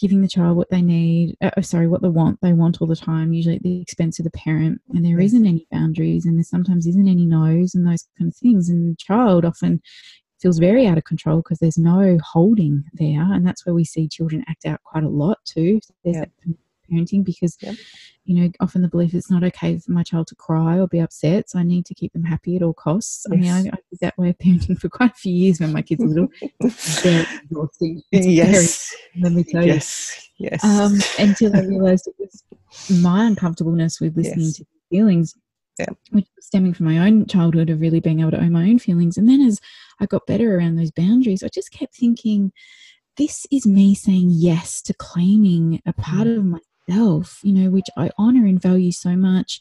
giving 0.00 0.22
the 0.22 0.28
child 0.28 0.56
what 0.56 0.70
they 0.70 0.82
need 0.82 1.36
uh, 1.40 1.62
sorry 1.62 1.86
what 1.86 2.02
they 2.02 2.08
want 2.08 2.38
they 2.42 2.52
want 2.52 2.80
all 2.80 2.86
the 2.86 2.96
time 2.96 3.32
usually 3.32 3.56
at 3.56 3.62
the 3.62 3.80
expense 3.80 4.18
of 4.18 4.24
the 4.24 4.30
parent 4.32 4.80
and 4.90 5.04
there 5.04 5.20
isn't 5.20 5.46
any 5.46 5.66
boundaries 5.70 6.26
and 6.26 6.36
there 6.36 6.42
sometimes 6.42 6.86
isn't 6.86 7.08
any 7.08 7.24
no's 7.24 7.74
and 7.74 7.86
those 7.86 8.06
kind 8.18 8.28
of 8.28 8.36
things 8.36 8.68
and 8.68 8.92
the 8.92 8.96
child 8.96 9.44
often 9.44 9.80
feels 10.44 10.58
very 10.58 10.86
out 10.86 10.98
of 10.98 11.04
control 11.04 11.38
because 11.38 11.58
there's 11.58 11.78
no 11.78 12.18
holding 12.22 12.84
there. 12.92 13.22
And 13.22 13.46
that's 13.46 13.64
where 13.64 13.74
we 13.74 13.82
see 13.82 14.06
children 14.06 14.44
act 14.46 14.66
out 14.66 14.82
quite 14.84 15.02
a 15.02 15.08
lot 15.08 15.38
too. 15.46 15.80
There's 16.04 16.16
yep. 16.16 16.30
that 16.44 16.54
parenting 16.92 17.24
because, 17.24 17.56
yep. 17.62 17.76
you 18.26 18.36
know, 18.36 18.50
often 18.60 18.82
the 18.82 18.88
belief 18.88 19.14
it's 19.14 19.30
not 19.30 19.42
okay 19.42 19.78
for 19.78 19.92
my 19.92 20.02
child 20.02 20.26
to 20.26 20.34
cry 20.34 20.78
or 20.78 20.86
be 20.86 20.98
upset. 20.98 21.48
So 21.48 21.58
I 21.58 21.62
need 21.62 21.86
to 21.86 21.94
keep 21.94 22.12
them 22.12 22.24
happy 22.24 22.56
at 22.56 22.62
all 22.62 22.74
costs. 22.74 23.24
Yes. 23.30 23.32
I 23.32 23.40
mean, 23.40 23.50
I, 23.50 23.58
I 23.74 23.78
did 23.88 24.00
that 24.02 24.18
way 24.18 24.28
of 24.28 24.36
parenting 24.36 24.78
for 24.78 24.90
quite 24.90 25.12
a 25.12 25.14
few 25.14 25.32
years 25.32 25.60
when 25.60 25.72
my 25.72 25.80
kids 25.80 26.04
were 26.04 26.10
little. 26.10 26.28
very 26.60 27.26
exhausting. 27.42 28.02
yes. 28.12 28.94
Very, 29.14 29.22
let 29.24 29.32
me 29.32 29.44
tell 29.44 29.64
yes. 29.64 30.28
you. 30.36 30.50
Yes. 30.50 30.62
Um, 30.62 30.98
until 31.18 31.56
I 31.56 31.60
realized 31.60 32.06
it 32.06 32.16
was 32.18 32.44
my 33.00 33.24
uncomfortableness 33.24 33.98
with 33.98 34.14
listening 34.14 34.44
yes. 34.44 34.56
to 34.56 34.66
feelings 34.90 35.34
yeah. 35.78 35.86
which 36.10 36.26
stemming 36.40 36.74
from 36.74 36.86
my 36.86 36.98
own 36.98 37.26
childhood 37.26 37.70
of 37.70 37.80
really 37.80 38.00
being 38.00 38.20
able 38.20 38.30
to 38.32 38.40
own 38.40 38.52
my 38.52 38.64
own 38.64 38.78
feelings. 38.78 39.16
And 39.16 39.28
then 39.28 39.40
as 39.40 39.60
I 40.00 40.06
got 40.06 40.26
better 40.26 40.56
around 40.56 40.76
those 40.76 40.90
boundaries, 40.90 41.42
I 41.42 41.48
just 41.48 41.72
kept 41.72 41.96
thinking, 41.96 42.52
this 43.16 43.46
is 43.50 43.66
me 43.66 43.94
saying 43.94 44.28
yes 44.30 44.82
to 44.82 44.94
claiming 44.94 45.80
a 45.86 45.92
part 45.92 46.26
mm. 46.26 46.38
of 46.38 46.44
myself, 46.88 47.40
you 47.42 47.52
know, 47.52 47.70
which 47.70 47.86
I 47.96 48.10
honor 48.18 48.46
and 48.46 48.60
value 48.60 48.92
so 48.92 49.16
much, 49.16 49.60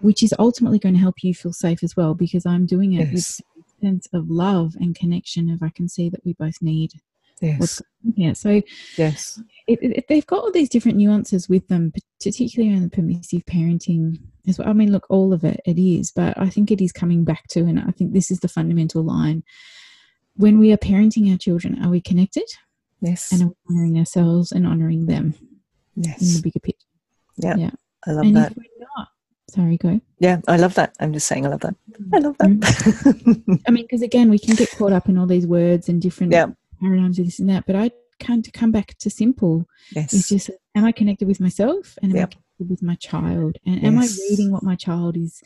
which 0.00 0.22
is 0.22 0.34
ultimately 0.38 0.78
going 0.78 0.94
to 0.94 1.00
help 1.00 1.22
you 1.22 1.34
feel 1.34 1.52
safe 1.52 1.82
as 1.82 1.96
well 1.96 2.14
because 2.14 2.46
I'm 2.46 2.66
doing 2.66 2.94
it 2.94 3.12
yes. 3.12 3.40
with 3.56 3.64
a 3.66 3.86
sense 3.86 4.08
of 4.12 4.30
love 4.30 4.74
and 4.80 4.94
connection 4.94 5.50
If 5.50 5.62
I 5.62 5.68
can 5.68 5.88
see 5.88 6.08
that 6.08 6.24
we 6.24 6.32
both 6.34 6.62
need 6.62 6.92
Yes. 7.40 7.82
Yeah. 8.16 8.32
So 8.32 8.62
yes, 8.96 9.42
it, 9.66 9.78
it, 9.82 10.04
they've 10.08 10.26
got 10.26 10.42
all 10.42 10.52
these 10.52 10.68
different 10.68 10.98
nuances 10.98 11.48
with 11.48 11.66
them, 11.68 11.92
particularly 12.22 12.72
around 12.72 12.82
the 12.82 12.96
permissive 12.96 13.44
parenting 13.46 14.18
as 14.46 14.58
well. 14.58 14.68
I 14.68 14.72
mean, 14.72 14.92
look, 14.92 15.06
all 15.08 15.32
of 15.32 15.44
it, 15.44 15.60
it 15.64 15.78
is, 15.78 16.10
but 16.10 16.38
I 16.38 16.50
think 16.50 16.70
it 16.70 16.80
is 16.80 16.92
coming 16.92 17.24
back 17.24 17.44
to, 17.50 17.60
and 17.60 17.80
I 17.80 17.90
think 17.92 18.12
this 18.12 18.30
is 18.30 18.40
the 18.40 18.48
fundamental 18.48 19.02
line. 19.02 19.42
When 20.36 20.58
we 20.58 20.72
are 20.72 20.76
parenting 20.76 21.30
our 21.30 21.38
children, 21.38 21.82
are 21.82 21.90
we 21.90 22.00
connected? 22.00 22.48
Yes. 23.00 23.32
And 23.32 23.42
are 23.42 23.46
we 23.46 23.54
honoring 23.70 23.98
ourselves 23.98 24.52
and 24.52 24.66
honoring 24.66 25.06
them? 25.06 25.34
Yes. 25.94 26.20
In 26.20 26.34
the 26.34 26.42
bigger 26.42 26.60
picture. 26.60 26.86
Yeah. 27.36 27.56
Yeah. 27.56 27.70
I 28.06 28.12
love 28.12 28.26
and 28.26 28.36
that. 28.36 28.50
If 28.50 28.58
we're 28.58 28.86
not, 28.96 29.08
sorry, 29.48 29.76
go. 29.78 30.00
Yeah, 30.18 30.40
I 30.48 30.56
love 30.56 30.74
that. 30.74 30.94
I'm 31.00 31.12
just 31.12 31.26
saying, 31.26 31.46
I 31.46 31.50
love 31.50 31.60
that. 31.60 31.74
I 32.12 32.18
love 32.18 32.36
that. 32.38 32.48
Mm-hmm. 32.48 33.54
I 33.68 33.70
mean, 33.70 33.84
because 33.84 34.02
again, 34.02 34.28
we 34.28 34.38
can 34.38 34.56
get 34.56 34.70
caught 34.72 34.92
up 34.92 35.08
in 35.08 35.16
all 35.16 35.26
these 35.26 35.46
words 35.46 35.88
and 35.88 36.02
different 36.02 36.32
yeah 36.32 36.48
paradigms 36.80 37.18
of 37.18 37.24
this 37.24 37.38
and 37.38 37.48
that. 37.48 37.64
But 37.66 37.76
I 37.76 37.90
kind 38.18 38.46
of 38.46 38.52
come 38.52 38.72
back 38.72 38.96
to 38.98 39.10
simple. 39.10 39.66
Yes. 39.92 40.12
It's 40.12 40.28
just 40.28 40.50
am 40.74 40.84
I 40.84 40.92
connected 40.92 41.28
with 41.28 41.40
myself 41.40 41.98
and 42.02 42.12
am 42.12 42.16
yep. 42.16 42.28
I 42.28 42.32
connected 42.32 42.70
with 42.70 42.82
my 42.82 42.94
child? 42.96 43.58
And 43.66 43.76
yes. 43.76 43.84
am 43.84 43.98
I 43.98 44.08
reading 44.28 44.52
what 44.52 44.62
my 44.62 44.76
child 44.76 45.16
is 45.16 45.42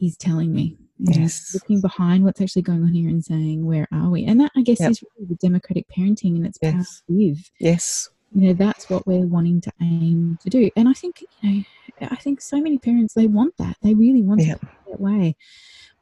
is 0.00 0.16
telling 0.16 0.54
me? 0.54 0.76
You 0.98 1.20
yes. 1.20 1.54
Know, 1.54 1.60
looking 1.62 1.80
behind 1.80 2.24
what's 2.24 2.40
actually 2.40 2.62
going 2.62 2.82
on 2.82 2.92
here 2.92 3.08
and 3.08 3.24
saying, 3.24 3.64
where 3.64 3.86
are 3.92 4.10
we? 4.10 4.24
And 4.24 4.40
that 4.40 4.52
I 4.56 4.62
guess 4.62 4.80
yep. 4.80 4.90
is 4.90 5.02
really 5.02 5.28
the 5.28 5.36
democratic 5.36 5.86
parenting 5.88 6.36
and 6.36 6.46
its 6.46 6.58
yes. 6.60 7.02
live. 7.08 7.50
Yes. 7.58 8.10
You 8.34 8.48
know, 8.48 8.52
that's 8.52 8.90
what 8.90 9.06
we're 9.06 9.26
wanting 9.26 9.60
to 9.62 9.72
aim 9.80 10.38
to 10.42 10.50
do. 10.50 10.70
And 10.76 10.88
I 10.88 10.92
think, 10.92 11.24
you 11.40 11.64
know, 12.00 12.08
I 12.10 12.16
think 12.16 12.40
so 12.40 12.60
many 12.60 12.78
parents 12.78 13.14
they 13.14 13.26
want 13.26 13.56
that. 13.58 13.76
They 13.82 13.94
really 13.94 14.22
want 14.22 14.40
yep. 14.40 14.62
it 14.62 14.68
that 14.90 15.00
way. 15.00 15.36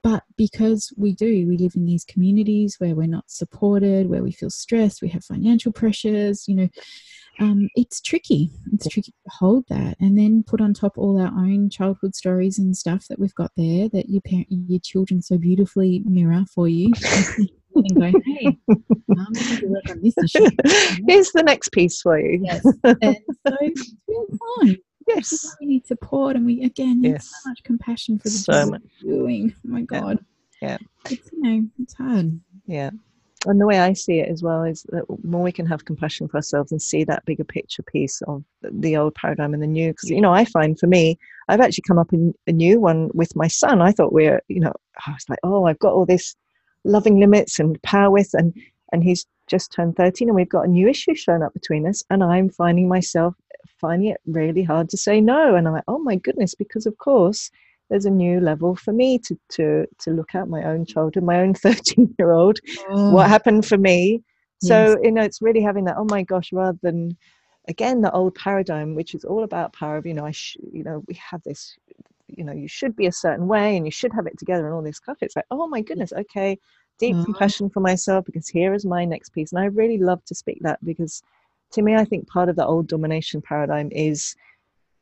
But 0.07 0.23
because 0.37 0.93
we 0.97 1.15
do, 1.15 1.49
we 1.49 1.57
live 1.57 1.75
in 1.75 1.85
these 1.85 2.05
communities 2.05 2.77
where 2.79 2.95
we're 2.95 3.09
not 3.09 3.29
supported, 3.29 4.09
where 4.09 4.23
we 4.23 4.31
feel 4.31 4.51
stressed, 4.51 5.03
we 5.03 5.09
have 5.09 5.25
financial 5.25 5.73
pressures, 5.73 6.47
you 6.47 6.55
know, 6.55 6.69
um, 7.41 7.69
it's 7.75 8.01
tricky. 8.01 8.53
It's 8.73 8.87
tricky 8.87 9.11
to 9.11 9.31
hold 9.31 9.65
that, 9.69 9.97
and 9.99 10.17
then 10.17 10.45
put 10.47 10.61
on 10.61 10.75
top 10.75 10.97
all 10.97 11.21
our 11.21 11.33
own 11.37 11.71
childhood 11.71 12.15
stories 12.15 12.57
and 12.57 12.77
stuff 12.77 13.09
that 13.09 13.19
we've 13.19 13.35
got 13.35 13.51
there 13.57 13.89
that 13.89 14.09
your 14.09 14.21
parent, 14.21 14.47
your 14.49 14.79
children 14.79 15.23
so 15.23 15.39
beautifully 15.39 16.05
mirror 16.07 16.45
for 16.55 16.69
you. 16.69 16.93
and 17.75 17.95
go, 17.97 18.21
hey, 18.25 18.57
work 18.69 19.91
on 19.91 20.01
this 20.03 20.15
issue. 20.19 20.49
Here's 21.09 21.33
the 21.33 21.43
next 21.45 21.73
piece 21.73 22.01
for 22.01 22.17
you. 22.17 22.43
Yes, 22.45 22.65
and 22.85 23.17
so 23.45 23.57
it's 23.61 23.93
really 24.07 24.39
fun. 24.57 24.77
Yes. 25.07 25.57
We 25.61 25.67
need 25.67 25.87
support 25.87 26.37
and 26.37 26.45
we 26.45 26.63
again 26.65 27.01
need 27.01 27.13
yes. 27.13 27.31
so 27.43 27.51
much 27.51 27.63
compassion 27.63 28.19
for 28.19 28.25
the 28.25 28.31
so 28.31 28.67
much. 28.67 28.83
doing. 29.01 29.55
Oh 29.57 29.71
my 29.71 29.83
God. 29.83 30.25
Yeah. 30.61 30.79
yeah. 30.81 31.13
It's 31.13 31.31
you 31.33 31.43
know, 31.43 31.69
it's 31.81 31.95
hard. 31.95 32.41
Yeah. 32.67 32.91
and 33.47 33.61
the 33.61 33.67
way 33.67 33.79
I 33.79 33.93
see 33.93 34.19
it 34.19 34.29
as 34.29 34.43
well 34.43 34.65
is 34.65 34.85
that 34.91 35.05
more 35.25 35.43
we 35.43 35.53
can 35.53 35.67
have 35.67 35.85
compassion 35.85 36.27
for 36.27 36.39
ourselves 36.39 36.73
and 36.73 36.83
see 36.83 37.05
that 37.05 37.25
bigger 37.25 37.45
picture 37.45 37.83
piece 37.83 38.21
of 38.23 38.43
the 38.63 38.97
old 38.97 39.15
paradigm 39.15 39.55
and 39.55 39.63
the 39.63 39.69
new. 39.69 39.93
Because 39.93 40.11
you 40.11 40.21
know, 40.21 40.33
I 40.33 40.45
find 40.45 40.79
for 40.79 40.89
me, 40.89 41.19
I've 41.49 41.61
actually 41.61 41.85
come 41.87 41.99
up 41.99 42.13
in 42.13 42.35
a 42.47 42.53
new 42.53 42.81
one 42.81 43.11
with 43.15 43.37
my 43.37 43.49
son. 43.49 43.81
I 43.81 43.93
thought 43.93 44.13
we 44.13 44.25
we're, 44.25 44.43
you 44.49 44.61
know, 44.61 44.73
I 45.07 45.13
was 45.13 45.25
like, 45.29 45.39
oh, 45.45 45.67
I've 45.67 45.79
got 45.79 45.93
all 45.93 46.07
this 46.07 46.35
loving 46.85 47.21
limits 47.21 47.61
and 47.61 47.81
power 47.83 48.11
with, 48.11 48.31
and 48.35 48.53
and 48.93 49.05
he's 49.05 49.27
just 49.47 49.73
turned 49.73 49.97
13 49.97 50.29
and 50.29 50.35
we've 50.35 50.49
got 50.49 50.65
a 50.65 50.71
new 50.71 50.89
issue 50.89 51.15
showing 51.15 51.43
up 51.43 51.55
between 51.55 51.87
us 51.87 52.03
and 52.11 52.23
i'm 52.23 52.49
finding 52.49 52.89
myself 52.89 53.35
finding 53.81 54.11
it 54.11 54.21
really 54.27 54.63
hard 54.63 54.89
to 54.89 54.97
say 54.97 55.21
no 55.21 55.55
and 55.55 55.67
i'm 55.67 55.75
like 55.75 55.85
oh 55.89 55.99
my 55.99 56.17
goodness 56.17 56.55
because 56.55 56.87
of 56.87 56.97
course 56.99 57.51
there's 57.89 58.05
a 58.05 58.11
new 58.11 58.41
level 58.41 58.75
for 58.75 58.93
me 58.93 59.19
to 59.19 59.39
to 59.49 59.87
to 59.99 60.11
look 60.11 60.35
at 60.35 60.49
my 60.49 60.65
own 60.65 60.85
childhood 60.85 61.25
my 61.25 61.41
own 61.41 61.55
13 61.67 62.15
year 62.19 62.33
old 62.33 62.59
oh. 62.89 63.11
what 63.11 63.29
happened 63.29 63.67
for 63.67 63.79
me 63.79 64.23
so 64.63 64.91
yes. 64.91 64.99
you 65.03 65.13
know 65.13 65.23
it's 65.23 65.43
really 65.43 65.61
having 65.61 65.85
that 65.85 65.97
oh 65.99 66.07
my 66.11 66.23
gosh 66.23 66.53
rather 66.53 66.79
than 66.83 67.17
again 67.69 68.01
the 68.01 68.13
old 68.13 68.35
paradigm 68.35 68.95
which 68.95 69.15
is 69.15 69.25
all 69.25 69.45
about 69.45 69.73
power 69.73 69.97
of 69.97 70.07
you 70.07 70.15
know 70.15 70.25
i 70.25 70.31
sh- 70.31 70.57
you 70.73 70.83
know 70.83 71.03
we 71.09 71.15
have 71.15 71.43
this 71.45 71.77
you 72.29 72.43
know 72.43 72.53
you 72.53 72.67
should 72.67 72.97
be 72.97 73.07
a 73.07 73.13
certain 73.13 73.47
way 73.47 73.77
and 73.77 73.87
you 73.87 73.93
should 73.93 74.13
have 74.13 74.27
it 74.27 74.39
together 74.39 74.67
and 74.67 74.75
all 74.75 74.83
this 74.83 74.97
stuff 74.97 75.19
it's 75.21 75.37
like 75.37 75.45
oh 75.51 75.67
my 75.69 75.81
goodness 75.81 76.13
okay 76.13 76.59
deep 76.99 77.15
mm-hmm. 77.15 77.25
compassion 77.25 77.71
for 77.71 77.81
myself 77.81 78.25
because 78.25 78.49
here 78.49 78.75
is 78.75 78.85
my 78.85 79.05
next 79.05 79.31
piece. 79.31 79.53
And 79.53 79.61
I 79.61 79.67
really 79.67 79.99
love 79.99 80.25
to 80.27 80.35
speak 80.35 80.59
that 80.63 80.83
because 80.85 81.23
to 81.73 81.83
me, 81.83 81.95
I 81.95 82.05
think 82.05 82.29
part 82.29 82.49
of 82.49 82.57
the 82.57 82.67
old 82.67 82.87
domination 82.87 83.43
paradigm 83.43 83.91
is, 83.93 84.35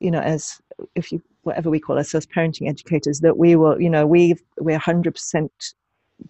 you 0.00 0.10
know, 0.10 0.20
as 0.20 0.60
if 0.94 1.12
you, 1.12 1.22
whatever 1.42 1.70
we 1.70 1.80
call 1.80 1.98
ourselves, 1.98 2.26
parenting 2.26 2.68
educators, 2.68 3.20
that 3.20 3.36
we 3.36 3.56
were, 3.56 3.80
you 3.80 3.90
know, 3.90 4.06
we 4.06 4.34
we're 4.58 4.78
100% 4.78 5.48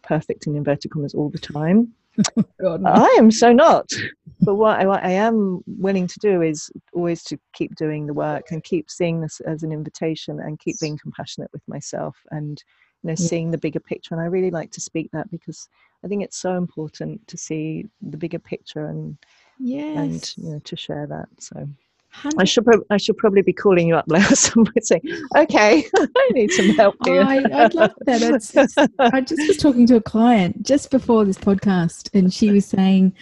perfect 0.03 0.47
in 0.47 0.57
inverted 0.57 0.91
commas 0.91 1.15
all 1.15 1.31
the 1.31 1.39
time. 1.39 1.93
God, 2.61 2.83
no. 2.83 2.91
I 2.91 3.17
am 3.19 3.31
so 3.31 3.53
not. 3.53 3.91
But 4.41 4.57
what 4.57 4.79
I, 4.79 4.87
what 4.87 5.03
I 5.03 5.11
am 5.11 5.63
willing 5.67 6.07
to 6.07 6.19
do 6.21 6.43
is 6.43 6.71
always 6.93 7.25
to 7.25 7.39
keep 7.55 7.75
doing 7.75 8.07
the 8.07 8.15
work 8.15 8.51
and 8.51 8.63
keep 8.63 8.91
seeing 8.91 9.21
this 9.21 9.41
as 9.41 9.63
an 9.63 9.73
invitation 9.73 10.39
and 10.41 10.59
keep 10.59 10.79
being 10.81 10.99
compassionate 10.99 11.51
with 11.53 11.63
myself 11.67 12.17
and 12.31 12.63
you 13.03 13.09
know, 13.09 13.15
seeing 13.15 13.51
the 13.51 13.59
bigger 13.59 13.81
picture. 13.81 14.15
And 14.15 14.23
I 14.23 14.27
really 14.27 14.51
like 14.51 14.71
to 14.73 14.81
speak 14.81 15.11
that 15.13 15.31
because 15.31 15.69
I 16.05 16.09
think 16.09 16.23
it's 16.23 16.39
so 16.39 16.57
important 16.57 17.27
to 17.29 17.37
see 17.37 17.87
the 18.01 18.17
bigger 18.17 18.39
picture 18.39 18.87
and 18.87 19.17
yes. 19.59 19.97
and 19.99 20.35
you 20.45 20.53
know 20.53 20.59
to 20.61 20.77
share 20.77 21.07
that. 21.07 21.29
So. 21.39 21.69
I 22.39 22.45
should 22.45 22.65
pro- 22.65 22.85
I 22.91 22.97
should 22.97 23.17
probably 23.17 23.43
be 23.43 23.53
calling 23.53 23.89
you 23.89 23.97
up 23.97 24.05
later 24.07 24.37
somewhere 24.37 24.73
saying, 24.81 25.03
"Okay, 25.37 25.85
I 25.97 26.29
need 26.31 26.53
some 26.53 26.71
help 26.71 26.95
here." 27.05 27.23
I, 27.23 27.41
would 27.41 27.75
love 27.75 27.93
that. 28.07 28.89
I 29.01 29.21
just 29.21 29.49
was 29.49 29.57
talking 29.57 29.87
to 29.89 29.97
a 29.97 30.01
client 30.01 30.63
just 30.63 30.91
before 30.91 31.25
this 31.25 31.39
podcast, 31.39 32.11
and 32.15 32.33
she 32.33 32.51
was 32.51 32.67
saying, 32.67 33.15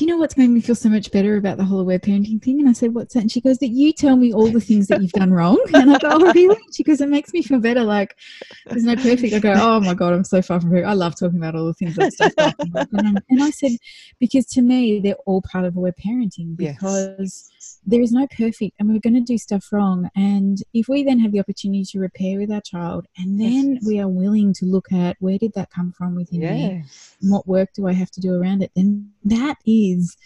do 0.00 0.06
you 0.06 0.10
know 0.10 0.16
what's 0.16 0.38
made 0.38 0.48
me 0.48 0.62
feel 0.62 0.74
so 0.74 0.88
much 0.88 1.10
better 1.10 1.36
about 1.36 1.58
the 1.58 1.64
whole 1.64 1.78
aware 1.78 1.98
parenting 1.98 2.42
thing? 2.42 2.58
And 2.58 2.70
I 2.70 2.72
said, 2.72 2.94
what's 2.94 3.12
that? 3.12 3.20
And 3.20 3.30
she 3.30 3.42
goes, 3.42 3.58
that 3.58 3.68
you 3.68 3.92
tell 3.92 4.16
me 4.16 4.32
all 4.32 4.48
the 4.48 4.58
things 4.58 4.86
that 4.86 5.02
you've 5.02 5.12
done 5.12 5.30
wrong. 5.30 5.60
And 5.74 5.94
I 5.94 5.98
go, 5.98 6.08
oh, 6.12 6.32
really? 6.32 6.56
She 6.72 6.82
goes, 6.82 7.02
it 7.02 7.10
makes 7.10 7.34
me 7.34 7.42
feel 7.42 7.60
better. 7.60 7.84
Like, 7.84 8.16
there's 8.64 8.82
no 8.82 8.96
perfect. 8.96 9.34
I 9.34 9.40
go, 9.40 9.52
oh 9.54 9.78
my 9.78 9.92
God, 9.92 10.14
I'm 10.14 10.24
so 10.24 10.40
far 10.40 10.58
from 10.58 10.70
perfect. 10.70 10.88
I 10.88 10.94
love 10.94 11.18
talking 11.18 11.36
about 11.36 11.54
all 11.54 11.66
the 11.66 11.74
things 11.74 11.96
that 11.96 12.14
stuff. 12.14 12.54
And, 12.92 13.22
and 13.28 13.42
I 13.42 13.50
said, 13.50 13.72
because 14.18 14.46
to 14.46 14.62
me, 14.62 15.00
they're 15.00 15.16
all 15.26 15.42
part 15.42 15.66
of 15.66 15.76
aware 15.76 15.92
parenting 15.92 16.56
because 16.56 17.50
yes. 17.52 17.59
There 17.84 18.00
is 18.00 18.12
no 18.12 18.26
perfect 18.26 18.76
and 18.78 18.88
we're 18.88 19.00
going 19.00 19.14
to 19.14 19.20
do 19.20 19.38
stuff 19.38 19.72
wrong. 19.72 20.08
And 20.16 20.62
if 20.72 20.88
we 20.88 21.02
then 21.04 21.18
have 21.20 21.32
the 21.32 21.40
opportunity 21.40 21.84
to 21.84 22.00
repair 22.00 22.38
with 22.38 22.50
our 22.50 22.60
child 22.60 23.06
and 23.16 23.40
then 23.40 23.74
yes. 23.74 23.84
we 23.86 24.00
are 24.00 24.08
willing 24.08 24.52
to 24.54 24.66
look 24.66 24.92
at 24.92 25.16
where 25.20 25.38
did 25.38 25.52
that 25.54 25.70
come 25.70 25.92
from 25.92 26.14
within 26.14 26.42
yes. 26.42 26.52
me? 26.52 26.84
And 27.22 27.30
what 27.30 27.46
work 27.46 27.70
do 27.74 27.86
I 27.86 27.92
have 27.92 28.10
to 28.12 28.20
do 28.20 28.34
around 28.34 28.62
it? 28.62 28.72
Then 28.74 29.10
that 29.24 29.56
is 29.66 30.16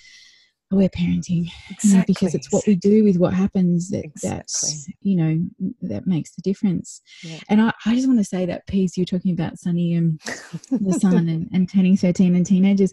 aware 0.74 0.88
parenting 0.88 1.50
exactly. 1.70 1.90
you 1.90 1.96
know, 1.96 2.04
because 2.06 2.34
it's 2.34 2.52
what 2.52 2.66
we 2.66 2.74
do 2.74 3.04
with 3.04 3.16
what 3.16 3.32
happens 3.32 3.90
that 3.90 4.04
exactly. 4.04 4.94
you 5.00 5.16
know 5.16 5.38
that 5.82 6.06
makes 6.06 6.34
the 6.34 6.42
difference 6.42 7.00
yeah. 7.22 7.38
and 7.48 7.60
I, 7.60 7.72
I 7.86 7.94
just 7.94 8.06
want 8.06 8.18
to 8.18 8.24
say 8.24 8.44
that 8.46 8.66
piece 8.66 8.96
you're 8.96 9.06
talking 9.06 9.32
about 9.32 9.58
sunny 9.58 9.94
and 9.94 10.20
the 10.70 10.98
son 11.00 11.28
and, 11.28 11.48
and 11.54 11.70
turning 11.70 11.96
13 11.96 12.34
and 12.34 12.44
teenagers 12.44 12.92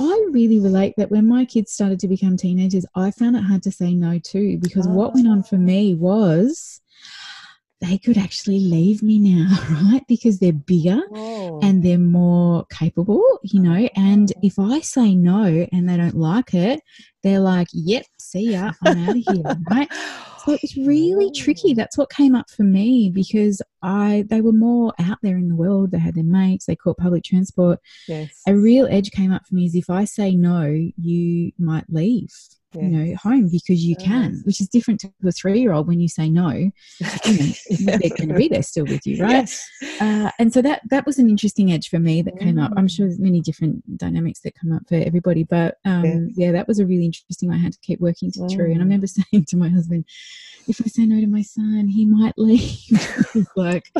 i 0.00 0.26
really 0.30 0.58
relate 0.58 0.94
that 0.96 1.10
when 1.10 1.28
my 1.28 1.44
kids 1.44 1.72
started 1.72 2.00
to 2.00 2.08
become 2.08 2.36
teenagers 2.36 2.86
i 2.94 3.10
found 3.10 3.36
it 3.36 3.42
hard 3.42 3.62
to 3.62 3.70
say 3.70 3.94
no 3.94 4.18
too 4.18 4.58
because 4.58 4.86
oh. 4.86 4.90
what 4.90 5.14
went 5.14 5.28
on 5.28 5.42
for 5.42 5.56
ah. 5.56 5.60
me 5.60 5.94
was 5.94 6.80
they 7.80 7.96
could 7.96 8.18
actually 8.18 8.60
leave 8.60 9.02
me 9.02 9.18
now, 9.18 9.56
right? 9.70 10.02
Because 10.08 10.38
they're 10.38 10.52
bigger 10.52 11.00
oh. 11.12 11.60
and 11.62 11.82
they're 11.82 11.98
more 11.98 12.66
capable, 12.66 13.22
you 13.42 13.60
know. 13.60 13.88
And 13.94 14.32
if 14.42 14.58
I 14.58 14.80
say 14.80 15.14
no 15.14 15.66
and 15.72 15.88
they 15.88 15.96
don't 15.96 16.16
like 16.16 16.54
it, 16.54 16.80
they're 17.22 17.40
like, 17.40 17.68
yep, 17.72 18.04
see 18.18 18.52
ya, 18.52 18.72
I'm 18.84 19.08
out 19.08 19.16
of 19.16 19.24
here, 19.34 19.56
right? 19.70 19.92
So 20.44 20.52
it 20.54 20.62
was 20.62 20.76
really 20.76 21.30
tricky. 21.30 21.74
That's 21.74 21.98
what 21.98 22.10
came 22.10 22.34
up 22.34 22.50
for 22.50 22.62
me 22.62 23.10
because 23.10 23.60
I 23.82 24.24
they 24.28 24.40
were 24.40 24.52
more 24.52 24.94
out 24.98 25.18
there 25.22 25.36
in 25.36 25.48
the 25.48 25.56
world. 25.56 25.90
They 25.90 25.98
had 25.98 26.14
their 26.14 26.24
mates. 26.24 26.66
They 26.66 26.76
caught 26.76 26.96
public 26.96 27.24
transport. 27.24 27.80
Yes. 28.06 28.40
A 28.46 28.56
real 28.56 28.86
edge 28.90 29.10
came 29.10 29.32
up 29.32 29.42
for 29.46 29.54
me 29.54 29.66
is 29.66 29.74
if 29.74 29.90
I 29.90 30.04
say 30.04 30.34
no, 30.34 30.64
you 30.96 31.52
might 31.58 31.84
leave 31.90 32.32
yeah. 32.72 32.82
you 32.82 32.88
know 32.88 33.16
home 33.16 33.48
because 33.48 33.84
you 33.84 33.96
can 33.96 34.40
which 34.44 34.60
is 34.60 34.68
different 34.68 35.00
to 35.00 35.10
a 35.26 35.32
three-year-old 35.32 35.86
when 35.88 36.00
you 36.00 36.08
say 36.08 36.28
no 36.28 36.50
you 36.50 36.70
know, 37.30 37.52
they're 37.98 38.16
going 38.16 38.28
to 38.28 38.34
be 38.34 38.48
there 38.48 38.62
still 38.62 38.84
with 38.84 39.06
you 39.06 39.22
right 39.22 39.30
yes. 39.30 39.68
uh, 40.00 40.30
and 40.38 40.52
so 40.52 40.60
that 40.60 40.82
that 40.90 41.06
was 41.06 41.18
an 41.18 41.28
interesting 41.28 41.72
edge 41.72 41.88
for 41.88 41.98
me 41.98 42.20
that 42.22 42.34
mm. 42.34 42.40
came 42.40 42.58
up 42.58 42.72
i'm 42.76 42.88
sure 42.88 43.06
there's 43.06 43.18
many 43.18 43.40
different 43.40 43.82
dynamics 43.96 44.40
that 44.40 44.54
come 44.54 44.72
up 44.72 44.82
for 44.88 44.96
everybody 44.96 45.44
but 45.44 45.78
um, 45.84 46.04
yeah. 46.04 46.46
yeah. 46.46 46.52
that 46.52 46.68
was 46.68 46.78
a 46.78 46.86
really 46.86 47.06
interesting 47.06 47.50
i 47.50 47.56
had 47.56 47.72
to 47.72 47.80
keep 47.80 48.00
working 48.00 48.30
mm. 48.30 48.50
through 48.52 48.70
and 48.70 48.80
i 48.80 48.84
remember 48.84 49.06
saying 49.32 49.44
to 49.46 49.56
my 49.56 49.68
husband 49.68 50.04
if 50.68 50.82
I 50.82 50.88
say 50.88 51.06
no 51.06 51.18
to 51.20 51.26
my 51.26 51.42
son, 51.42 51.88
he 51.88 52.04
might 52.04 52.34
leave. 52.36 52.60
He's 53.32 53.48
like, 53.56 53.90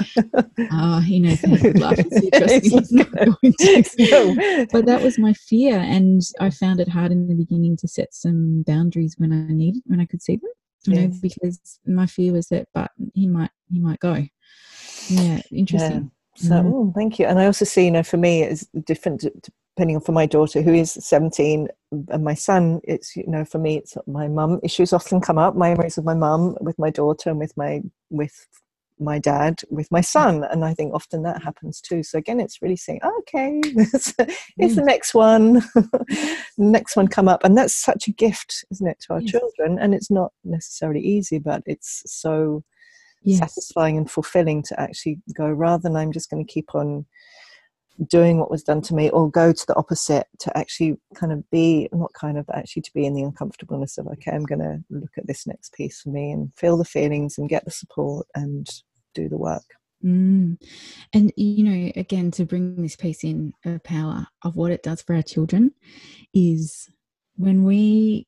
oh, 0.70 1.00
he 1.00 1.18
knows 1.18 1.40
how 1.40 1.56
to 1.56 1.78
laugh. 1.78 1.96
He's 1.96 2.92
not 2.92 3.10
going 3.10 3.52
to. 3.52 4.66
But 4.70 4.84
that 4.84 5.00
was 5.02 5.18
my 5.18 5.32
fear, 5.32 5.78
and 5.78 6.20
I 6.40 6.50
found 6.50 6.80
it 6.80 6.88
hard 6.88 7.10
in 7.10 7.26
the 7.26 7.34
beginning 7.34 7.76
to 7.78 7.88
set 7.88 8.14
some 8.14 8.57
boundaries 8.62 9.16
when 9.18 9.32
I 9.32 9.52
needed, 9.52 9.82
when 9.86 10.00
I 10.00 10.06
could 10.06 10.22
see 10.22 10.36
them. 10.36 10.50
You 10.84 10.94
yes. 10.94 11.12
know, 11.12 11.18
because 11.20 11.80
my 11.86 12.06
fear 12.06 12.32
was 12.32 12.48
that, 12.48 12.68
but 12.72 12.90
he 13.14 13.26
might, 13.26 13.50
he 13.70 13.80
might 13.80 13.98
go. 14.00 14.24
Yeah, 15.08 15.40
interesting. 15.50 16.10
Yeah. 16.36 16.48
So, 16.48 16.54
mm-hmm. 16.54 16.72
oh, 16.72 16.92
thank 16.94 17.18
you. 17.18 17.26
And 17.26 17.38
I 17.38 17.46
also 17.46 17.64
see, 17.64 17.86
you 17.86 17.90
know, 17.90 18.04
for 18.04 18.16
me, 18.16 18.42
it's 18.42 18.66
different 18.84 19.24
depending 19.78 19.96
on 19.96 20.02
for 20.02 20.10
my 20.10 20.26
daughter 20.26 20.60
who 20.60 20.74
is 20.74 20.90
17 20.90 21.68
and 22.08 22.24
my 22.24 22.34
son 22.34 22.80
it's 22.82 23.14
you 23.14 23.24
know 23.28 23.44
for 23.44 23.58
me 23.58 23.76
it's 23.76 23.96
my 24.08 24.26
mum 24.26 24.58
issues 24.64 24.92
often 24.92 25.20
come 25.20 25.38
up 25.38 25.54
my 25.54 25.68
memories 25.68 25.96
of 25.96 26.04
my 26.04 26.14
mum 26.14 26.56
with 26.60 26.76
my 26.80 26.90
daughter 26.90 27.30
and 27.30 27.38
with 27.38 27.56
my 27.56 27.80
with 28.10 28.48
my 29.00 29.18
dad 29.18 29.60
with 29.70 29.90
my 29.90 30.00
son 30.00 30.44
and 30.50 30.64
i 30.64 30.74
think 30.74 30.92
often 30.94 31.22
that 31.22 31.42
happens 31.42 31.80
too 31.80 32.02
so 32.02 32.18
again 32.18 32.40
it's 32.40 32.62
really 32.62 32.76
saying 32.76 33.00
oh, 33.02 33.16
okay 33.20 33.60
it's 33.64 34.12
mm. 34.12 34.74
the 34.74 34.82
next 34.82 35.14
one 35.14 35.62
next 36.58 36.96
one 36.96 37.08
come 37.08 37.28
up 37.28 37.44
and 37.44 37.56
that's 37.56 37.74
such 37.74 38.08
a 38.08 38.12
gift 38.12 38.64
isn't 38.70 38.88
it 38.88 38.98
to 39.00 39.12
our 39.12 39.20
yes. 39.20 39.30
children 39.30 39.78
and 39.78 39.94
it's 39.94 40.10
not 40.10 40.32
necessarily 40.44 41.00
easy 41.00 41.38
but 41.38 41.62
it's 41.66 42.02
so 42.06 42.62
yes. 43.22 43.38
satisfying 43.38 43.96
and 43.96 44.10
fulfilling 44.10 44.62
to 44.62 44.78
actually 44.80 45.18
go 45.34 45.48
rather 45.48 45.82
than 45.82 45.96
i'm 45.96 46.12
just 46.12 46.30
going 46.30 46.44
to 46.44 46.52
keep 46.52 46.74
on 46.74 47.04
doing 48.06 48.38
what 48.38 48.50
was 48.50 48.62
done 48.62 48.80
to 48.80 48.94
me 48.94 49.10
or 49.10 49.30
go 49.30 49.52
to 49.52 49.66
the 49.66 49.74
opposite 49.74 50.26
to 50.38 50.56
actually 50.56 50.96
kind 51.14 51.32
of 51.32 51.48
be 51.50 51.88
not 51.92 52.12
kind 52.12 52.38
of 52.38 52.48
actually 52.54 52.82
to 52.82 52.92
be 52.94 53.04
in 53.04 53.14
the 53.14 53.22
uncomfortableness 53.22 53.98
of 53.98 54.06
okay 54.06 54.30
i'm 54.30 54.44
going 54.44 54.60
to 54.60 54.78
look 54.90 55.10
at 55.16 55.26
this 55.26 55.46
next 55.46 55.72
piece 55.72 56.02
for 56.02 56.10
me 56.10 56.30
and 56.30 56.52
feel 56.56 56.76
the 56.76 56.84
feelings 56.84 57.38
and 57.38 57.48
get 57.48 57.64
the 57.64 57.70
support 57.70 58.26
and 58.34 58.68
do 59.22 59.28
the 59.28 59.36
work 59.36 59.64
mm. 60.04 60.56
and 61.12 61.32
you 61.36 61.64
know 61.64 61.92
again 61.96 62.30
to 62.30 62.44
bring 62.44 62.80
this 62.80 62.96
piece 62.96 63.24
in 63.24 63.52
of 63.64 63.82
power 63.84 64.26
of 64.44 64.56
what 64.56 64.72
it 64.72 64.82
does 64.82 65.02
for 65.02 65.14
our 65.14 65.22
children 65.22 65.72
is 66.34 66.88
when 67.36 67.64
we 67.64 68.26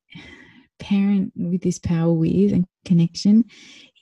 parent 0.79 1.33
with 1.37 1.63
this 1.63 1.79
power 1.79 2.13
with 2.13 2.53
and 2.53 2.67
connection 2.85 3.45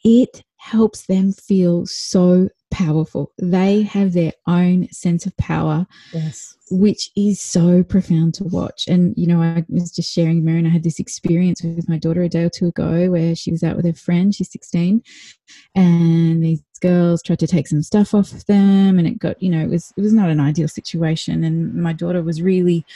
it 0.05 0.43
helps 0.57 1.07
them 1.07 1.32
feel 1.32 1.86
so 1.86 2.49
powerful. 2.71 3.33
They 3.39 3.83
have 3.83 4.12
their 4.12 4.33
own 4.47 4.89
sense 4.91 5.27
of 5.27 5.37
power, 5.37 5.87
yes. 6.12 6.57
which 6.71 7.11
is 7.16 7.41
so 7.41 7.83
profound 7.83 8.35
to 8.35 8.45
watch. 8.45 8.85
And, 8.89 9.14
you 9.16 9.27
know, 9.27 9.41
I 9.41 9.64
was 9.69 9.91
just 9.91 10.12
sharing, 10.12 10.45
Mary, 10.45 10.59
and 10.59 10.66
I 10.66 10.71
had 10.71 10.85
this 10.85 10.99
experience 10.99 11.62
with 11.62 11.89
my 11.89 11.99
daughter 11.99 12.23
a 12.23 12.29
day 12.29 12.45
or 12.45 12.51
two 12.51 12.69
ago 12.69 13.11
where 13.11 13.35
she 13.35 13.51
was 13.51 13.62
out 13.62 13.77
with 13.77 13.87
her 13.87 13.93
friend, 13.93 14.35
she's 14.35 14.53
16, 14.53 15.03
and 15.75 16.45
these 16.45 16.62
girls 16.81 17.23
tried 17.23 17.41
to 17.41 17.47
take 17.47 17.66
some 17.66 17.83
stuff 17.83 18.14
off 18.14 18.33
of 18.33 18.47
them 18.47 18.99
and 18.99 19.09
it 19.09 19.19
got 19.19 19.43
you 19.43 19.51
know 19.51 19.61
it 19.61 19.69
was 19.69 19.93
it 19.97 20.01
was 20.01 20.12
not 20.12 20.31
an 20.31 20.39
ideal 20.39 20.69
situation 20.69 21.43
and 21.43 21.75
my 21.75 21.93
daughter 21.93 22.23
was 22.23 22.41
really 22.41 22.87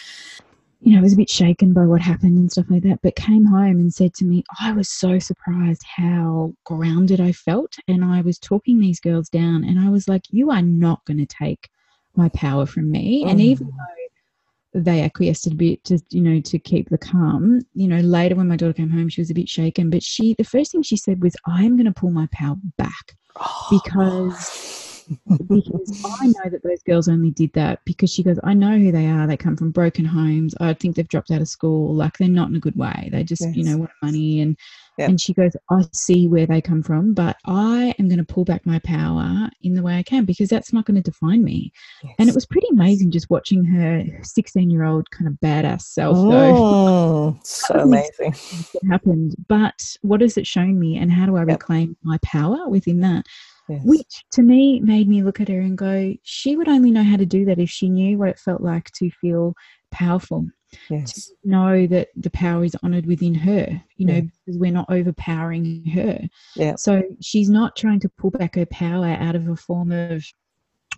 you 0.83 0.93
know, 0.93 0.99
I 0.99 1.03
was 1.03 1.13
a 1.13 1.17
bit 1.17 1.31
shaken 1.31 1.73
by 1.73 1.87
what 1.87 2.01
happened 2.01 2.37
and 2.37 2.51
stuff 2.51 2.67
like 2.69 2.83
that, 2.83 3.01
but 3.03 3.15
came 3.15 3.45
home 3.45 3.79
and 3.79 3.95
said 3.95 4.15
to 4.15 4.25
me, 4.25 4.43
I 4.61 4.73
was 4.73 4.89
so 4.89 5.21
surprised 5.21 5.85
how 5.87 6.55
grounded 6.65 7.21
I 7.21 7.31
felt. 7.31 7.77
And 7.87 8.05
I 8.05 8.21
was 8.21 8.37
talking 8.39 8.81
these 8.81 8.99
girls 8.99 9.29
down, 9.29 9.63
and 9.63 9.79
I 9.79 9.91
was 9.91 10.09
like, 10.09 10.25
You 10.31 10.51
are 10.51 10.63
not 10.63 11.05
going 11.05 11.19
to 11.19 11.27
take 11.27 11.71
my 12.17 12.29
power 12.31 12.67
from 12.67 12.91
me. 12.91 13.25
And 13.25 13.39
oh. 13.39 13.45
even 13.45 13.69
though 13.69 14.81
they 14.81 15.03
acquiesced 15.03 15.47
a 15.47 15.55
bit 15.55 15.85
to 15.85 15.99
you 16.09 16.23
know 16.23 16.41
to 16.41 16.59
keep 16.59 16.89
the 16.89 16.97
calm 16.97 17.61
you 17.75 17.87
know 17.87 17.99
later 17.99 18.35
when 18.35 18.49
my 18.49 18.57
daughter 18.57 18.73
came 18.73 18.89
home 18.89 19.07
she 19.07 19.21
was 19.21 19.31
a 19.31 19.35
bit 19.35 19.47
shaken 19.47 19.91
but 19.91 20.03
she 20.03 20.35
the 20.39 20.45
first 20.45 20.73
thing 20.73 20.83
she 20.83 20.97
said 20.97 21.23
was 21.23 21.37
i'm 21.47 21.77
going 21.77 21.85
to 21.85 21.93
pull 21.93 22.11
my 22.11 22.27
power 22.33 22.57
back 22.79 23.15
oh. 23.37 23.69
because 23.71 24.92
because 25.27 26.05
I 26.21 26.27
know 26.27 26.51
that 26.51 26.63
those 26.63 26.83
girls 26.83 27.09
only 27.09 27.31
did 27.31 27.53
that 27.55 27.85
because 27.85 28.13
she 28.13 28.23
goes, 28.23 28.39
I 28.45 28.55
know 28.55 28.79
who 28.79 28.93
they 28.93 29.07
are. 29.07 29.27
They 29.27 29.37
come 29.37 29.57
from 29.57 29.71
broken 29.71 30.05
homes. 30.05 30.55
I 30.61 30.75
think 30.75 30.97
they've 30.97 31.09
dropped 31.09 31.31
out 31.31 31.41
of 31.41 31.49
school. 31.49 31.95
Like 31.95 32.19
they're 32.19 32.29
not 32.29 32.49
in 32.49 32.57
a 32.57 32.61
good 32.61 32.77
way. 32.77 33.09
They 33.13 33.25
just, 33.25 33.43
yes. 33.43 33.57
you 33.57 33.65
know, 33.65 33.79
want 33.79 33.91
money. 34.03 34.41
And 34.41 34.57
yep. 34.99 35.09
and 35.09 35.21
she 35.21 35.35
goes, 35.35 35.53
I 35.71 35.83
see 35.93 36.29
where 36.29 36.47
they 36.47 36.61
come 36.61 36.83
from, 36.83 37.15
but 37.15 37.37
I 37.47 37.95
am 37.99 38.09
going 38.09 38.19
to 38.19 38.25
pull 38.25 38.45
back 38.45 38.65
my 38.67 38.79
power 38.81 39.49
in 39.63 39.75
the 39.75 39.83
way 39.83 39.97
I 39.97 40.03
can 40.03 40.25
because 40.25 40.49
that's 40.49 40.73
not 40.73 40.85
going 40.85 40.97
to 40.97 41.11
define 41.11 41.45
me. 41.45 41.73
Yes. 42.03 42.15
And 42.19 42.29
it 42.29 42.35
was 42.35 42.47
pretty 42.47 42.69
amazing 42.71 43.11
just 43.11 43.31
watching 43.31 43.65
her 43.65 44.05
16 44.23 44.71
year 44.71 44.85
old 44.85 45.11
kind 45.11 45.29
of 45.29 45.35
badass 45.35 45.83
self 45.83 46.17
oh, 46.19 47.39
so 47.45 47.75
amazing. 47.81 48.35
It 48.75 48.89
happened. 48.91 49.35
But 49.49 49.97
what 50.03 50.21
has 50.21 50.37
it 50.37 50.47
shown 50.47 50.79
me 50.79 50.99
and 50.99 51.13
how 51.13 51.27
do 51.27 51.37
I 51.37 51.41
yep. 51.41 51.49
reclaim 51.49 51.97
my 52.03 52.19
power 52.23 52.69
within 52.69 53.01
that? 53.01 53.27
Yes. 53.69 53.83
Which 53.85 54.25
to 54.33 54.43
me 54.43 54.81
made 54.81 55.09
me 55.09 55.23
look 55.23 55.41
at 55.41 55.49
her 55.49 55.61
and 55.61 55.79
go, 55.79 56.15
she 56.23 56.57
would 56.57 56.69
only 56.69 56.91
know 56.91 57.05
how 57.05 57.17
to 57.17 57.27
do 57.27 57.45
that 57.47 57.59
if 57.59 57.71
she 57.71 57.89
knew 57.89 58.19
what 58.19 58.29
it 58.29 58.39
felt 58.39 58.61
like 58.61 58.91
to 58.93 59.11
feel 59.11 59.55
powerful. 59.91 60.47
Yes. 60.91 61.27
To 61.27 61.35
know 61.45 61.87
that 61.87 62.09
the 62.17 62.31
power 62.31 62.65
is 62.65 62.77
honored 62.83 63.07
within 63.07 63.35
her, 63.35 63.83
you 63.97 64.07
know, 64.07 64.15
yeah. 64.15 64.21
because 64.21 64.59
we're 64.59 64.73
not 64.73 64.91
overpowering 64.91 65.85
her. 65.87 66.21
Yeah. 66.57 66.77
So 66.77 67.03
she's 67.21 67.51
not 67.51 67.77
trying 67.77 68.01
to 68.01 68.09
pull 68.09 68.31
back 68.31 68.57
her 68.57 68.67
power 68.67 69.17
out 69.21 69.37
of 69.37 69.49
a 69.49 69.57
form 69.57 69.93
of, 69.93 70.25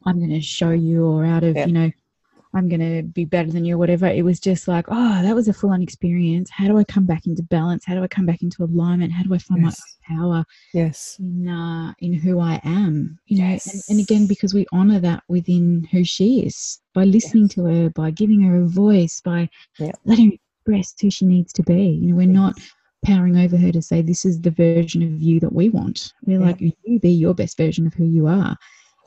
I'm 0.06 0.18
going 0.18 0.30
to 0.30 0.40
show 0.40 0.70
you, 0.70 1.04
or 1.04 1.24
out 1.24 1.44
of, 1.44 1.56
yeah. 1.56 1.66
you 1.66 1.72
know, 1.72 1.90
I'm 2.54 2.68
going 2.68 2.80
to 2.80 3.02
be 3.02 3.24
better 3.24 3.50
than 3.50 3.64
you 3.64 3.74
or 3.74 3.78
whatever. 3.78 4.06
It 4.06 4.24
was 4.24 4.38
just 4.38 4.68
like, 4.68 4.86
oh, 4.88 5.22
that 5.22 5.34
was 5.34 5.48
a 5.48 5.52
full 5.52 5.70
on 5.70 5.82
experience. 5.82 6.50
How 6.50 6.66
do 6.66 6.78
I 6.78 6.84
come 6.84 7.04
back 7.04 7.26
into 7.26 7.42
balance? 7.42 7.84
How 7.84 7.94
do 7.94 8.02
I 8.02 8.08
come 8.08 8.26
back 8.26 8.42
into 8.42 8.62
alignment? 8.62 9.12
How 9.12 9.24
do 9.24 9.34
I 9.34 9.38
find 9.38 9.64
yes. 9.64 9.80
my 10.08 10.16
power? 10.16 10.44
Yes. 10.72 11.16
In, 11.18 11.48
uh, 11.48 11.92
in 11.98 12.12
who 12.12 12.38
I 12.40 12.60
am, 12.64 13.18
you 13.26 13.38
know, 13.38 13.48
yes. 13.48 13.72
and, 13.72 13.82
and, 13.88 14.00
again, 14.00 14.26
because 14.26 14.54
we 14.54 14.66
honor 14.72 15.00
that 15.00 15.24
within 15.28 15.88
who 15.90 16.04
she 16.04 16.40
is 16.40 16.80
by 16.94 17.04
listening 17.04 17.44
yes. 17.44 17.54
to 17.54 17.64
her, 17.64 17.90
by 17.90 18.10
giving 18.10 18.42
her 18.42 18.62
a 18.62 18.66
voice, 18.66 19.20
by 19.20 19.48
yeah. 19.78 19.92
letting 20.04 20.30
her 20.30 20.74
express 20.74 20.94
who 21.00 21.10
she 21.10 21.26
needs 21.26 21.52
to 21.54 21.62
be. 21.62 21.88
You 21.88 22.10
know, 22.10 22.16
we're 22.16 22.26
not 22.26 22.54
powering 23.04 23.36
over 23.36 23.56
her 23.56 23.72
to 23.72 23.82
say, 23.82 24.00
this 24.00 24.24
is 24.24 24.40
the 24.40 24.50
version 24.50 25.02
of 25.02 25.20
you 25.20 25.40
that 25.40 25.52
we 25.52 25.70
want. 25.70 26.12
We're 26.24 26.38
yeah. 26.38 26.46
like, 26.46 26.60
you 26.60 27.00
be 27.00 27.10
your 27.10 27.34
best 27.34 27.56
version 27.56 27.86
of 27.86 27.94
who 27.94 28.04
you 28.04 28.28
are 28.28 28.56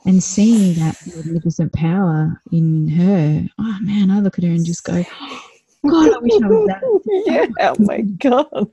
and 0.04 0.22
seeing 0.22 0.74
that 0.74 0.96
magnificent 1.14 1.72
power 1.72 2.40
in 2.52 2.88
her, 2.88 3.46
oh 3.58 3.78
man, 3.82 4.10
I 4.10 4.20
look 4.20 4.38
at 4.38 4.44
her 4.44 4.50
and 4.50 4.64
just 4.64 4.84
go, 4.84 5.04
God, 5.86 6.12
I 6.12 6.18
wish 6.18 6.32
I 6.42 6.46
was 6.46 6.66
that. 6.66 7.22
yeah, 7.26 7.46
oh 7.60 7.76
my 7.78 8.00
God. 8.18 8.68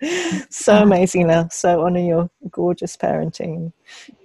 So 0.49 0.75
amazing 0.83 1.27
now. 1.27 1.47
So 1.49 1.85
honor 1.85 1.99
your 1.99 2.29
gorgeous 2.49 2.97
parenting. 2.97 3.71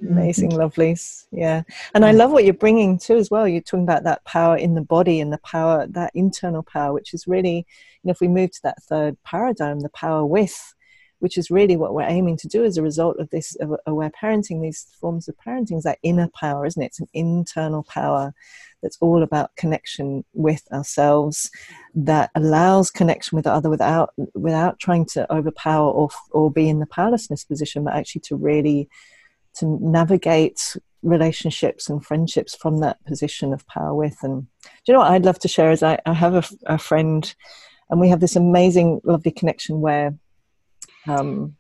Amazing 0.01 0.51
mm-hmm. 0.51 0.61
lovelies. 0.61 1.27
Yeah. 1.31 1.63
And 1.95 2.05
I 2.05 2.13
love 2.13 2.33
what 2.33 2.45
you're 2.45 2.55
bringing 2.55 2.99
too 2.99 3.17
as 3.17 3.31
well. 3.31 3.47
You're 3.47 3.61
talking 3.61 3.85
about 3.85 4.05
that 4.05 4.25
power 4.25 4.57
in 4.57 4.75
the 4.75 4.81
body 4.81 5.21
and 5.21 5.33
the 5.33 5.39
power, 5.39 5.87
that 5.89 6.13
internal 6.15 6.63
power, 6.63 6.93
which 6.93 7.13
is 7.13 7.27
really, 7.27 7.67
you 8.03 8.05
know, 8.05 8.13
if 8.13 8.21
we 8.21 8.29
move 8.29 8.51
to 8.53 8.63
that 8.63 8.83
third 8.83 9.17
paradigm, 9.25 9.81
the 9.81 9.91
power 9.91 10.25
with, 10.25 10.75
which 11.21 11.39
is 11.39 11.51
really 11.51 11.77
what 11.77 11.95
we're 11.95 12.03
aiming 12.03 12.37
to 12.39 12.49
do 12.49 12.65
as 12.65 12.77
a 12.77 12.83
result 12.83 13.19
of 13.19 13.31
this 13.31 13.57
aware 13.87 14.11
parenting, 14.11 14.61
these 14.61 14.87
forms 15.01 15.29
of 15.29 15.37
parenting, 15.37 15.79
is 15.79 15.85
that 15.85 15.99
inner 16.03 16.29
power, 16.39 16.67
isn't 16.67 16.83
it? 16.83 16.87
It's 16.87 17.01
an 17.01 17.09
internal 17.15 17.85
power 17.85 18.35
that's 18.83 18.99
all 19.01 19.23
about 19.23 19.55
connection 19.57 20.25
with 20.33 20.63
ourselves 20.73 21.51
that 21.95 22.31
allows 22.35 22.91
connection 22.91 23.37
with 23.37 23.45
the 23.45 23.53
other 23.53 23.71
without 23.71 24.13
without 24.35 24.79
trying 24.79 25.05
to 25.05 25.31
overpower 25.33 25.91
or 25.91 26.09
or 26.31 26.51
be 26.51 26.69
in 26.69 26.81
the 26.81 26.87
powerlessness 26.87 27.45
position, 27.45 27.85
but 27.85 27.95
actually 27.95 28.23
to 28.23 28.37
really 28.37 28.89
to 29.55 29.79
navigate 29.81 30.77
relationships 31.03 31.89
and 31.89 32.05
friendships 32.05 32.55
from 32.55 32.81
that 32.81 33.03
position 33.05 33.53
of 33.53 33.67
power 33.67 33.95
with. 33.95 34.17
And 34.23 34.43
do 34.43 34.69
you 34.87 34.95
know 34.95 35.01
what 35.01 35.11
I'd 35.11 35.25
love 35.25 35.39
to 35.41 35.49
share 35.49 35.71
is 35.71 35.83
I, 35.83 35.99
I 36.07 36.13
have 36.13 36.35
a, 36.35 36.75
a 36.75 36.79
friend 36.79 37.35
and 37.91 38.01
we 38.01 38.09
have 38.09 38.21
this 38.21 38.37
amazing, 38.37 39.01
lovely 39.05 39.33
connection 39.33 39.81
where 39.81 40.15
um, 41.09 41.57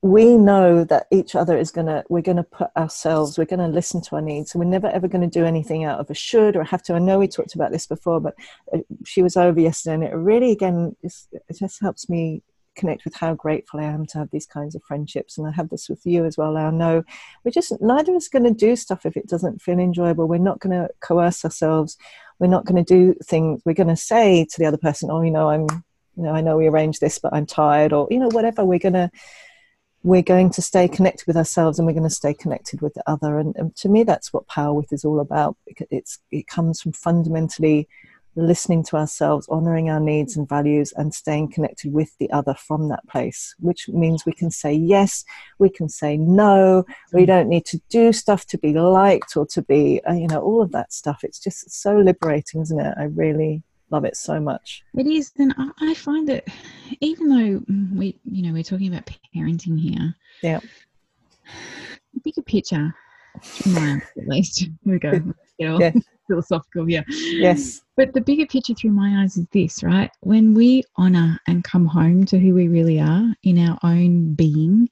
we 0.00 0.36
know 0.36 0.84
that 0.84 1.06
each 1.10 1.34
other 1.34 1.58
is 1.58 1.72
gonna 1.72 2.04
we're 2.08 2.22
gonna 2.22 2.44
put 2.44 2.70
ourselves 2.76 3.36
we're 3.36 3.44
gonna 3.44 3.68
listen 3.68 4.00
to 4.00 4.14
our 4.14 4.22
needs. 4.22 4.54
We're 4.54 4.64
never 4.64 4.86
ever 4.88 5.08
going 5.08 5.28
to 5.28 5.38
do 5.38 5.44
anything 5.44 5.84
out 5.84 5.98
of 5.98 6.08
a 6.08 6.14
should 6.14 6.56
or 6.56 6.62
have 6.64 6.82
to. 6.84 6.94
I 6.94 7.00
know 7.00 7.18
we 7.18 7.26
talked 7.26 7.54
about 7.54 7.72
this 7.72 7.86
before 7.86 8.20
but 8.20 8.34
uh, 8.72 8.78
she 9.04 9.22
was 9.22 9.36
over 9.36 9.58
yesterday 9.58 9.94
and 9.94 10.04
it 10.04 10.14
really 10.14 10.52
again 10.52 10.94
it 11.02 11.58
just 11.58 11.80
helps 11.80 12.08
me 12.08 12.42
connect 12.76 13.04
with 13.04 13.14
how 13.16 13.34
grateful 13.34 13.80
i 13.80 13.82
am 13.82 14.06
to 14.06 14.18
have 14.18 14.30
these 14.30 14.46
kinds 14.46 14.76
of 14.76 14.82
friendships. 14.84 15.36
And 15.36 15.48
i 15.48 15.50
have 15.50 15.68
this 15.68 15.88
with 15.88 16.06
you 16.06 16.24
as 16.24 16.38
well 16.38 16.56
i 16.56 16.70
know 16.70 17.02
we're 17.44 17.50
just 17.50 17.72
neither 17.80 18.14
is 18.14 18.28
going 18.28 18.44
to 18.44 18.54
do 18.54 18.76
stuff 18.76 19.04
if 19.04 19.16
it 19.16 19.26
doesn't 19.26 19.60
feel 19.60 19.80
enjoyable. 19.80 20.28
We're 20.28 20.38
not 20.38 20.60
going 20.60 20.80
to 20.80 20.88
coerce 21.00 21.44
ourselves. 21.44 21.98
We're 22.38 22.46
not 22.46 22.66
going 22.66 22.84
to 22.84 22.94
do 22.94 23.16
things. 23.24 23.62
We're 23.64 23.72
going 23.72 23.88
to 23.88 23.96
say 23.96 24.44
to 24.44 24.58
the 24.58 24.66
other 24.66 24.76
person 24.76 25.10
oh 25.10 25.22
you 25.22 25.32
know 25.32 25.50
i'm 25.50 25.66
you 26.18 26.24
know 26.24 26.34
i 26.34 26.42
know 26.42 26.56
we 26.56 26.66
arranged 26.66 27.00
this 27.00 27.18
but 27.18 27.32
i'm 27.32 27.46
tired 27.46 27.92
or 27.92 28.06
you 28.10 28.18
know 28.18 28.28
whatever 28.28 28.64
we're 28.64 28.78
gonna 28.78 29.10
we're 30.02 30.22
going 30.22 30.50
to 30.50 30.62
stay 30.62 30.88
connected 30.88 31.26
with 31.26 31.36
ourselves 31.36 31.78
and 31.78 31.86
we're 31.86 31.92
going 31.92 32.02
to 32.02 32.10
stay 32.10 32.32
connected 32.32 32.80
with 32.80 32.94
the 32.94 33.02
other. 33.10 33.38
And, 33.38 33.54
and 33.56 33.74
to 33.76 33.88
me 33.88 34.04
that's 34.04 34.32
what 34.32 34.46
power 34.46 34.72
with 34.72 34.92
is 34.92 35.04
all 35.04 35.20
about. 35.20 35.56
It's 35.66 36.18
it 36.30 36.46
comes 36.46 36.80
from 36.80 36.92
fundamentally 36.92 37.88
listening 38.36 38.84
to 38.84 38.96
ourselves 38.96 39.48
honoring 39.48 39.90
our 39.90 39.98
needs 39.98 40.36
and 40.36 40.48
values 40.48 40.92
and 40.96 41.12
staying 41.12 41.50
connected 41.50 41.92
with 41.92 42.16
the 42.18 42.30
other 42.30 42.54
from 42.54 42.88
that 42.88 43.04
place 43.08 43.52
which 43.58 43.88
means 43.88 44.24
we 44.24 44.32
can 44.32 44.48
say 44.48 44.72
yes 44.72 45.24
we 45.58 45.68
can 45.68 45.88
say 45.88 46.16
no 46.16 46.84
we 47.12 47.26
don't 47.26 47.48
need 47.48 47.64
to 47.64 47.80
do 47.88 48.12
stuff 48.12 48.46
to 48.46 48.56
be 48.56 48.72
liked 48.72 49.36
or 49.36 49.44
to 49.44 49.60
be 49.62 50.00
uh, 50.08 50.12
you 50.12 50.28
know 50.28 50.40
all 50.40 50.62
of 50.62 50.70
that 50.70 50.92
stuff. 50.92 51.24
It's 51.24 51.40
just 51.40 51.68
so 51.70 51.96
liberating 51.98 52.60
isn't 52.60 52.78
it? 52.78 52.94
I 52.96 53.04
really 53.04 53.62
love 53.90 54.04
it 54.04 54.16
so 54.16 54.40
much. 54.40 54.82
It 54.96 55.06
is, 55.06 55.32
and 55.38 55.54
I 55.80 55.94
find 55.94 56.28
that 56.28 56.46
even 57.00 57.28
though 57.28 57.98
we, 57.98 58.18
you 58.24 58.42
know, 58.42 58.52
we're 58.52 58.62
talking 58.62 58.88
about 58.88 59.08
parenting 59.34 59.78
here, 59.78 60.14
yeah, 60.42 60.60
bigger 62.22 62.42
picture, 62.42 62.94
my 63.66 64.00
at 64.16 64.28
least. 64.28 64.60
Here 64.84 64.92
we 64.92 64.98
go. 64.98 65.22
yeah. 65.58 65.92
philosophical 66.28 66.84
here. 66.84 67.04
Yes. 67.08 67.80
But 67.96 68.12
the 68.12 68.20
bigger 68.20 68.46
picture 68.46 68.74
through 68.74 68.90
my 68.90 69.22
eyes 69.22 69.38
is 69.38 69.46
this, 69.52 69.82
right? 69.82 70.10
When 70.20 70.52
we 70.54 70.84
honor 70.96 71.40
and 71.48 71.64
come 71.64 71.86
home 71.86 72.26
to 72.26 72.38
who 72.38 72.54
we 72.54 72.68
really 72.68 73.00
are 73.00 73.34
in 73.42 73.58
our 73.66 73.78
own 73.82 74.34
being, 74.34 74.88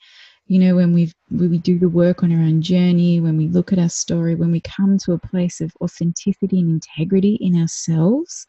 you 0.46 0.58
know, 0.58 0.76
when 0.76 0.92
we've 0.92 1.12
when 1.28 1.50
we 1.50 1.58
do 1.58 1.78
the 1.78 1.88
work 1.88 2.22
on 2.22 2.32
our 2.32 2.38
own 2.38 2.62
journey, 2.62 3.20
when 3.20 3.36
we 3.36 3.48
look 3.48 3.72
at 3.72 3.78
our 3.78 3.88
story, 3.88 4.34
when 4.34 4.52
we 4.52 4.60
come 4.60 4.96
to 4.98 5.12
a 5.12 5.18
place 5.18 5.60
of 5.60 5.72
authenticity 5.80 6.60
and 6.60 6.70
integrity 6.70 7.36
in 7.40 7.60
ourselves, 7.60 8.46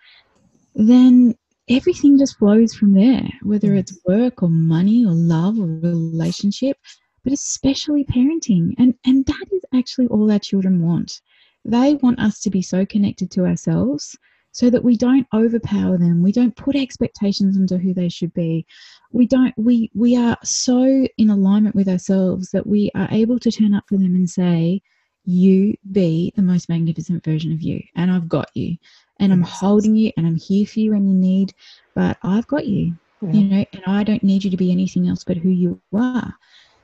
then 0.78 1.36
everything 1.70 2.18
just 2.18 2.38
flows 2.38 2.74
from 2.76 2.94
there, 2.94 3.28
whether 3.42 3.74
it's 3.74 4.00
work 4.06 4.44
or 4.44 4.50
money 4.50 5.04
or 5.04 5.12
love 5.12 5.60
or 5.60 5.66
relationship, 5.66 6.78
but 7.24 7.34
especially 7.34 8.06
parenting. 8.06 8.74
And, 8.78 8.94
and 9.06 9.26
that 9.26 9.46
is 9.52 9.66
actually 9.74 10.08
all 10.08 10.32
our 10.32 10.40
children 10.40 10.86
want. 10.86 11.20
They 11.66 11.96
want 11.96 12.20
us 12.20 12.40
to 12.42 12.52
be 12.52 12.62
so 12.62 12.86
connected 12.86 13.32
to 13.32 13.46
ourselves 13.46 14.16
so 14.52 14.70
that 14.70 14.84
we 14.84 14.96
don't 14.96 15.28
overpower 15.34 15.98
them. 15.98 16.24
We 16.24 16.32
don't 16.32 16.56
put 16.56 16.76
expectations 16.76 17.58
onto 17.58 17.78
who 17.78 17.94
they 17.94 18.10
should 18.10 18.34
be. 18.34 18.66
We 19.12 19.28
don't 19.28 19.54
we 19.58 19.92
we 19.94 20.16
are 20.16 20.38
so 20.44 21.08
in 21.18 21.30
alignment 21.30 21.76
with 21.76 21.90
ourselves 21.90 22.50
that 22.52 22.66
we 22.66 22.90
are 22.96 23.08
able 23.12 23.40
to 23.40 23.52
turn 23.52 23.74
up 23.74 23.84
for 23.90 23.98
them 23.98 24.16
and 24.16 24.30
say, 24.30 24.82
you 25.26 25.76
be 25.92 26.32
the 26.38 26.42
most 26.42 26.70
magnificent 26.70 27.24
version 27.24 27.52
of 27.52 27.62
you 27.62 27.82
and 27.96 28.10
I've 28.10 28.30
got 28.30 28.50
you 28.56 28.78
and 29.20 29.32
I'm 29.32 29.42
holding 29.42 29.96
you 29.96 30.12
and 30.18 30.26
I'm 30.26 30.36
here 30.36 30.66
for 30.66 30.80
you 30.80 30.92
when 30.92 31.08
you 31.08 31.14
need, 31.14 31.54
but 31.96 32.18
I've 32.24 32.48
got 32.48 32.66
you, 32.66 32.96
yeah. 33.22 33.32
you 33.32 33.44
know, 33.44 33.66
and 33.74 33.84
I 33.88 34.04
don't 34.04 34.24
need 34.24 34.44
you 34.44 34.52
to 34.52 34.58
be 34.58 34.72
anything 34.72 35.08
else 35.08 35.24
but 35.24 35.38
who 35.38 35.50
you 35.50 35.82
are. 35.94 36.34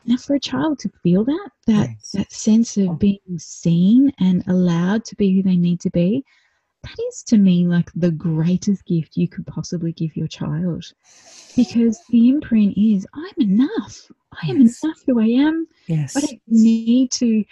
Now, 0.06 0.18
for 0.18 0.36
a 0.36 0.40
child 0.40 0.80
to 0.80 0.92
feel 1.02 1.24
that, 1.24 1.50
that, 1.68 1.90
yes. 1.90 2.12
that 2.12 2.32
sense 2.32 2.76
of 2.78 2.90
oh. 2.90 2.94
being 2.94 3.38
seen 3.38 4.12
and 4.20 4.44
allowed 4.48 5.06
to 5.06 5.16
be 5.16 5.34
who 5.34 5.44
they 5.44 5.56
need 5.56 5.80
to 5.82 5.90
be, 5.90 6.26
that 6.84 6.98
is 7.08 7.24
to 7.24 7.38
me 7.38 7.66
like 7.66 7.90
the 7.96 8.12
greatest 8.12 8.86
gift 8.86 9.16
you 9.16 9.30
could 9.30 9.48
possibly 9.48 9.94
give 9.94 10.18
your 10.18 10.28
child. 10.28 10.84
Because 11.56 12.00
the 12.10 12.30
imprint 12.30 12.78
is, 12.78 13.08
I'm 13.14 13.50
enough. 13.50 14.12
I 14.42 14.50
am 14.50 14.62
yes. 14.62 14.84
enough 14.84 14.98
who 15.06 15.22
I 15.22 15.28
am. 15.28 15.68
Yes. 15.88 16.18
I 16.18 16.22
don't 16.22 16.42
need 16.48 17.12
to 17.12 17.46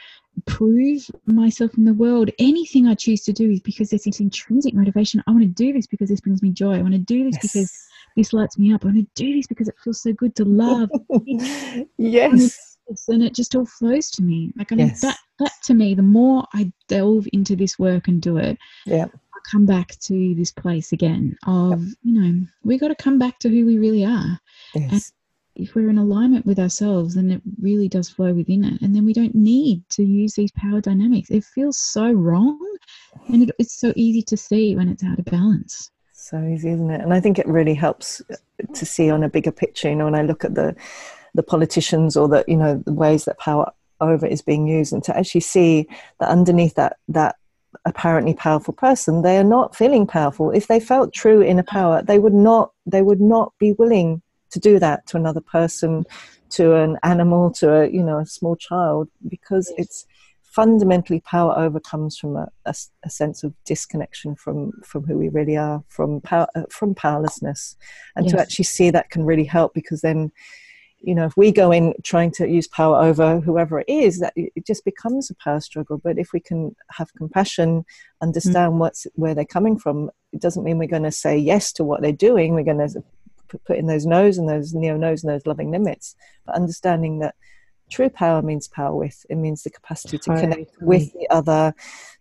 prove 0.45 1.09
myself 1.25 1.77
in 1.77 1.85
the 1.85 1.93
world. 1.93 2.29
Anything 2.39 2.87
I 2.87 2.95
choose 2.95 3.21
to 3.23 3.33
do 3.33 3.49
is 3.49 3.59
because 3.59 3.89
there's 3.89 4.03
this 4.03 4.19
intrinsic 4.19 4.73
motivation. 4.73 5.23
I 5.27 5.31
want 5.31 5.43
to 5.43 5.47
do 5.47 5.73
this 5.73 5.87
because 5.87 6.09
this 6.09 6.21
brings 6.21 6.41
me 6.41 6.51
joy. 6.51 6.75
I 6.77 6.81
want 6.81 6.93
to 6.93 6.99
do 6.99 7.23
this 7.23 7.35
yes. 7.35 7.41
because 7.41 7.73
this 8.15 8.33
lights 8.33 8.57
me 8.57 8.73
up. 8.73 8.83
I 8.83 8.87
want 8.87 8.97
to 8.97 9.07
do 9.15 9.35
this 9.35 9.47
because 9.47 9.67
it 9.67 9.75
feels 9.83 10.01
so 10.01 10.13
good 10.13 10.35
to 10.35 10.45
love. 10.45 10.89
yes. 11.97 12.77
And 13.07 13.23
it 13.23 13.33
just 13.33 13.55
all 13.55 13.65
flows 13.65 14.09
to 14.11 14.23
me. 14.23 14.51
Like 14.57 14.71
I 14.71 14.75
mean, 14.75 14.87
yes. 14.87 15.01
that 15.01 15.17
that 15.39 15.53
to 15.63 15.73
me, 15.73 15.93
the 15.93 16.01
more 16.01 16.45
I 16.53 16.71
delve 16.87 17.27
into 17.31 17.55
this 17.55 17.79
work 17.79 18.07
and 18.07 18.21
do 18.21 18.37
it, 18.37 18.57
yeah. 18.85 19.05
I 19.05 19.39
come 19.49 19.65
back 19.65 19.97
to 20.01 20.35
this 20.35 20.51
place 20.51 20.91
again 20.91 21.37
of, 21.45 21.81
yep. 21.81 21.95
you 22.03 22.21
know, 22.21 22.45
we 22.63 22.77
got 22.77 22.89
to 22.89 22.95
come 22.95 23.17
back 23.17 23.39
to 23.39 23.49
who 23.49 23.65
we 23.65 23.77
really 23.77 24.03
are. 24.03 24.39
Yes. 24.75 25.13
If 25.61 25.75
we're 25.75 25.89
in 25.89 25.97
alignment 25.97 26.45
with 26.45 26.59
ourselves, 26.59 27.15
then 27.15 27.29
it 27.31 27.41
really 27.61 27.87
does 27.87 28.09
flow 28.09 28.33
within 28.33 28.63
it. 28.65 28.81
And 28.81 28.95
then 28.95 29.05
we 29.05 29.13
don't 29.13 29.35
need 29.35 29.87
to 29.89 30.03
use 30.03 30.33
these 30.33 30.51
power 30.51 30.81
dynamics. 30.81 31.29
It 31.29 31.43
feels 31.43 31.77
so 31.77 32.11
wrong. 32.11 32.59
And 33.27 33.43
it, 33.43 33.55
it's 33.59 33.79
so 33.79 33.93
easy 33.95 34.23
to 34.23 34.37
see 34.37 34.75
when 34.75 34.89
it's 34.89 35.03
out 35.03 35.19
of 35.19 35.25
balance. 35.25 35.91
So 36.13 36.41
easy, 36.43 36.71
isn't 36.71 36.89
it? 36.89 37.01
And 37.01 37.13
I 37.13 37.19
think 37.19 37.37
it 37.37 37.47
really 37.47 37.73
helps 37.75 38.21
to 38.73 38.85
see 38.85 39.09
on 39.09 39.23
a 39.23 39.29
bigger 39.29 39.51
picture, 39.51 39.89
you 39.89 39.95
know, 39.95 40.05
when 40.05 40.15
I 40.15 40.23
look 40.23 40.43
at 40.43 40.55
the 40.55 40.75
the 41.33 41.43
politicians 41.43 42.17
or 42.17 42.27
the, 42.27 42.43
you 42.45 42.57
know, 42.57 42.83
the 42.85 42.91
ways 42.91 43.23
that 43.23 43.39
power 43.39 43.71
over 44.01 44.25
is 44.25 44.41
being 44.41 44.67
used 44.67 44.91
and 44.91 45.03
to 45.03 45.15
actually 45.15 45.41
see 45.41 45.87
that 46.19 46.29
underneath 46.29 46.75
that 46.75 46.97
that 47.07 47.35
apparently 47.85 48.33
powerful 48.33 48.73
person 48.73 49.21
they 49.21 49.37
are 49.37 49.45
not 49.45 49.75
feeling 49.75 50.05
powerful 50.05 50.51
if 50.51 50.67
they 50.67 50.79
felt 50.79 51.13
true 51.13 51.41
inner 51.41 51.63
power 51.63 52.01
they 52.01 52.19
would 52.19 52.33
not 52.33 52.73
they 52.85 53.01
would 53.01 53.21
not 53.21 53.53
be 53.59 53.71
willing 53.73 54.21
to 54.51 54.59
do 54.59 54.79
that 54.79 55.07
to 55.07 55.17
another 55.17 55.41
person, 55.41 56.05
to 56.51 56.75
an 56.75 56.97
animal, 57.03 57.51
to 57.51 57.73
a 57.73 57.89
you 57.89 58.03
know 58.03 58.19
a 58.19 58.25
small 58.25 58.55
child, 58.55 59.09
because 59.27 59.73
it's 59.77 60.05
fundamentally 60.51 61.21
power 61.21 61.57
over 61.57 61.79
comes 61.79 62.17
from 62.17 62.35
a, 62.35 62.45
a, 62.65 62.75
a, 63.05 63.09
sense 63.09 63.41
of 63.41 63.53
disconnection 63.63 64.35
from 64.35 64.73
from 64.83 65.03
who 65.05 65.17
we 65.17 65.29
really 65.29 65.55
are, 65.57 65.83
from 65.87 66.19
power, 66.21 66.47
uh, 66.55 66.63
from 66.69 66.93
powerlessness, 66.93 67.77
and 68.15 68.25
yes. 68.25 68.33
to 68.33 68.41
actually 68.41 68.65
see 68.65 68.89
that 68.89 69.09
can 69.09 69.23
really 69.25 69.45
help 69.45 69.73
because 69.73 70.01
then. 70.01 70.31
You 71.03 71.15
know, 71.15 71.25
if 71.25 71.35
we 71.35 71.51
go 71.51 71.71
in 71.71 71.95
trying 72.03 72.29
to 72.33 72.47
use 72.47 72.67
power 72.67 73.01
over 73.01 73.39
whoever 73.39 73.79
it 73.79 73.89
is, 73.89 74.19
that 74.19 74.33
it 74.35 74.67
just 74.67 74.85
becomes 74.85 75.31
a 75.31 75.35
power 75.43 75.59
struggle. 75.59 75.97
But 75.97 76.19
if 76.19 76.31
we 76.31 76.39
can 76.39 76.75
have 76.91 77.11
compassion, 77.15 77.85
understand 78.21 78.73
mm. 78.73 78.77
what's 78.77 79.07
where 79.15 79.33
they're 79.33 79.43
coming 79.43 79.79
from, 79.79 80.11
it 80.31 80.41
doesn't 80.41 80.63
mean 80.63 80.77
we're 80.77 80.87
going 80.87 81.01
to 81.01 81.11
say 81.11 81.35
yes 81.35 81.73
to 81.73 81.83
what 81.83 82.03
they're 82.03 82.11
doing. 82.11 82.53
We're 82.53 82.63
going 82.63 82.87
to 82.87 83.03
put 83.59 83.77
in 83.77 83.87
those 83.87 84.05
no's 84.05 84.37
and 84.37 84.49
those 84.49 84.73
neo 84.73 84.97
no's 84.97 85.23
and 85.23 85.31
those 85.31 85.45
loving 85.45 85.71
limits, 85.71 86.15
but 86.45 86.55
understanding 86.55 87.19
that 87.19 87.35
true 87.91 88.09
power 88.09 88.41
means 88.41 88.67
power 88.67 88.95
with 88.95 89.25
it 89.29 89.35
means 89.35 89.63
the 89.63 89.69
capacity 89.69 90.17
to 90.17 90.29
connect 90.39 90.71
with 90.81 91.11
the 91.13 91.27
other 91.29 91.73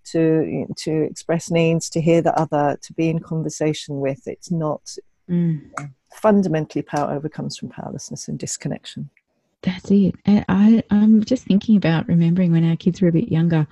to 0.05 0.67
to 0.77 1.03
express 1.05 1.51
needs 1.51 1.89
to 1.89 2.01
hear 2.01 2.21
the 2.21 2.37
other 2.39 2.77
to 2.83 2.93
be 2.93 3.09
in 3.09 3.21
conversation 3.21 4.01
with 4.01 4.27
it's 4.27 4.51
not 4.51 4.97
mm. 5.31 5.61
fundamentally 6.13 6.83
power 6.83 7.15
overcomes 7.15 7.57
from 7.57 7.69
powerlessness 7.69 8.27
and 8.27 8.39
disconnection 8.39 9.09
that's 9.63 9.91
it 9.93 10.15
and 10.27 10.45
i 10.49 10.83
i'm 10.91 11.23
just 11.23 11.45
thinking 11.45 11.77
about 11.77 12.09
remembering 12.09 12.51
when 12.51 12.69
our 12.69 12.77
kids 12.77 13.01
were 13.01 13.09
a 13.09 13.13
bit 13.13 13.31
younger 13.31 13.67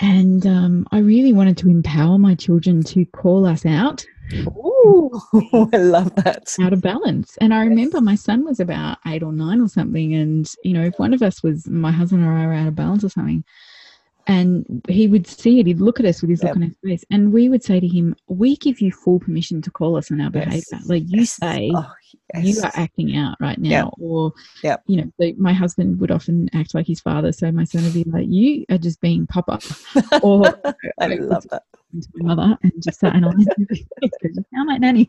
and 0.00 0.46
um, 0.46 0.86
I 0.92 0.98
really 0.98 1.32
wanted 1.32 1.56
to 1.58 1.68
empower 1.68 2.18
my 2.18 2.34
children 2.34 2.82
to 2.84 3.04
call 3.06 3.44
us 3.44 3.66
out. 3.66 4.06
Ooh, 4.34 5.20
I 5.72 5.76
love 5.78 6.14
that. 6.16 6.54
Out 6.60 6.72
of 6.72 6.80
balance. 6.80 7.36
And 7.38 7.54
I 7.54 7.64
remember 7.64 8.00
my 8.00 8.14
son 8.14 8.44
was 8.44 8.60
about 8.60 8.98
eight 9.06 9.22
or 9.22 9.32
nine 9.32 9.60
or 9.60 9.68
something. 9.68 10.14
And, 10.14 10.50
you 10.62 10.72
know, 10.74 10.84
if 10.84 10.98
one 10.98 11.14
of 11.14 11.22
us 11.22 11.42
was, 11.42 11.66
my 11.66 11.90
husband 11.92 12.24
or 12.24 12.32
I 12.32 12.46
were 12.46 12.52
out 12.52 12.68
of 12.68 12.74
balance 12.74 13.04
or 13.04 13.08
something, 13.08 13.44
and 14.28 14.84
he 14.88 15.08
would 15.08 15.26
see 15.26 15.58
it, 15.58 15.66
he'd 15.66 15.80
look 15.80 15.98
at 15.98 16.06
us 16.06 16.20
with 16.20 16.30
his 16.30 16.42
yep. 16.42 16.50
look 16.50 16.56
on 16.56 16.62
his 16.62 16.76
face, 16.84 17.04
and 17.10 17.32
we 17.32 17.48
would 17.48 17.64
say 17.64 17.80
to 17.80 17.88
him, 17.88 18.14
We 18.26 18.56
give 18.56 18.80
you 18.80 18.92
full 18.92 19.18
permission 19.18 19.62
to 19.62 19.70
call 19.70 19.96
us 19.96 20.12
on 20.12 20.20
our 20.20 20.30
behavior. 20.30 20.78
Like 20.84 21.04
you 21.06 21.20
yes. 21.20 21.32
say, 21.32 21.72
oh, 21.74 21.90
yes. 22.34 22.44
you 22.44 22.62
are 22.62 22.70
acting 22.74 23.16
out 23.16 23.38
right 23.40 23.58
now. 23.58 23.68
Yep. 23.70 23.88
Or, 23.98 24.32
yep. 24.62 24.82
you 24.86 25.02
know, 25.18 25.32
my 25.38 25.54
husband 25.54 25.98
would 26.00 26.10
often 26.10 26.50
act 26.54 26.74
like 26.74 26.86
his 26.86 27.00
father. 27.00 27.32
So 27.32 27.50
my 27.50 27.64
son 27.64 27.84
would 27.84 27.94
be 27.94 28.04
like, 28.04 28.26
You 28.28 28.66
are 28.70 28.78
just 28.78 29.00
being 29.00 29.26
papa. 29.26 29.60
or 30.22 30.44
I 31.00 31.06
love 31.06 31.46
that. 31.50 31.62
To 31.90 32.08
my 32.16 32.34
mother 32.34 32.58
and 32.62 32.72
just 32.82 33.00
say, 33.00 33.08
sound 33.10 34.68
like 34.68 34.80
nanny. 34.80 35.08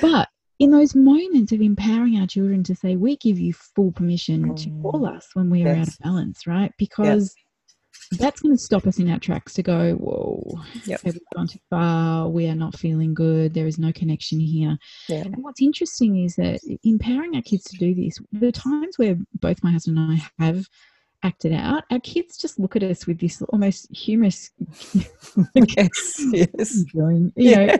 but 0.00 0.28
in 0.60 0.70
those 0.70 0.94
moments 0.94 1.50
of 1.50 1.60
empowering 1.60 2.20
our 2.20 2.26
children 2.28 2.62
to 2.62 2.76
say, 2.76 2.94
we 2.94 3.16
give 3.16 3.40
you 3.40 3.52
full 3.52 3.90
permission 3.90 4.54
to 4.54 4.70
call 4.80 5.00
mm. 5.00 5.16
us 5.16 5.26
when 5.34 5.50
we 5.50 5.64
are 5.64 5.74
yes. 5.74 5.88
out 5.88 5.88
of 5.88 5.98
balance, 6.04 6.46
right? 6.46 6.72
Because 6.78 7.34
that's 8.18 8.40
going 8.40 8.54
to 8.54 8.62
stop 8.62 8.86
us 8.86 8.98
in 8.98 9.10
our 9.10 9.18
tracks 9.18 9.54
to 9.54 9.62
go, 9.62 9.94
whoa, 9.94 10.60
yep. 10.84 11.00
we've 11.04 11.18
gone 11.34 11.48
too 11.48 11.58
far. 11.70 12.28
We 12.28 12.48
are 12.48 12.54
not 12.54 12.78
feeling 12.78 13.14
good. 13.14 13.54
There 13.54 13.66
is 13.66 13.78
no 13.78 13.92
connection 13.92 14.40
here. 14.40 14.78
Yeah. 15.08 15.22
And 15.22 15.36
what's 15.38 15.62
interesting 15.62 16.24
is 16.24 16.36
that 16.36 16.60
empowering 16.84 17.34
our 17.36 17.42
kids 17.42 17.64
to 17.64 17.76
do 17.76 17.94
this, 17.94 18.18
the 18.32 18.52
times 18.52 18.98
where 18.98 19.16
both 19.34 19.62
my 19.62 19.70
husband 19.70 19.98
and 19.98 20.12
I 20.12 20.44
have 20.44 20.66
acted 21.24 21.52
out, 21.52 21.84
our 21.90 22.00
kids 22.00 22.36
just 22.36 22.58
look 22.58 22.76
at 22.76 22.82
us 22.82 23.06
with 23.06 23.18
this 23.20 23.40
almost 23.42 23.88
humorous, 23.94 24.50
yes, 25.54 26.24
yes. 26.32 26.84
You 26.94 27.56
know, 27.56 27.76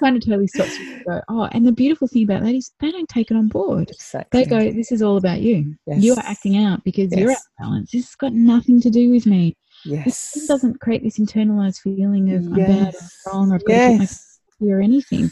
kind 0.00 0.16
of 0.16 0.24
totally 0.24 0.46
stops 0.46 0.78
you 0.78 1.02
go, 1.04 1.20
oh, 1.28 1.48
and 1.52 1.66
the 1.66 1.72
beautiful 1.72 2.08
thing 2.08 2.24
about 2.24 2.42
that 2.42 2.54
is 2.54 2.72
they 2.80 2.90
don't 2.90 3.08
take 3.08 3.30
it 3.30 3.36
on 3.36 3.48
board. 3.48 3.90
Exactly. 3.90 4.44
They 4.44 4.48
go, 4.48 4.72
this 4.72 4.92
is 4.92 5.02
all 5.02 5.16
about 5.16 5.40
you. 5.40 5.74
Yes. 5.86 6.02
You 6.02 6.14
are 6.14 6.22
acting 6.24 6.56
out 6.56 6.84
because 6.84 7.10
yes. 7.10 7.20
you're 7.20 7.30
out 7.30 7.36
of 7.36 7.42
balance. 7.58 7.90
This 7.90 8.06
has 8.06 8.14
got 8.14 8.32
nothing 8.32 8.80
to 8.82 8.90
do 8.90 9.10
with 9.10 9.26
me. 9.26 9.56
Yes. 9.84 10.32
This 10.32 10.46
doesn't 10.46 10.80
create 10.80 11.02
this 11.02 11.18
internalized 11.18 11.80
feeling 11.80 12.32
of 12.32 12.46
I'm 12.46 12.54
bad 12.54 12.94
or 12.94 13.32
wrong 13.32 13.52
or 13.52 13.56
I've 13.56 13.64
got 13.64 13.72
yes. 13.72 14.40
to 14.60 14.70
or 14.70 14.80
anything. 14.80 15.30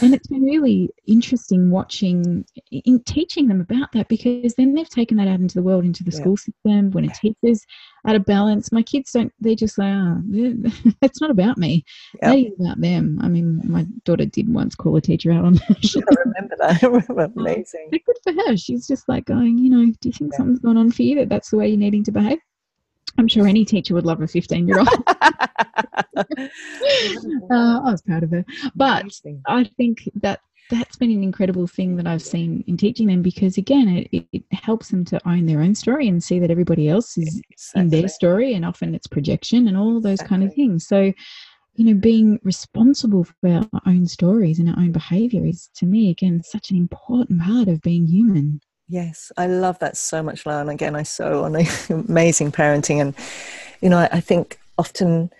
And 0.00 0.12
it's 0.12 0.26
been 0.26 0.42
really 0.42 0.90
interesting 1.06 1.70
watching, 1.70 2.44
in 2.72 3.00
teaching 3.04 3.46
them 3.46 3.60
about 3.60 3.92
that 3.92 4.08
because 4.08 4.54
then 4.54 4.74
they've 4.74 4.88
taken 4.88 5.16
that 5.18 5.28
out 5.28 5.38
into 5.38 5.54
the 5.54 5.62
world, 5.62 5.84
into 5.84 6.02
the 6.02 6.10
yeah. 6.10 6.18
school 6.18 6.36
system. 6.36 6.90
When 6.90 7.04
a 7.04 7.14
teacher's 7.14 7.64
out 8.06 8.16
of 8.16 8.24
balance, 8.24 8.72
my 8.72 8.82
kids 8.82 9.12
don't, 9.12 9.32
they 9.40 9.54
just 9.54 9.76
say, 9.76 9.84
oh, 9.84 10.20
it's 11.02 11.20
not 11.20 11.30
about 11.30 11.58
me. 11.58 11.84
Yep. 12.22 12.34
It's 12.34 12.60
about 12.60 12.80
them. 12.80 13.20
I 13.22 13.28
mean, 13.28 13.60
my 13.64 13.86
daughter 14.04 14.26
did 14.26 14.52
once 14.52 14.74
call 14.74 14.96
a 14.96 15.00
teacher 15.00 15.30
out 15.30 15.44
on 15.44 15.54
that. 15.54 16.04
I 16.08 16.22
remember 16.24 16.56
that. 16.58 17.32
Amazing. 17.36 17.88
But 17.90 18.00
good 18.04 18.16
for 18.24 18.32
her. 18.32 18.56
She's 18.56 18.86
just 18.88 19.08
like 19.08 19.26
going, 19.26 19.58
you 19.58 19.70
know, 19.70 19.84
do 20.00 20.08
you 20.08 20.12
think 20.12 20.32
yeah. 20.32 20.38
something's 20.38 20.60
going 20.60 20.76
on 20.76 20.90
for 20.90 21.02
you 21.02 21.16
that 21.16 21.28
that's 21.28 21.50
the 21.50 21.56
way 21.56 21.68
you're 21.68 21.78
needing 21.78 22.04
to 22.04 22.12
behave? 22.12 22.38
I'm 23.18 23.28
sure 23.28 23.46
any 23.46 23.64
teacher 23.64 23.94
would 23.94 24.06
love 24.06 24.20
a 24.20 24.26
15 24.26 24.68
year 24.68 24.78
old. 24.78 24.88
uh, 26.16 26.20
I 27.50 27.90
was 27.90 28.02
proud 28.02 28.22
of 28.22 28.30
her. 28.30 28.44
But 28.74 29.04
I 29.46 29.64
think 29.76 30.08
that 30.16 30.40
that's 30.70 30.96
been 30.96 31.10
an 31.10 31.22
incredible 31.22 31.66
thing 31.66 31.96
that 31.96 32.06
I've 32.06 32.22
seen 32.22 32.64
in 32.66 32.76
teaching 32.76 33.06
them 33.06 33.22
because, 33.22 33.58
again, 33.58 34.06
it, 34.10 34.26
it 34.32 34.42
helps 34.52 34.88
them 34.88 35.04
to 35.06 35.20
own 35.28 35.46
their 35.46 35.60
own 35.60 35.74
story 35.74 36.08
and 36.08 36.22
see 36.22 36.38
that 36.38 36.50
everybody 36.50 36.88
else 36.88 37.18
is 37.18 37.40
exactly. 37.50 37.80
in 37.80 37.88
their 37.90 38.08
story, 38.08 38.54
and 38.54 38.64
often 38.64 38.94
it's 38.94 39.06
projection 39.06 39.68
and 39.68 39.76
all 39.76 40.00
those 40.00 40.14
exactly. 40.14 40.36
kind 40.36 40.48
of 40.48 40.54
things. 40.54 40.86
So, 40.86 41.12
you 41.74 41.84
know, 41.84 41.94
being 41.94 42.40
responsible 42.42 43.24
for 43.24 43.68
our 43.72 43.80
own 43.86 44.06
stories 44.06 44.58
and 44.58 44.70
our 44.70 44.78
own 44.78 44.92
behavior 44.92 45.44
is, 45.44 45.68
to 45.76 45.86
me, 45.86 46.10
again, 46.10 46.42
such 46.42 46.70
an 46.70 46.76
important 46.76 47.42
part 47.42 47.68
of 47.68 47.82
being 47.82 48.06
human. 48.06 48.60
Yes, 48.88 49.32
I 49.36 49.46
love 49.46 49.78
that 49.78 49.96
so 49.96 50.22
much, 50.22 50.44
Lael. 50.44 50.68
Again, 50.68 50.94
I 50.94 51.04
so 51.04 51.44
on 51.44 51.56
amazing 51.88 52.52
parenting, 52.52 53.00
and 53.00 53.14
you 53.80 53.88
know, 53.88 53.98
I, 53.98 54.08
I, 54.12 54.20
think 54.20 54.58
often, 54.76 55.30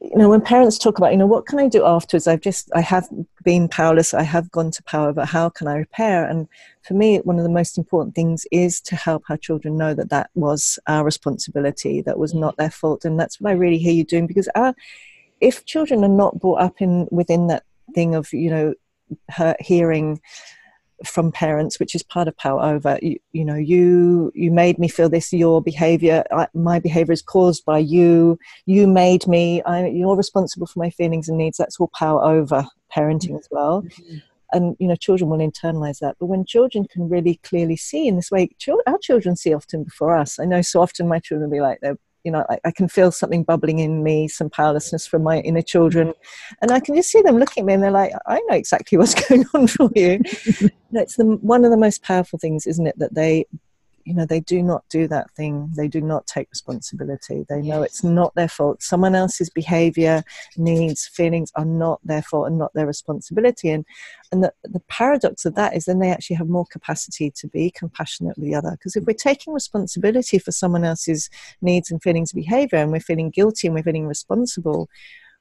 you 0.00 0.16
know, 0.16 0.30
when 0.30 0.40
parents 0.40 0.78
talk 0.78 0.96
about, 0.96 1.12
you 1.12 1.18
know, 1.18 1.26
what 1.26 1.44
can 1.44 1.58
I 1.58 1.68
do 1.68 1.84
afterwards? 1.84 2.26
I've 2.26 2.40
just, 2.40 2.70
I 2.74 2.80
have 2.80 3.06
been 3.44 3.68
powerless. 3.68 4.14
I 4.14 4.22
have 4.22 4.50
gone 4.50 4.70
to 4.70 4.82
power, 4.84 5.12
but 5.12 5.28
how 5.28 5.50
can 5.50 5.68
I 5.68 5.76
repair? 5.76 6.24
And 6.24 6.48
for 6.82 6.94
me, 6.94 7.18
one 7.18 7.36
of 7.36 7.42
the 7.42 7.50
most 7.50 7.76
important 7.76 8.14
things 8.14 8.46
is 8.50 8.80
to 8.82 8.96
help 8.96 9.24
our 9.28 9.36
children 9.36 9.76
know 9.76 9.92
that 9.92 10.08
that 10.08 10.30
was 10.34 10.78
our 10.86 11.04
responsibility, 11.04 12.00
that 12.02 12.18
was 12.18 12.32
not 12.32 12.56
their 12.56 12.70
fault, 12.70 13.04
and 13.04 13.20
that's 13.20 13.40
what 13.42 13.50
I 13.50 13.54
really 13.54 13.78
hear 13.78 13.92
you 13.92 14.04
doing 14.04 14.26
because 14.26 14.48
our, 14.54 14.74
if 15.42 15.66
children 15.66 16.02
are 16.02 16.08
not 16.08 16.40
brought 16.40 16.62
up 16.62 16.80
in 16.80 17.08
within 17.10 17.48
that 17.48 17.64
thing 17.94 18.14
of, 18.14 18.32
you 18.32 18.48
know, 18.48 18.74
her 19.28 19.54
hearing 19.60 20.20
from 21.04 21.32
parents 21.32 21.80
which 21.80 21.94
is 21.94 22.02
part 22.02 22.28
of 22.28 22.36
power 22.36 22.60
over 22.62 22.98
you, 23.00 23.16
you 23.32 23.44
know 23.44 23.54
you 23.54 24.30
you 24.34 24.50
made 24.50 24.78
me 24.78 24.88
feel 24.88 25.08
this 25.08 25.32
your 25.32 25.62
behavior 25.62 26.24
I, 26.30 26.46
my 26.54 26.78
behavior 26.78 27.12
is 27.12 27.22
caused 27.22 27.64
by 27.64 27.78
you. 27.78 28.38
You 28.66 28.86
made 28.86 29.26
me 29.26 29.62
I, 29.62 29.86
you're 29.86 30.16
responsible 30.16 30.66
for 30.66 30.78
my 30.78 30.90
feelings 30.90 31.28
and 31.28 31.38
needs. 31.38 31.56
That's 31.56 31.80
all 31.80 31.90
power 31.94 32.22
over 32.22 32.66
parenting 32.94 33.38
as 33.38 33.48
well. 33.50 33.82
Mm-hmm. 33.82 34.16
and 34.52 34.76
you 34.78 34.88
know 34.88 34.96
children 34.96 35.30
will 35.30 35.38
internalize 35.38 36.00
that. 36.00 36.16
But 36.18 36.26
when 36.26 36.44
children 36.44 36.86
can 36.86 37.08
really 37.08 37.40
clearly 37.42 37.76
see 37.76 38.06
in 38.06 38.16
this 38.16 38.30
way 38.30 38.50
our 38.86 38.98
children 38.98 39.36
see 39.36 39.54
often 39.54 39.84
before 39.84 40.16
us. 40.16 40.38
I 40.38 40.44
know 40.44 40.62
so 40.62 40.82
often 40.82 41.08
my 41.08 41.20
children 41.20 41.48
will 41.48 41.56
be 41.56 41.62
like 41.62 41.78
they're 41.80 41.98
you 42.24 42.32
know, 42.32 42.44
I, 42.50 42.58
I, 42.66 42.70
can 42.70 42.88
feel 42.88 43.10
something 43.10 43.44
bubbling 43.44 43.78
in 43.78 44.02
me, 44.02 44.28
some 44.28 44.50
powerlessness 44.50 45.06
from 45.06 45.22
my 45.22 45.38
inner 45.40 45.62
children. 45.62 46.12
And 46.60 46.70
I 46.70 46.80
can 46.80 46.94
just 46.94 47.10
see 47.10 47.22
them 47.22 47.38
looking 47.38 47.62
at 47.62 47.66
me 47.66 47.74
and 47.74 47.82
they're 47.82 47.90
like, 47.90 48.12
I 48.26 48.40
know 48.48 48.56
exactly 48.56 48.98
what's 48.98 49.14
going 49.14 49.44
on 49.54 49.66
for 49.66 49.90
you. 49.94 50.20
it's 50.92 51.16
the, 51.16 51.38
one 51.40 51.64
of 51.64 51.70
the 51.70 51.76
most 51.76 52.02
powerful 52.02 52.38
things, 52.38 52.66
isn't 52.66 52.86
it, 52.86 52.98
that 52.98 53.14
they 53.14 53.46
you 54.04 54.14
know 54.14 54.24
they 54.24 54.40
do 54.40 54.62
not 54.62 54.84
do 54.88 55.06
that 55.08 55.30
thing. 55.32 55.70
They 55.76 55.88
do 55.88 56.00
not 56.00 56.26
take 56.26 56.50
responsibility. 56.50 57.44
They 57.48 57.62
know 57.62 57.82
it's 57.82 58.02
not 58.02 58.34
their 58.34 58.48
fault. 58.48 58.82
Someone 58.82 59.14
else's 59.14 59.50
behavior 59.50 60.22
needs 60.56 61.06
feelings 61.06 61.52
are 61.56 61.64
not 61.64 62.00
their 62.04 62.22
fault 62.22 62.48
and 62.48 62.58
not 62.58 62.72
their 62.74 62.86
responsibility. 62.86 63.70
And 63.70 63.84
and 64.32 64.44
the, 64.44 64.52
the 64.64 64.80
paradox 64.80 65.44
of 65.44 65.54
that 65.56 65.74
is 65.74 65.84
then 65.84 65.98
they 65.98 66.10
actually 66.10 66.36
have 66.36 66.48
more 66.48 66.66
capacity 66.66 67.30
to 67.32 67.48
be 67.48 67.70
compassionate 67.70 68.36
with 68.36 68.44
the 68.44 68.54
other. 68.54 68.72
Because 68.72 68.96
if 68.96 69.04
we're 69.04 69.14
taking 69.14 69.52
responsibility 69.52 70.38
for 70.38 70.52
someone 70.52 70.84
else's 70.84 71.28
needs 71.60 71.90
and 71.90 72.02
feelings 72.02 72.32
and 72.32 72.42
behavior 72.42 72.78
and 72.78 72.92
we're 72.92 73.00
feeling 73.00 73.30
guilty 73.30 73.66
and 73.66 73.74
we're 73.74 73.82
feeling 73.82 74.06
responsible 74.06 74.88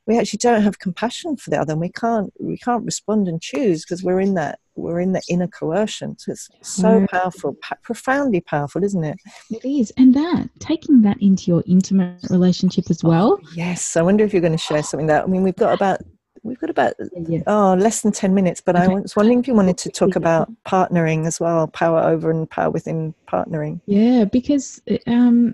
we 0.07 0.17
actually 0.17 0.37
don't 0.37 0.63
have 0.63 0.79
compassion 0.79 1.37
for 1.37 1.49
the 1.49 1.59
other 1.59 1.73
and 1.73 1.81
we 1.81 1.89
can't 1.89 2.33
we 2.39 2.57
can't 2.57 2.85
respond 2.85 3.27
and 3.27 3.41
choose 3.41 3.85
because 3.85 4.03
we're 4.03 4.19
in 4.19 4.33
that 4.35 4.59
we're 4.75 4.99
in 5.01 5.11
the 5.11 5.21
inner 5.29 5.47
coercion. 5.47 6.17
So 6.17 6.31
it's 6.31 6.49
so 6.61 7.05
powerful 7.11 7.55
pa- 7.61 7.77
profoundly 7.83 8.41
powerful 8.41 8.83
isn't 8.83 9.03
it? 9.03 9.19
It 9.51 9.65
is. 9.65 9.91
And 9.97 10.13
that 10.15 10.49
taking 10.59 11.01
that 11.01 11.21
into 11.21 11.51
your 11.51 11.63
intimate 11.67 12.21
relationship 12.29 12.85
as 12.89 13.03
well. 13.03 13.39
oh, 13.41 13.49
yes. 13.55 13.95
I 13.97 14.01
wonder 14.01 14.23
if 14.23 14.33
you're 14.33 14.41
going 14.41 14.53
to 14.53 14.57
share 14.57 14.83
something 14.83 15.07
that 15.07 15.23
i 15.23 15.27
mean 15.27 15.43
we've 15.43 15.55
got 15.55 15.73
about 15.73 16.01
we've 16.43 16.59
got 16.59 16.69
about 16.69 16.93
yeah. 17.27 17.41
oh 17.47 17.73
less 17.75 18.01
than 18.01 18.11
10 18.11 18.33
minutes 18.33 18.61
but 18.61 18.75
okay. 18.75 18.85
i 18.85 18.87
was 18.87 19.15
wondering 19.15 19.39
if 19.39 19.47
you 19.47 19.53
wanted 19.53 19.77
to 19.77 19.89
talk 19.89 20.15
about 20.15 20.49
partnering 20.65 21.25
as 21.25 21.39
well 21.39 21.67
power 21.67 21.99
over 21.99 22.31
and 22.31 22.49
power 22.49 22.69
within 22.69 23.13
partnering. 23.27 23.81
Yeah 23.85 24.25
because 24.25 24.81
um 25.07 25.53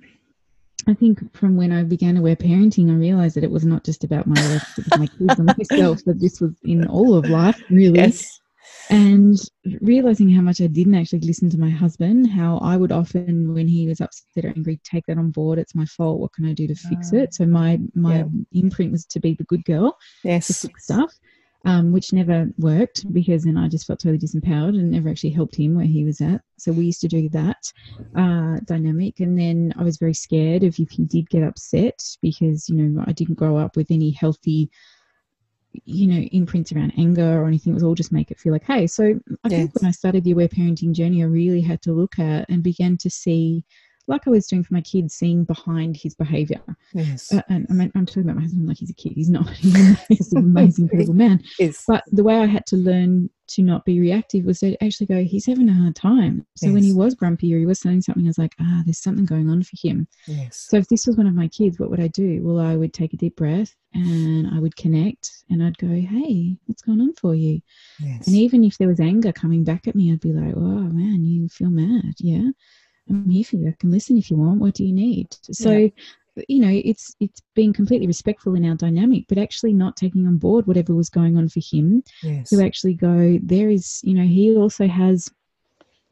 I 0.87 0.93
think 0.93 1.35
from 1.35 1.57
when 1.57 1.71
I 1.71 1.83
began 1.83 2.17
aware 2.17 2.35
parenting, 2.35 2.89
I 2.91 2.95
realized 2.95 3.35
that 3.35 3.43
it 3.43 3.51
was 3.51 3.65
not 3.65 3.83
just 3.83 4.03
about 4.03 4.27
my 4.27 4.39
relationship 4.41 4.85
with 4.85 4.99
my 4.99 5.07
kids 5.07 5.39
and 5.39 5.53
myself, 5.57 6.03
that 6.05 6.19
this 6.19 6.39
was 6.39 6.53
in 6.63 6.85
all 6.87 7.15
of 7.15 7.29
life, 7.29 7.61
really. 7.69 7.99
Yes. 7.99 8.39
And 8.89 9.37
realizing 9.81 10.29
how 10.29 10.41
much 10.41 10.61
I 10.61 10.67
didn't 10.67 10.93
actually 10.93 11.21
listen 11.21 11.49
to 11.49 11.57
my 11.57 11.71
husband, 11.71 12.29
how 12.29 12.59
I 12.59 12.77
would 12.77 12.91
often, 12.91 13.53
when 13.53 13.67
he 13.67 13.87
was 13.87 13.99
upset 13.99 14.45
or 14.45 14.49
angry, 14.49 14.79
take 14.83 15.05
that 15.07 15.17
on 15.17 15.31
board. 15.31 15.57
It's 15.57 15.73
my 15.73 15.85
fault. 15.85 16.19
What 16.19 16.33
can 16.33 16.45
I 16.45 16.53
do 16.53 16.67
to 16.67 16.75
fix 16.75 17.11
ah. 17.11 17.17
it? 17.17 17.33
So 17.33 17.47
my 17.47 17.79
my 17.95 18.17
yeah. 18.17 18.25
imprint 18.53 18.91
was 18.91 19.05
to 19.05 19.19
be 19.19 19.33
the 19.33 19.43
good 19.45 19.65
girl, 19.65 19.97
yes, 20.23 20.47
to 20.47 20.53
fix 20.53 20.83
stuff 20.83 21.11
um, 21.65 21.91
which 21.91 22.13
never 22.13 22.47
worked 22.59 23.11
because 23.11 23.43
then 23.43 23.57
I 23.57 23.67
just 23.67 23.87
felt 23.87 23.99
totally 23.99 24.19
disempowered 24.19 24.77
and 24.79 24.91
never 24.91 25.09
actually 25.09 25.31
helped 25.31 25.55
him 25.55 25.75
where 25.75 25.85
he 25.85 26.03
was 26.03 26.21
at. 26.21 26.41
So 26.57 26.71
we 26.71 26.85
used 26.85 27.01
to 27.01 27.07
do 27.07 27.27
that 27.29 27.57
uh, 28.15 28.57
dynamic. 28.65 29.19
And 29.19 29.37
then 29.37 29.73
I 29.77 29.83
was 29.83 29.97
very 29.97 30.13
scared 30.13 30.63
of 30.63 30.79
if 30.79 30.91
he 30.91 31.05
did 31.05 31.29
get 31.29 31.43
upset 31.43 31.99
because, 32.21 32.69
you 32.69 32.75
know, 32.75 33.03
I 33.07 33.13
didn't 33.13 33.35
grow 33.35 33.57
up 33.57 33.75
with 33.75 33.89
any 33.89 34.11
healthy, 34.11 34.69
you 35.85 36.07
know, 36.07 36.19
imprints 36.31 36.71
around 36.71 36.93
anger 36.99 37.41
or 37.41 37.47
anything. 37.47 37.71
It 37.71 37.75
was 37.75 37.83
all 37.83 37.95
just 37.95 38.11
make 38.11 38.29
it 38.29 38.39
feel 38.39 38.53
like, 38.53 38.65
hey. 38.65 38.85
So 38.85 39.19
I 39.43 39.47
yes. 39.47 39.59
think 39.59 39.75
when 39.75 39.87
I 39.89 39.91
started 39.91 40.23
the 40.23 40.31
aware 40.31 40.47
parenting 40.47 40.93
journey, 40.93 41.23
I 41.23 41.25
really 41.25 41.61
had 41.61 41.81
to 41.83 41.93
look 41.93 42.19
at 42.19 42.47
and 42.47 42.61
began 42.61 42.95
to 42.97 43.09
see 43.09 43.63
like 44.07 44.27
I 44.27 44.29
was 44.29 44.47
doing 44.47 44.63
for 44.63 44.73
my 44.73 44.81
kids, 44.81 45.15
seeing 45.15 45.43
behind 45.43 45.97
his 45.97 46.13
behavior. 46.13 46.61
Yes. 46.93 47.33
Uh, 47.33 47.41
and 47.49 47.65
I 47.69 47.73
mean, 47.73 47.91
I'm 47.95 48.05
talking 48.05 48.23
about 48.23 48.35
my 48.35 48.43
husband 48.43 48.67
like 48.67 48.77
he's 48.77 48.89
a 48.89 48.93
kid. 48.93 49.13
He's 49.13 49.29
not. 49.29 49.49
He's 50.09 50.31
an 50.33 50.39
amazing, 50.39 50.85
incredible 50.91 51.13
man. 51.13 51.41
Yes. 51.57 51.83
But 51.87 52.03
the 52.11 52.23
way 52.23 52.37
I 52.37 52.45
had 52.45 52.65
to 52.67 52.77
learn 52.77 53.29
to 53.47 53.61
not 53.61 53.85
be 53.85 53.99
reactive 53.99 54.45
was 54.45 54.59
to 54.59 54.75
actually 54.83 55.07
go, 55.07 55.23
he's 55.23 55.45
having 55.45 55.69
a 55.69 55.73
hard 55.73 55.95
time. 55.95 56.45
So 56.55 56.67
yes. 56.67 56.73
when 56.73 56.83
he 56.83 56.93
was 56.93 57.13
grumpy 57.13 57.53
or 57.53 57.59
he 57.59 57.65
was 57.65 57.79
saying 57.79 58.01
something, 58.01 58.25
I 58.25 58.27
was 58.27 58.37
like, 58.37 58.55
ah, 58.59 58.81
there's 58.85 59.01
something 59.01 59.25
going 59.25 59.49
on 59.49 59.63
for 59.63 59.75
him. 59.81 60.07
Yes. 60.27 60.65
So 60.69 60.77
if 60.77 60.87
this 60.87 61.05
was 61.05 61.15
one 61.15 61.27
of 61.27 61.35
my 61.35 61.47
kids, 61.47 61.79
what 61.79 61.89
would 61.89 61.99
I 61.99 62.07
do? 62.07 62.41
Well, 62.43 62.59
I 62.59 62.75
would 62.75 62.93
take 62.93 63.13
a 63.13 63.17
deep 63.17 63.35
breath 63.35 63.75
and 63.93 64.47
I 64.53 64.59
would 64.59 64.75
connect 64.75 65.31
and 65.49 65.63
I'd 65.63 65.77
go, 65.77 65.87
hey, 65.87 66.57
what's 66.65 66.81
going 66.81 67.01
on 67.01 67.13
for 67.13 67.35
you? 67.35 67.61
Yes. 67.99 68.27
And 68.27 68.35
even 68.35 68.63
if 68.63 68.77
there 68.77 68.87
was 68.87 68.99
anger 68.99 69.31
coming 69.31 69.63
back 69.63 69.87
at 69.87 69.95
me, 69.95 70.11
I'd 70.11 70.21
be 70.21 70.33
like, 70.33 70.55
oh 70.55 70.59
man, 70.59 71.23
you 71.23 71.47
feel 71.49 71.69
mad. 71.69 72.15
Yeah. 72.19 72.49
I'm 73.09 73.29
here 73.29 73.43
for 73.43 73.57
you. 73.57 73.69
I 73.69 73.75
can 73.79 73.91
listen 73.91 74.17
if 74.17 74.31
you 74.31 74.37
want. 74.37 74.59
What 74.59 74.73
do 74.73 74.85
you 74.85 74.93
need? 74.93 75.35
So, 75.51 75.71
yeah. 75.71 76.43
you 76.47 76.59
know, 76.59 76.81
it's 76.83 77.15
it's 77.19 77.41
being 77.53 77.73
completely 77.73 78.07
respectful 78.07 78.55
in 78.55 78.65
our 78.65 78.75
dynamic, 78.75 79.25
but 79.27 79.37
actually 79.37 79.73
not 79.73 79.95
taking 79.95 80.27
on 80.27 80.37
board 80.37 80.67
whatever 80.67 80.93
was 80.93 81.09
going 81.09 81.37
on 81.37 81.49
for 81.49 81.59
him. 81.59 82.03
Yes. 82.23 82.49
To 82.49 82.63
actually 82.63 82.95
go, 82.95 83.39
there 83.43 83.69
is, 83.69 84.01
you 84.03 84.13
know, 84.13 84.25
he 84.25 84.55
also 84.55 84.87
has 84.87 85.29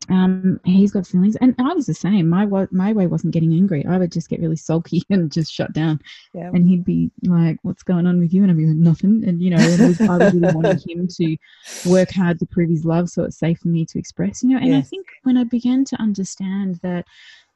um, 0.09 0.59
he's 0.65 0.91
got 0.91 1.07
feelings, 1.07 1.35
and 1.37 1.55
I 1.59 1.73
was 1.73 1.85
the 1.85 1.93
same. 1.93 2.27
My 2.27 2.45
my 2.71 2.93
way 2.93 3.07
wasn't 3.07 3.33
getting 3.33 3.53
angry. 3.53 3.85
I 3.85 3.97
would 3.97 4.11
just 4.11 4.29
get 4.29 4.41
really 4.41 4.55
sulky 4.55 5.03
and 5.09 5.31
just 5.31 5.51
shut 5.51 5.73
down. 5.73 6.01
Yeah. 6.33 6.49
And 6.53 6.67
he'd 6.67 6.85
be 6.85 7.11
like, 7.23 7.57
"What's 7.61 7.83
going 7.83 8.05
on 8.05 8.19
with 8.19 8.33
you?" 8.33 8.41
And 8.41 8.51
I'd 8.51 8.57
be 8.57 8.65
like, 8.65 8.75
"Nothing." 8.75 9.23
And 9.25 9.41
you 9.41 9.49
know, 9.49 9.57
and 9.57 9.87
was, 9.87 10.01
I 10.01 10.17
really 10.17 10.39
wanted 10.53 10.83
him 10.87 11.07
to 11.07 11.37
work 11.85 12.11
hard 12.11 12.39
to 12.39 12.45
prove 12.45 12.69
his 12.69 12.85
love, 12.85 13.09
so 13.09 13.23
it's 13.23 13.37
safe 13.37 13.59
for 13.59 13.69
me 13.69 13.85
to 13.85 13.99
express. 13.99 14.43
You 14.43 14.49
know, 14.49 14.57
and 14.57 14.69
yes. 14.69 14.85
I 14.85 14.87
think 14.87 15.07
when 15.23 15.37
I 15.37 15.43
began 15.43 15.85
to 15.85 16.01
understand 16.01 16.79
that 16.83 17.05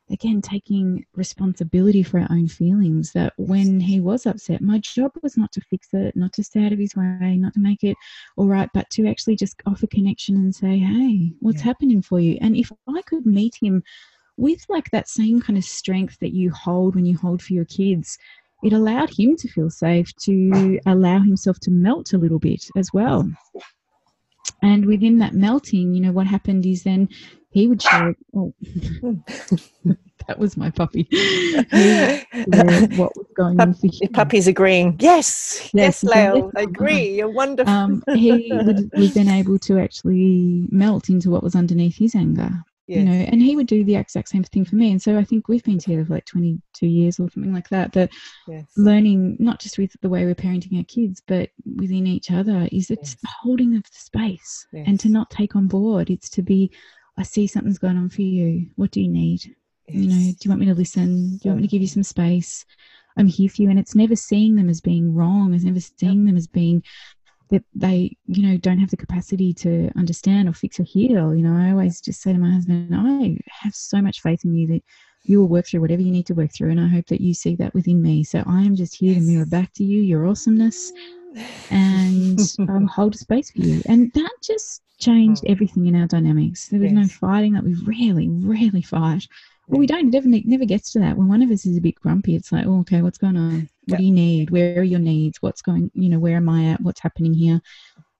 again 0.09 0.41
taking 0.41 1.05
responsibility 1.15 2.03
for 2.03 2.19
our 2.19 2.27
own 2.31 2.47
feelings 2.47 3.11
that 3.11 3.33
when 3.37 3.79
he 3.79 3.99
was 3.99 4.25
upset 4.25 4.61
my 4.61 4.77
job 4.79 5.11
was 5.21 5.37
not 5.37 5.51
to 5.51 5.61
fix 5.61 5.89
it 5.93 6.15
not 6.15 6.31
to 6.33 6.43
stay 6.43 6.65
out 6.65 6.71
of 6.71 6.79
his 6.79 6.95
way 6.95 7.35
not 7.37 7.53
to 7.53 7.59
make 7.59 7.83
it 7.83 7.97
all 8.37 8.47
right 8.47 8.69
but 8.73 8.89
to 8.89 9.07
actually 9.07 9.35
just 9.35 9.61
offer 9.65 9.87
connection 9.87 10.35
and 10.35 10.55
say 10.55 10.77
hey 10.77 11.31
what's 11.39 11.59
yeah. 11.59 11.65
happening 11.65 12.01
for 12.01 12.19
you? 12.19 12.37
And 12.41 12.55
if 12.55 12.71
i 12.87 13.01
could 13.03 13.25
meet 13.25 13.55
him 13.61 13.83
with 14.37 14.63
like 14.69 14.89
that 14.91 15.09
same 15.09 15.41
kind 15.41 15.57
of 15.57 15.63
strength 15.65 16.17
that 16.19 16.33
you 16.33 16.51
hold 16.51 16.95
when 16.95 17.05
you 17.05 17.17
hold 17.17 17.41
for 17.41 17.53
your 17.53 17.65
kids 17.65 18.17
it 18.63 18.73
allowed 18.73 19.09
him 19.11 19.35
to 19.37 19.47
feel 19.47 19.69
safe 19.69 20.15
to 20.15 20.79
allow 20.85 21.19
himself 21.19 21.59
to 21.61 21.71
melt 21.71 22.13
a 22.13 22.17
little 22.17 22.39
bit 22.39 22.65
as 22.75 22.91
well. 22.91 23.29
And 24.63 24.85
within 24.85 25.19
that 25.19 25.33
melting 25.33 25.93
you 25.93 26.01
know 26.01 26.11
what 26.11 26.25
happened 26.25 26.65
is 26.65 26.83
then 26.83 27.09
he 27.57 27.67
would 27.67 27.81
share. 27.81 28.15
Oh, 28.35 28.53
that 30.27 30.37
was 30.37 30.57
my 30.57 30.69
puppy. 30.69 31.07
what 32.95 33.17
was 33.17 33.25
going 33.35 33.57
Pup- 33.57 33.67
on 33.69 33.73
for 33.73 33.87
him. 33.87 34.13
Puppy's 34.13 34.47
agreeing. 34.47 34.95
Yes, 34.99 35.71
yes, 35.73 36.03
yes 36.03 36.03
Leo, 36.03 36.51
I 36.55 36.61
agree. 36.61 37.15
You're 37.17 37.31
wonderful. 37.31 37.73
Um, 37.73 38.03
he 38.13 38.51
would, 38.53 38.91
was 38.93 39.15
then 39.15 39.27
able 39.27 39.57
to 39.59 39.79
actually 39.79 40.67
melt 40.69 41.09
into 41.09 41.31
what 41.31 41.41
was 41.41 41.55
underneath 41.55 41.97
his 41.97 42.13
anger. 42.13 42.51
Yes. 42.85 42.99
You 42.99 43.05
know, 43.05 43.11
and 43.11 43.41
he 43.41 43.57
would 43.57 43.67
do 43.67 43.83
the 43.83 43.95
exact 43.95 44.29
same 44.29 44.43
thing 44.43 44.63
for 44.63 44.75
me. 44.75 44.91
And 44.91 45.01
so 45.01 45.17
I 45.17 45.23
think 45.25 45.47
we've 45.47 45.63
been 45.63 45.79
together 45.79 46.05
for 46.05 46.13
like 46.13 46.25
22 46.25 46.87
years 46.87 47.19
or 47.19 47.29
something 47.29 47.53
like 47.53 47.67
that. 47.67 47.91
That 47.91 48.11
yes. 48.47 48.63
learning, 48.77 49.35
not 49.39 49.59
just 49.59 49.77
with 49.77 49.91
the 50.01 50.07
way 50.07 50.23
we're 50.23 50.35
parenting 50.35 50.77
our 50.77 50.85
kids, 50.85 51.21
but 51.27 51.49
within 51.75 52.07
each 52.07 52.31
other, 52.31 52.69
is 52.71 52.89
it's 52.89 53.17
yes. 53.21 53.33
holding 53.41 53.75
of 53.75 53.83
the 53.83 53.97
space 53.97 54.65
and 54.73 54.97
to 55.01 55.09
not 55.09 55.29
take 55.29 55.57
on 55.57 55.67
board. 55.67 56.09
It's 56.09 56.29
to 56.29 56.41
be 56.41 56.71
I 57.18 57.24
see 57.24 57.47
something's 57.47 57.80
going 57.80 57.97
on 57.97 58.09
for 58.09 58.22
you. 58.22 58.68
What 58.76 58.91
do 58.91 59.01
you 59.01 59.09
need? 59.09 59.55
Yes. 59.88 59.95
You 60.03 60.07
know, 60.07 60.15
do 60.15 60.38
you 60.41 60.49
want 60.49 60.59
me 60.59 60.65
to 60.68 60.76
listen? 60.76 61.38
Do 61.38 61.41
you 61.43 61.51
want 61.51 61.61
me 61.61 61.68
to 61.68 61.72
give 61.72 61.82
you 61.82 61.88
some 61.88 62.03
space? 62.03 62.65
I'm 63.18 63.28
here 63.28 63.49
for 63.49 63.63
you. 63.63 63.70
And 63.70 63.80
it's 63.80 63.95
never 63.95 64.15
seeing 64.15 64.55
them 64.55 64.70
as 64.70 64.82
being 64.82 65.13
wrong. 65.15 65.53
It's 65.53 65.63
never 65.63 65.80
seeing 65.80 66.26
them 66.26 66.38
as 66.38 66.47
being 66.47 66.84
that 67.49 67.63
they, 67.74 68.15
you 68.28 68.43
know, 68.45 68.57
don't 68.57 68.80
have 68.80 68.91
the 68.91 68.97
capacity 68.97 69.53
to 69.53 69.89
understand 69.95 70.49
or 70.49 70.53
fix 70.53 70.80
or 70.80 70.84
heal. 70.84 71.34
You 71.34 71.41
know, 71.41 71.55
I 71.55 71.72
always 71.72 72.01
just 72.01 72.22
say 72.22 72.34
to 72.34 72.39
my 72.39 72.51
husband, 72.51 72.93
I 72.93 73.38
have 73.49 73.74
so 73.74 74.01
much 74.01 74.22
faith 74.22 74.43
in 74.43 74.53
you 74.53 74.68
that 74.68 74.84
you 75.24 75.39
will 75.39 75.47
work 75.47 75.65
through 75.65 75.82
whatever 75.82 76.01
you 76.01 76.11
need 76.11 76.26
to 76.28 76.36
work 76.36 76.51
through. 76.53 76.72
And 76.72 76.80
I 76.80 76.88
hope 76.88 77.07
that 77.07 77.22
you 77.22 77.34
see 77.34 77.55
that 77.55 77.74
within 77.74 78.01
me. 78.01 78.24
So 78.24 78.43
I 78.45 78.61
am 78.61 78.76
just 78.76 78.95
here 78.95 79.13
yes. 79.13 79.22
to 79.22 79.28
mirror 79.28 79.45
back 79.45 79.74
to 79.74 79.84
you 79.84 80.01
your 80.01 80.28
awesomeness 80.28 80.91
and 81.69 82.39
um, 82.59 82.88
hold 82.93 83.15
a 83.15 83.17
space 83.17 83.51
for 83.51 83.59
you. 83.59 83.82
And 83.88 84.11
that 84.13 84.32
just 84.43 84.82
changed 84.99 85.43
mm. 85.43 85.51
everything 85.51 85.88
in 85.88 85.95
our 85.95 86.07
dynamics. 86.07 86.67
There 86.67 86.80
was 86.80 86.91
yes. 86.91 87.01
no 87.01 87.07
fighting 87.07 87.53
that 87.53 87.63
we 87.63 87.75
really, 87.86 88.28
really 88.30 88.82
fight. 88.82 89.28
Well, 89.67 89.80
we 89.80 89.88
don't. 89.88 90.13
It 90.13 90.25
never, 90.25 90.47
never 90.47 90.65
gets 90.65 90.91
to 90.93 90.99
that. 90.99 91.17
When 91.17 91.28
one 91.28 91.41
of 91.41 91.51
us 91.51 91.65
is 91.65 91.78
a 91.78 91.82
bit 91.82 91.95
grumpy, 91.95 92.36
it's 92.36 92.51
like, 92.51 92.65
oh, 92.65 92.80
okay, 92.80 93.01
what's 93.01 93.17
going 93.17 93.38
on? 93.38 93.69
What 93.88 93.97
do 93.97 94.03
you 94.03 94.11
need? 94.11 94.49
Where 94.49 94.80
are 94.80 94.84
your 94.84 94.99
needs? 94.99 95.41
What's 95.41 95.61
going, 95.61 95.91
you 95.93 96.09
know, 96.09 96.19
where 96.19 96.38
am 96.38 96.49
I 96.49 96.71
at? 96.71 96.82
What's 96.82 97.01
happening 97.01 97.34
here? 97.34 97.61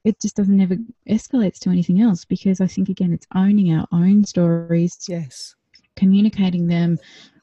It 0.04 0.20
just 0.22 0.36
doesn't 0.36 0.60
ever 0.60 0.76
escalates 1.10 1.60
to 1.60 1.70
anything 1.70 2.02
else 2.02 2.26
because 2.26 2.62
I 2.62 2.68
think, 2.68 2.90
again, 2.90 3.14
it's 3.14 3.28
owning 3.34 3.74
our 3.74 3.88
own 3.92 4.26
stories. 4.26 4.98
Yes. 5.08 5.56
Communicating 5.96 6.68
them 6.68 7.00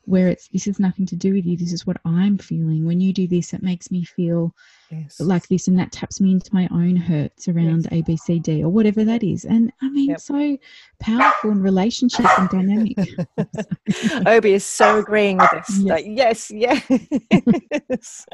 where 0.07 0.29
it's, 0.29 0.49
this 0.49 0.67
is 0.67 0.79
nothing 0.79 1.07
to 1.07 1.17
do 1.17 1.33
with 1.33 1.47
you. 1.47 1.57
This 1.57 1.73
is 1.73 1.87
what 1.87 1.97
I'm 2.05 2.39
feeling. 2.39 2.85
When 2.85 3.01
you 3.01 3.13
do 3.13 3.27
this, 3.27 3.53
it 3.53 3.63
makes 3.63 3.91
me 3.91 4.05
feel 4.05 4.55
yes. 4.91 5.21
like 5.21 5.49
this 5.49 5.69
and 5.69 5.79
that 5.79 5.93
taps 5.93 6.21
me 6.21 6.33
into 6.33 6.55
my 6.55 6.69
own 6.71 6.97
hurts 6.97 7.49
around 7.49 7.89
yes. 7.91 8.03
ABCD 8.03 8.63
or 8.63 8.69
whatever 8.69 9.05
that 9.05 9.23
is. 9.23 9.45
And 9.45 9.73
I 9.83 9.89
mean, 9.91 10.11
yep. 10.11 10.21
so 10.21 10.59
powerful 11.01 11.51
in 11.51 11.63
relationship 11.63 12.27
and 12.39 12.49
dynamic. 12.49 12.97
Obi 14.27 14.53
is 14.53 14.65
so 14.65 14.99
agreeing 14.99 15.39
with 15.39 15.51
this. 15.51 15.79
Yes, 15.79 15.91
like, 15.91 16.05
yes, 16.09 16.51
yes. 16.51 18.27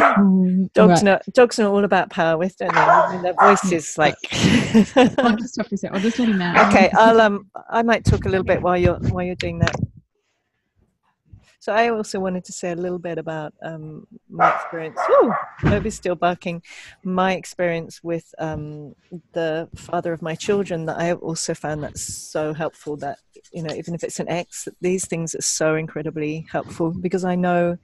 um, 0.16 0.66
dogs, 0.74 0.92
right. 0.92 1.02
know, 1.02 1.18
dogs 1.32 1.58
know 1.58 1.74
all 1.74 1.84
about 1.84 2.10
power 2.10 2.36
with, 2.36 2.56
don't 2.58 2.72
they? 2.72 2.80
I 2.80 3.12
mean, 3.12 3.22
their 3.22 3.34
voice 3.34 3.72
is 3.72 3.98
like. 3.98 4.14
I'll 4.94 5.36
just 5.36 5.54
stop 5.54 5.66
a 5.70 5.94
I'll 5.94 6.00
just 6.00 6.18
let 6.18 6.28
him 6.28 6.42
out. 6.42 6.72
Okay, 6.72 6.90
I'll 6.94 7.20
um, 7.20 7.50
I 7.70 7.82
might 7.82 8.04
talk 8.04 8.24
a 8.24 8.28
little 8.28 8.44
bit 8.44 8.62
while 8.62 8.76
you're 8.76 8.98
while 9.10 9.24
you're 9.24 9.34
doing 9.36 9.58
that. 9.60 9.74
So 11.64 11.72
I 11.72 11.88
also 11.88 12.20
wanted 12.20 12.44
to 12.44 12.52
say 12.52 12.72
a 12.72 12.76
little 12.76 12.98
bit 12.98 13.16
about 13.16 13.54
um, 13.62 14.06
my 14.28 14.54
experience. 14.54 14.98
Oh, 15.00 15.34
Obi's 15.64 15.94
still 15.94 16.14
barking. 16.14 16.62
My 17.04 17.32
experience 17.32 18.04
with 18.04 18.34
um, 18.38 18.94
the 19.32 19.70
father 19.74 20.12
of 20.12 20.20
my 20.20 20.34
children. 20.34 20.84
That 20.84 20.98
I 20.98 21.04
have 21.04 21.22
also 21.22 21.54
found 21.54 21.82
that 21.82 21.96
so 21.96 22.52
helpful. 22.52 22.98
That 22.98 23.16
you 23.50 23.62
know, 23.62 23.74
even 23.74 23.94
if 23.94 24.04
it's 24.04 24.20
an 24.20 24.28
ex, 24.28 24.68
these 24.82 25.06
things 25.06 25.34
are 25.34 25.40
so 25.40 25.74
incredibly 25.74 26.46
helpful 26.52 26.90
because 26.90 27.24
I 27.24 27.34
know 27.34 27.78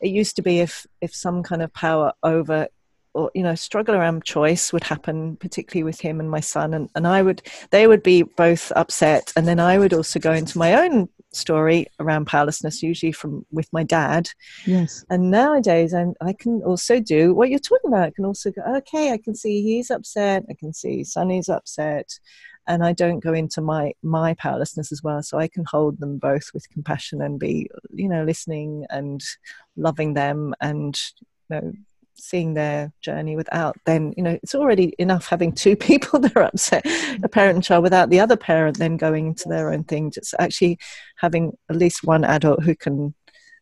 it 0.00 0.08
used 0.08 0.36
to 0.36 0.42
be 0.42 0.60
if 0.60 0.86
if 1.02 1.14
some 1.14 1.42
kind 1.42 1.60
of 1.60 1.74
power 1.74 2.14
over 2.22 2.68
or 3.12 3.30
you 3.34 3.42
know 3.42 3.54
struggle 3.54 3.94
around 3.94 4.24
choice 4.24 4.72
would 4.72 4.84
happen 4.84 5.36
particularly 5.36 5.84
with 5.84 6.00
him 6.00 6.20
and 6.20 6.30
my 6.30 6.40
son 6.40 6.74
and, 6.74 6.90
and 6.96 7.06
i 7.06 7.22
would 7.22 7.40
they 7.70 7.86
would 7.86 8.02
be 8.02 8.22
both 8.22 8.72
upset 8.74 9.32
and 9.36 9.46
then 9.46 9.60
i 9.60 9.78
would 9.78 9.94
also 9.94 10.18
go 10.18 10.32
into 10.32 10.58
my 10.58 10.74
own 10.74 11.08
story 11.36 11.86
around 12.00 12.26
powerlessness, 12.26 12.82
usually 12.82 13.12
from 13.12 13.44
with 13.50 13.72
my 13.72 13.82
dad. 13.82 14.30
Yes. 14.66 15.04
And 15.10 15.30
nowadays, 15.30 15.94
I'm, 15.94 16.14
I 16.20 16.32
can 16.32 16.62
also 16.62 17.00
do 17.00 17.34
what 17.34 17.50
you're 17.50 17.58
talking 17.58 17.88
about. 17.88 18.06
I 18.06 18.10
can 18.10 18.24
also 18.24 18.50
go, 18.50 18.62
okay, 18.78 19.12
I 19.12 19.18
can 19.18 19.34
see 19.34 19.62
he's 19.62 19.90
upset. 19.90 20.44
I 20.48 20.54
can 20.54 20.72
see 20.72 21.04
Sunny's 21.04 21.48
upset, 21.48 22.18
and 22.66 22.84
I 22.84 22.92
don't 22.92 23.20
go 23.20 23.32
into 23.32 23.60
my 23.60 23.92
my 24.02 24.34
powerlessness 24.34 24.92
as 24.92 25.02
well. 25.02 25.22
So 25.22 25.38
I 25.38 25.48
can 25.48 25.64
hold 25.70 25.98
them 26.00 26.18
both 26.18 26.50
with 26.54 26.70
compassion 26.70 27.20
and 27.22 27.38
be, 27.38 27.70
you 27.92 28.08
know, 28.08 28.24
listening 28.24 28.86
and 28.90 29.22
loving 29.76 30.14
them 30.14 30.54
and 30.60 30.98
you 31.50 31.56
know 31.60 31.72
seeing 32.24 32.54
their 32.54 32.90
journey 33.02 33.36
without 33.36 33.76
then 33.84 34.14
you 34.16 34.22
know 34.22 34.38
it's 34.42 34.54
already 34.54 34.94
enough 34.98 35.26
having 35.26 35.52
two 35.52 35.76
people 35.88 36.18
that 36.18 36.36
are 36.36 36.44
upset. 36.44 36.84
A 37.22 37.28
parent 37.28 37.56
and 37.56 37.64
child 37.64 37.82
without 37.82 38.08
the 38.10 38.20
other 38.20 38.36
parent 38.36 38.78
then 38.78 38.96
going 38.96 39.28
into 39.28 39.48
their 39.48 39.72
own 39.72 39.84
thing 39.84 40.10
just 40.10 40.34
actually 40.38 40.78
having 41.16 41.56
at 41.68 41.76
least 41.76 42.04
one 42.04 42.24
adult 42.24 42.62
who 42.62 42.74
can 42.74 43.14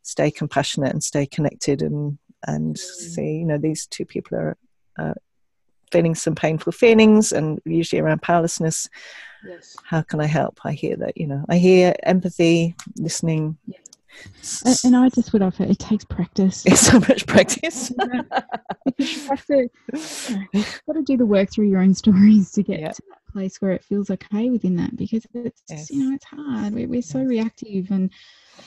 stay 0.02 0.30
compassionate 0.30 0.92
and 0.92 1.02
stay 1.02 1.26
connected 1.26 1.82
and 1.82 2.18
and 2.46 2.76
mm. 2.76 2.78
see 2.78 3.38
you 3.38 3.44
know 3.44 3.58
these 3.58 3.86
two 3.86 4.04
people 4.04 4.38
are 4.38 4.56
uh, 4.98 5.14
feeling 5.90 6.14
some 6.14 6.34
painful 6.34 6.72
feelings 6.72 7.32
and 7.32 7.60
usually 7.64 8.00
around 8.00 8.22
powerlessness. 8.22 8.88
Yes. 9.44 9.76
how 9.82 10.02
can 10.02 10.20
i 10.20 10.26
help? 10.26 10.60
I 10.64 10.70
hear 10.70 10.94
that 10.98 11.16
you 11.16 11.26
know 11.26 11.44
i 11.48 11.56
hear 11.58 11.94
empathy 12.04 12.76
listening. 12.96 13.58
Yeah 13.66 13.78
and, 14.84 14.96
I 14.96 15.08
just 15.08 15.32
would 15.32 15.42
offer 15.42 15.64
it 15.64 15.78
takes 15.78 16.04
practice. 16.04 16.64
It's 16.66 16.80
so 16.80 17.00
much 17.00 17.26
practice. 17.26 17.92
because 18.84 19.16
you 19.16 19.28
have 19.28 19.44
to, 19.46 19.68
you've 20.52 20.82
got 20.86 20.94
to 20.94 21.02
do 21.04 21.16
the 21.16 21.26
work 21.26 21.50
through 21.50 21.68
your 21.68 21.80
own 21.80 21.94
stories 21.94 22.50
to 22.52 22.62
get 22.62 22.80
yep. 22.80 22.94
to 22.94 23.02
that 23.10 23.32
place 23.32 23.56
where 23.60 23.72
it 23.72 23.84
feels 23.84 24.10
okay 24.10 24.50
within 24.50 24.76
that 24.76 24.96
because 24.96 25.26
it's 25.34 25.62
yes. 25.68 25.90
you 25.90 26.04
know 26.04 26.14
it's 26.14 26.24
hard. 26.24 26.74
We're, 26.74 26.88
we're 26.88 27.02
so 27.02 27.18
yes. 27.20 27.28
reactive 27.28 27.90
and 27.90 28.10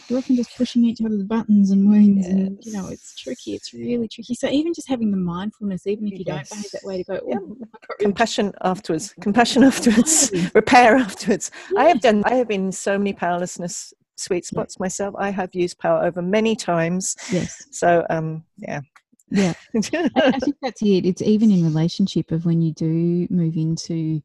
we're 0.10 0.18
often 0.18 0.36
just 0.36 0.56
pushing 0.58 0.84
each 0.84 1.00
other's 1.06 1.24
buttons 1.24 1.70
and 1.72 1.88
wounds 1.88 2.28
yes. 2.28 2.36
and 2.36 2.60
you 2.64 2.74
know 2.74 2.88
it's 2.88 3.16
tricky. 3.16 3.54
It's 3.54 3.74
really 3.74 4.08
tricky. 4.08 4.34
So 4.34 4.50
even 4.50 4.74
just 4.74 4.90
having 4.90 5.12
the 5.12 5.18
mindfulness, 5.18 5.86
even 5.88 6.08
if 6.08 6.20
you 6.20 6.26
don't 6.26 6.50
behave 6.50 6.72
that 6.72 6.84
way, 6.84 6.98
to 6.98 7.04
go 7.04 7.20
oh, 7.24 7.58
yep. 7.60 7.70
compassion 8.00 8.54
afterwards, 8.62 9.14
compassion 9.22 9.64
afterwards, 9.64 10.32
repair 10.54 10.96
afterwards. 10.96 11.52
I 11.78 11.86
have 11.86 12.02
done. 12.02 12.24
I 12.26 12.36
have 12.36 12.48
been 12.48 12.72
so 12.72 12.98
many 12.98 13.14
powerlessness 13.14 13.94
sweet 14.16 14.46
spots 14.46 14.76
yeah. 14.78 14.84
myself. 14.84 15.16
I 15.18 15.30
have 15.30 15.54
used 15.54 15.80
power 15.80 16.04
over 16.04 16.22
many 16.22 16.56
times. 16.56 17.16
Yes. 17.32 17.66
So 17.72 18.06
um 18.10 18.44
yeah. 18.58 18.82
Yeah. 19.30 19.54
I 19.76 20.40
think 20.40 20.58
that's 20.62 20.82
it. 20.82 21.06
It's 21.06 21.22
even 21.22 21.52
in 21.52 21.64
relationship 21.64 22.32
of 22.32 22.46
when 22.46 22.62
you 22.62 22.74
do 22.74 23.28
move 23.30 23.58
into, 23.58 24.22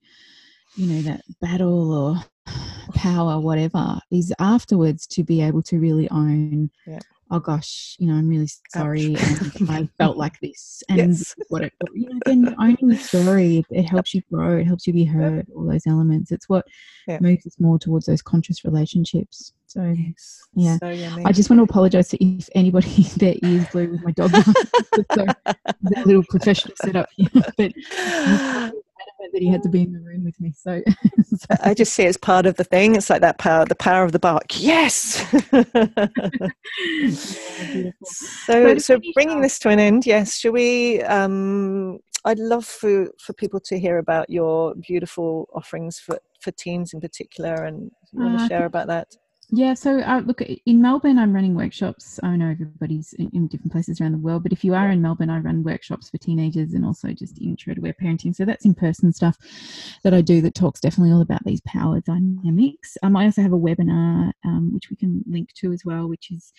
you 0.77 0.87
know, 0.87 1.03
that 1.03 1.23
battle 1.41 1.93
or 1.93 2.17
power, 2.95 3.41
whatever, 3.41 3.99
is 4.11 4.33
afterwards 4.39 5.07
to 5.09 5.25
be 5.25 5.43
able 5.43 5.63
to 5.63 5.79
really 5.79 6.09
own 6.11 6.71
yeah 6.87 6.99
oh 7.31 7.41
gosh, 7.41 7.97
you 7.99 8.07
know, 8.07 8.15
I'm 8.15 8.29
really 8.29 8.49
sorry, 8.71 9.15
and 9.15 9.71
I 9.71 9.89
felt 9.99 10.17
like 10.17 10.39
this, 10.41 10.83
and 10.89 10.99
yes. 10.99 11.35
what 11.49 11.63
it, 11.63 11.73
you 11.95 12.09
know, 12.09 12.19
again, 12.27 12.55
owning 12.59 12.89
the 12.89 12.97
story, 12.97 13.65
it, 13.71 13.85
helps 13.85 14.15
you 14.15 14.23
grow, 14.33 14.59
it 14.59 14.67
helps 14.67 14.87
you 14.87 14.93
be 14.93 15.05
heard, 15.05 15.47
all 15.55 15.67
those 15.67 15.87
elements. 15.87 16.33
It's 16.33 16.49
what 16.49 16.67
yeah. 17.07 17.19
moves 17.21 17.47
us 17.47 17.57
more 17.59 17.79
towards 17.79 18.07
those 18.07 18.23
conscious 18.23 18.65
relationships. 18.65 19.53
So, 19.67 19.83
yes. 19.97 20.41
yeah, 20.55 20.79
so 20.79 20.89
I 21.25 21.31
just 21.31 21.49
want 21.49 21.61
to 21.61 21.65
apologise 21.65 22.13
if 22.13 22.49
anybody 22.57 23.03
their 23.17 23.37
ears 23.45 23.67
blue 23.69 23.93
with 23.93 24.03
my 24.03 24.11
dog. 24.11 24.33
so, 25.15 25.27
little 26.05 26.25
professional 26.29 26.75
setup 26.77 27.09
here, 27.17 27.29
um, 27.57 28.73
but 29.21 29.33
that 29.33 29.43
he 29.43 29.49
had 29.49 29.63
to 29.63 29.69
be 29.69 29.83
in 29.83 29.93
the 29.93 30.01
room 30.01 30.25
with 30.25 30.41
me. 30.41 30.53
So, 30.57 30.83
so. 31.37 31.47
I 31.63 31.75
just 31.75 31.93
see 31.93 32.05
it 32.05 32.09
as 32.09 32.17
part 32.17 32.47
of 32.47 32.57
the 32.57 32.65
thing. 32.65 32.97
It's 32.97 33.11
like 33.11 33.21
that 33.21 33.39
power, 33.39 33.65
the 33.65 33.75
power 33.75 34.05
of 34.05 34.13
the 34.13 34.19
bark. 34.19 34.47
Yes. 34.59 35.25
yeah, 37.73 37.91
so, 38.05 38.79
so 38.79 39.01
bringing 39.15 39.41
this 39.41 39.59
to 39.61 39.69
an 39.69 39.79
end, 39.79 40.07
yes. 40.07 40.39
Shall 40.39 40.53
we? 40.53 41.03
Um, 41.03 41.99
I'd 42.25 42.39
love 42.39 42.67
for 42.67 43.09
for 43.19 43.33
people 43.33 43.61
to 43.61 43.79
hear 43.79 43.99
about 43.99 44.29
your 44.29 44.75
beautiful 44.75 45.49
offerings 45.55 45.99
for 45.99 46.19
for 46.41 46.51
teens 46.53 46.93
in 46.93 47.01
particular, 47.01 47.65
and 47.65 47.91
you 48.13 48.21
want 48.21 48.39
to 48.39 48.45
uh, 48.45 48.49
share 48.49 48.67
about 48.67 48.89
that. 48.89 49.09
Yeah, 49.53 49.75
so 49.75 49.99
uh, 49.99 50.23
look, 50.25 50.43
in 50.43 50.81
Melbourne, 50.81 51.19
I'm 51.19 51.35
running 51.35 51.57
workshops. 51.57 52.21
I 52.23 52.37
know 52.37 52.51
everybody's 52.51 53.15
in, 53.15 53.31
in, 53.35 53.49
different 53.49 53.73
places 53.73 54.01
around 54.01 54.13
the 54.13 54.19
world, 54.19 54.45
but 54.45 54.53
if 54.53 54.63
you 54.63 54.75
are 54.75 54.89
in 54.91 55.03
Melbourne, 55.03 55.29
I 55.29 55.39
run 55.39 55.65
workshops 55.65 56.09
for 56.09 56.19
teenagers 56.19 56.73
and 56.73 56.85
also 56.85 57.09
just 57.09 57.41
intro 57.41 57.75
to 57.75 57.81
aware 57.81 57.97
parenting. 58.01 58.33
So 58.33 58.45
that's 58.45 58.65
in 58.65 58.75
person 58.75 59.13
stuff 59.13 59.37
that 60.05 60.15
I 60.15 60.21
do 60.21 60.41
that 60.43 60.55
talks 60.55 60.79
definitely 60.79 61.13
all 61.13 61.21
about 61.21 61.43
these 61.45 61.61
power 61.63 62.01
dynamics. 62.01 62.97
Um, 63.03 63.17
I 63.17 63.25
also 63.25 63.43
have 63.43 63.53
a 63.53 63.59
webinar, 63.59 64.31
um, 64.45 64.73
which 64.73 64.89
we 64.89 64.95
can 64.95 65.25
link 65.29 65.53
to 65.55 65.73
as 65.73 65.85
well, 65.85 66.07
which 66.07 66.31
is 66.31 66.53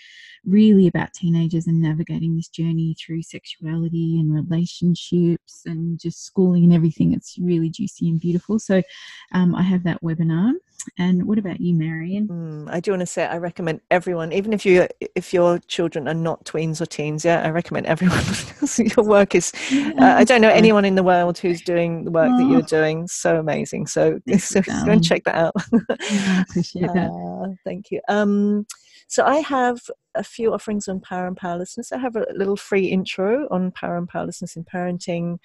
really 0.46 0.88
about 0.88 1.14
teenagers 1.14 1.68
and 1.68 1.82
navigating 1.82 2.36
this 2.36 2.50
journey 2.50 2.98
through 3.00 3.24
sexuality 3.24 4.20
and 4.20 4.34
relationships 4.34 5.62
and 5.66 5.98
just 5.98 6.26
schooling 6.26 6.66
and 6.66 6.74
everything. 6.74 7.14
It's 7.14 7.38
really 7.40 7.70
juicy 7.70 8.10
and 8.10 8.20
beautiful. 8.20 8.60
So 8.60 8.84
um, 9.32 9.56
I 9.56 9.62
have 9.62 9.86
that 9.86 10.04
webinar. 10.04 10.52
And 10.98 11.28
what 11.28 11.38
about 11.38 11.60
you, 11.60 11.76
Marion? 11.76 12.28
Mm, 12.28 12.72
I 12.72 12.80
do 12.80 12.92
want 12.92 13.02
to 13.02 13.06
say 13.06 13.26
I 13.26 13.38
recommend 13.38 13.82
everyone, 13.90 14.32
even 14.32 14.54
if 14.54 14.66
you 14.66 14.88
if 15.16 15.34
your 15.34 15.60
children 15.60 16.08
are 16.08 16.14
not 16.14 16.44
tweens 16.46 16.82
or 16.82 16.86
teens, 16.86 17.26
yeah, 17.26 17.42
I 17.42 17.50
recommend 17.50 17.86
everyone 17.86 18.24
your 18.78 19.06
work 19.06 19.36
is. 19.36 19.52
Uh, 19.72 19.94
I 20.00 20.24
don't 20.24 20.42
know 20.42 20.50
anyone 20.50 20.86
in 20.86 20.96
the 20.96 21.04
world 21.04 21.38
who's 21.38 21.62
doing 21.62 22.06
the 22.06 22.12
work 22.12 22.30
oh. 22.32 22.38
that 22.38 22.52
you're 22.52 22.62
doing. 22.62 23.08
So 23.08 23.40
amazing. 23.40 23.88
So, 23.88 24.20
so 24.38 24.62
go 24.86 24.92
and 24.92 25.04
check 25.04 25.24
that 25.26 25.36
out. 25.36 25.54
I 25.74 26.46
appreciate 26.50 26.94
that. 26.94 27.10
Uh, 27.10 27.54
thank 27.64 27.92
you. 27.92 28.02
Um, 28.08 28.66
so 29.08 29.26
I 29.26 29.38
have 29.38 29.80
a 30.16 30.24
few 30.24 30.54
offerings 30.54 30.88
on 30.88 31.00
power 31.00 31.28
and 31.28 31.38
powerlessness. 31.38 31.92
I 31.92 31.98
have 31.98 32.16
a 32.16 32.26
little 32.34 32.58
free 32.58 32.88
intro 32.88 33.48
on 33.50 33.72
power 33.72 33.98
and 33.98 34.08
powerlessness 34.08 34.56
in 34.56 34.64
parenting. 34.64 35.38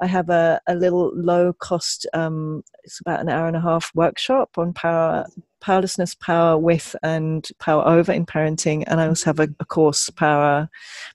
I 0.00 0.06
have 0.06 0.30
a, 0.30 0.60
a 0.66 0.74
little 0.74 1.10
low 1.14 1.52
cost, 1.52 2.06
um, 2.14 2.62
it's 2.84 3.00
about 3.00 3.20
an 3.20 3.28
hour 3.28 3.46
and 3.46 3.56
a 3.56 3.60
half 3.60 3.90
workshop 3.94 4.56
on 4.56 4.72
power, 4.72 5.26
powerlessness, 5.60 6.14
power 6.14 6.58
with, 6.58 6.94
and 7.02 7.48
power 7.58 7.86
over 7.86 8.12
in 8.12 8.26
parenting. 8.26 8.84
And 8.86 9.00
I 9.00 9.08
also 9.08 9.26
have 9.26 9.40
a, 9.40 9.48
a 9.60 9.64
course, 9.64 10.10
power, 10.10 10.68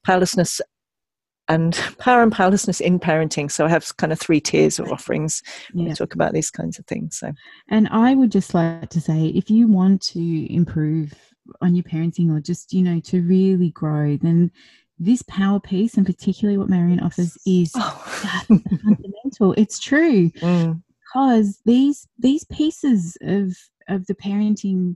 powerlessness 0.03 0.61
and 1.49 1.73
power 1.97 2.21
and 2.23 2.31
powerlessness 2.31 2.79
in 2.79 2.99
parenting. 2.99 3.51
So 3.51 3.65
I 3.65 3.69
have 3.69 3.97
kind 3.97 4.13
of 4.13 4.19
three 4.19 4.39
tiers 4.39 4.79
of 4.79 4.91
offerings. 4.91 5.41
Yeah. 5.73 5.93
talk 5.93 6.13
about 6.13 6.33
these 6.33 6.51
kinds 6.51 6.79
of 6.79 6.85
things. 6.85 7.19
So, 7.19 7.33
and 7.69 7.89
I 7.89 8.15
would 8.15 8.31
just 8.31 8.53
like 8.53 8.89
to 8.89 9.01
say, 9.01 9.27
if 9.27 9.49
you 9.49 9.67
want 9.67 10.01
to 10.13 10.53
improve 10.53 11.13
on 11.61 11.75
your 11.75 11.83
parenting 11.83 12.35
or 12.35 12.39
just 12.39 12.73
you 12.73 12.81
know 12.81 12.99
to 12.99 13.21
really 13.21 13.69
grow 13.71 14.17
then 14.17 14.51
this 14.97 15.21
power 15.23 15.59
piece 15.59 15.95
and 15.95 16.05
particularly 16.05 16.57
what 16.57 16.69
marion 16.69 16.99
offers 16.99 17.37
is 17.45 17.71
oh. 17.75 18.45
fundamental 18.47 19.53
it's 19.57 19.79
true 19.79 20.29
mm. 20.41 20.81
because 21.13 21.61
these 21.65 22.07
these 22.17 22.43
pieces 22.45 23.17
of 23.21 23.55
of 23.87 24.05
the 24.07 24.15
parenting 24.15 24.95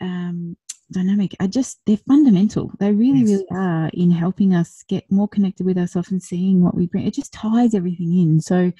um, 0.00 0.56
dynamic 0.92 1.34
are 1.40 1.48
just 1.48 1.80
they're 1.86 1.96
fundamental. 1.96 2.72
They 2.78 2.92
really 2.92 3.20
yes. 3.20 3.28
really 3.28 3.46
are 3.50 3.90
in 3.94 4.10
helping 4.10 4.54
us 4.54 4.84
get 4.88 5.10
more 5.10 5.28
connected 5.28 5.66
with 5.66 5.78
ourselves 5.78 6.10
and 6.10 6.22
seeing 6.22 6.62
what 6.62 6.74
we 6.74 6.86
bring. 6.86 7.06
It 7.06 7.14
just 7.14 7.32
ties 7.32 7.74
everything 7.74 8.18
in. 8.18 8.40
So 8.40 8.72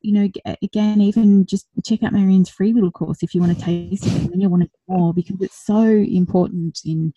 you 0.00 0.12
know 0.12 0.28
again 0.62 1.00
even 1.00 1.44
just 1.44 1.66
check 1.84 2.04
out 2.04 2.12
marion's 2.12 2.48
free 2.48 2.72
little 2.72 2.90
course 2.90 3.22
if 3.22 3.34
you 3.34 3.40
want 3.40 3.58
to 3.58 3.64
taste 3.64 4.06
it 4.06 4.12
and 4.12 4.30
then 4.30 4.40
you 4.40 4.48
want 4.48 4.62
to 4.62 4.70
more 4.86 5.12
because 5.12 5.36
it's 5.40 5.66
so 5.66 5.82
important 5.82 6.80
in 6.84 7.12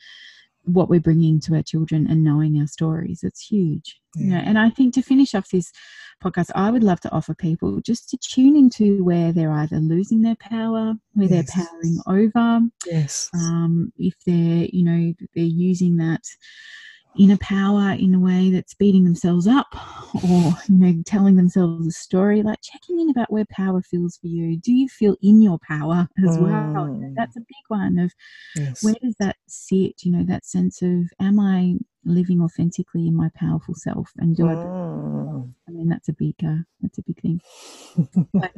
what 0.63 0.89
we're 0.89 0.99
bringing 0.99 1.39
to 1.39 1.55
our 1.55 1.63
children 1.63 2.07
and 2.09 2.23
knowing 2.23 2.59
our 2.59 2.67
stories 2.67 3.21
it's 3.23 3.41
huge 3.47 3.99
yeah. 4.15 4.23
you 4.23 4.29
know 4.31 4.37
and 4.37 4.59
i 4.59 4.69
think 4.69 4.93
to 4.93 5.01
finish 5.01 5.33
off 5.33 5.49
this 5.49 5.71
podcast 6.23 6.51
i 6.55 6.69
would 6.69 6.83
love 6.83 6.99
to 6.99 7.11
offer 7.11 7.33
people 7.33 7.81
just 7.81 8.09
to 8.09 8.17
tune 8.17 8.55
into 8.55 9.03
where 9.03 9.31
they're 9.31 9.51
either 9.51 9.77
losing 9.77 10.21
their 10.21 10.35
power 10.35 10.93
where 11.13 11.27
yes. 11.27 11.53
they're 11.53 11.65
powering 11.65 11.99
over 12.07 12.59
yes 12.85 13.29
um, 13.33 13.91
if 13.97 14.13
they're 14.25 14.67
you 14.71 14.83
know 14.83 15.13
they're 15.35 15.43
using 15.43 15.97
that 15.97 16.21
inner 17.17 17.37
power 17.37 17.91
in 17.91 18.15
a 18.15 18.19
way 18.19 18.51
that's 18.51 18.73
beating 18.73 19.03
themselves 19.03 19.47
up 19.47 19.67
or 20.23 20.53
you 20.67 20.77
know 20.77 21.03
telling 21.05 21.35
themselves 21.35 21.85
a 21.85 21.91
story 21.91 22.41
like 22.41 22.59
checking 22.61 22.99
in 22.99 23.09
about 23.09 23.31
where 23.31 23.45
power 23.49 23.81
feels 23.81 24.17
for 24.17 24.27
you 24.27 24.57
do 24.57 24.71
you 24.71 24.87
feel 24.87 25.15
in 25.21 25.41
your 25.41 25.59
power 25.59 26.07
as 26.25 26.37
mm. 26.37 26.41
well 26.41 27.13
that's 27.15 27.35
a 27.35 27.41
big 27.41 27.65
one 27.67 27.99
of 27.99 28.11
yes. 28.55 28.83
where 28.83 28.95
does 29.01 29.15
that 29.19 29.35
sit 29.47 30.03
you 30.03 30.11
know 30.11 30.23
that 30.23 30.45
sense 30.45 30.81
of 30.81 31.03
am 31.19 31.39
i 31.39 31.75
living 32.05 32.41
authentically 32.41 33.07
in 33.07 33.15
my 33.15 33.29
powerful 33.35 33.75
self 33.75 34.11
and 34.17 34.35
do 34.35 34.43
mm. 34.43 35.53
I 35.67 35.71
I 35.71 35.71
mean 35.71 35.87
that's 35.87 36.09
a 36.09 36.13
big 36.13 36.35
uh, 36.43 36.57
that's 36.81 36.97
a 36.97 37.03
big 37.03 37.21
thing. 37.21 37.41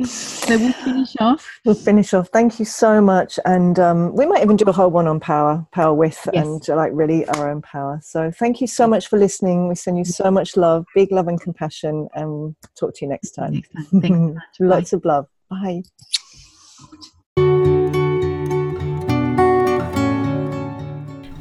so 0.06 0.58
we'll 0.58 0.74
finish 0.74 1.16
off. 1.20 1.50
We'll 1.66 1.76
finish 1.76 2.14
off. 2.14 2.30
Thank 2.30 2.60
you 2.60 2.66
so 2.66 3.02
much, 3.02 3.40
and 3.46 3.80
um, 3.80 4.16
we 4.16 4.26
might 4.26 4.44
even 4.44 4.56
do 4.56 4.66
a 4.66 4.72
whole 4.72 4.90
one 4.90 5.08
on 5.08 5.20
power, 5.20 5.66
power 5.72 5.94
with, 5.94 6.28
yes. 6.34 6.44
and 6.44 6.70
uh, 6.70 6.76
like 6.76 6.92
really 6.94 7.26
our 7.28 7.50
own 7.50 7.62
power. 7.62 8.00
So 8.04 8.32
thank 8.32 8.62
you 8.62 8.68
so 8.68 8.88
much 8.88 9.08
for 9.08 9.18
listening. 9.20 9.68
We 9.68 9.76
send 9.76 9.98
you 9.98 10.06
so 10.06 10.32
much 10.32 10.58
love, 10.58 10.86
big 10.96 11.12
love 11.12 11.28
and 11.28 11.40
compassion, 11.40 12.08
and 12.16 12.56
talk 12.76 12.96
to 12.96 13.06
you 13.06 13.10
next 13.10 13.32
time. 13.32 13.54
Next 13.54 13.72
time. 13.92 14.02
Thanks 14.02 14.42
Lots 14.60 14.94
of 14.94 15.06
love. 15.06 15.28
Bye. 15.50 15.84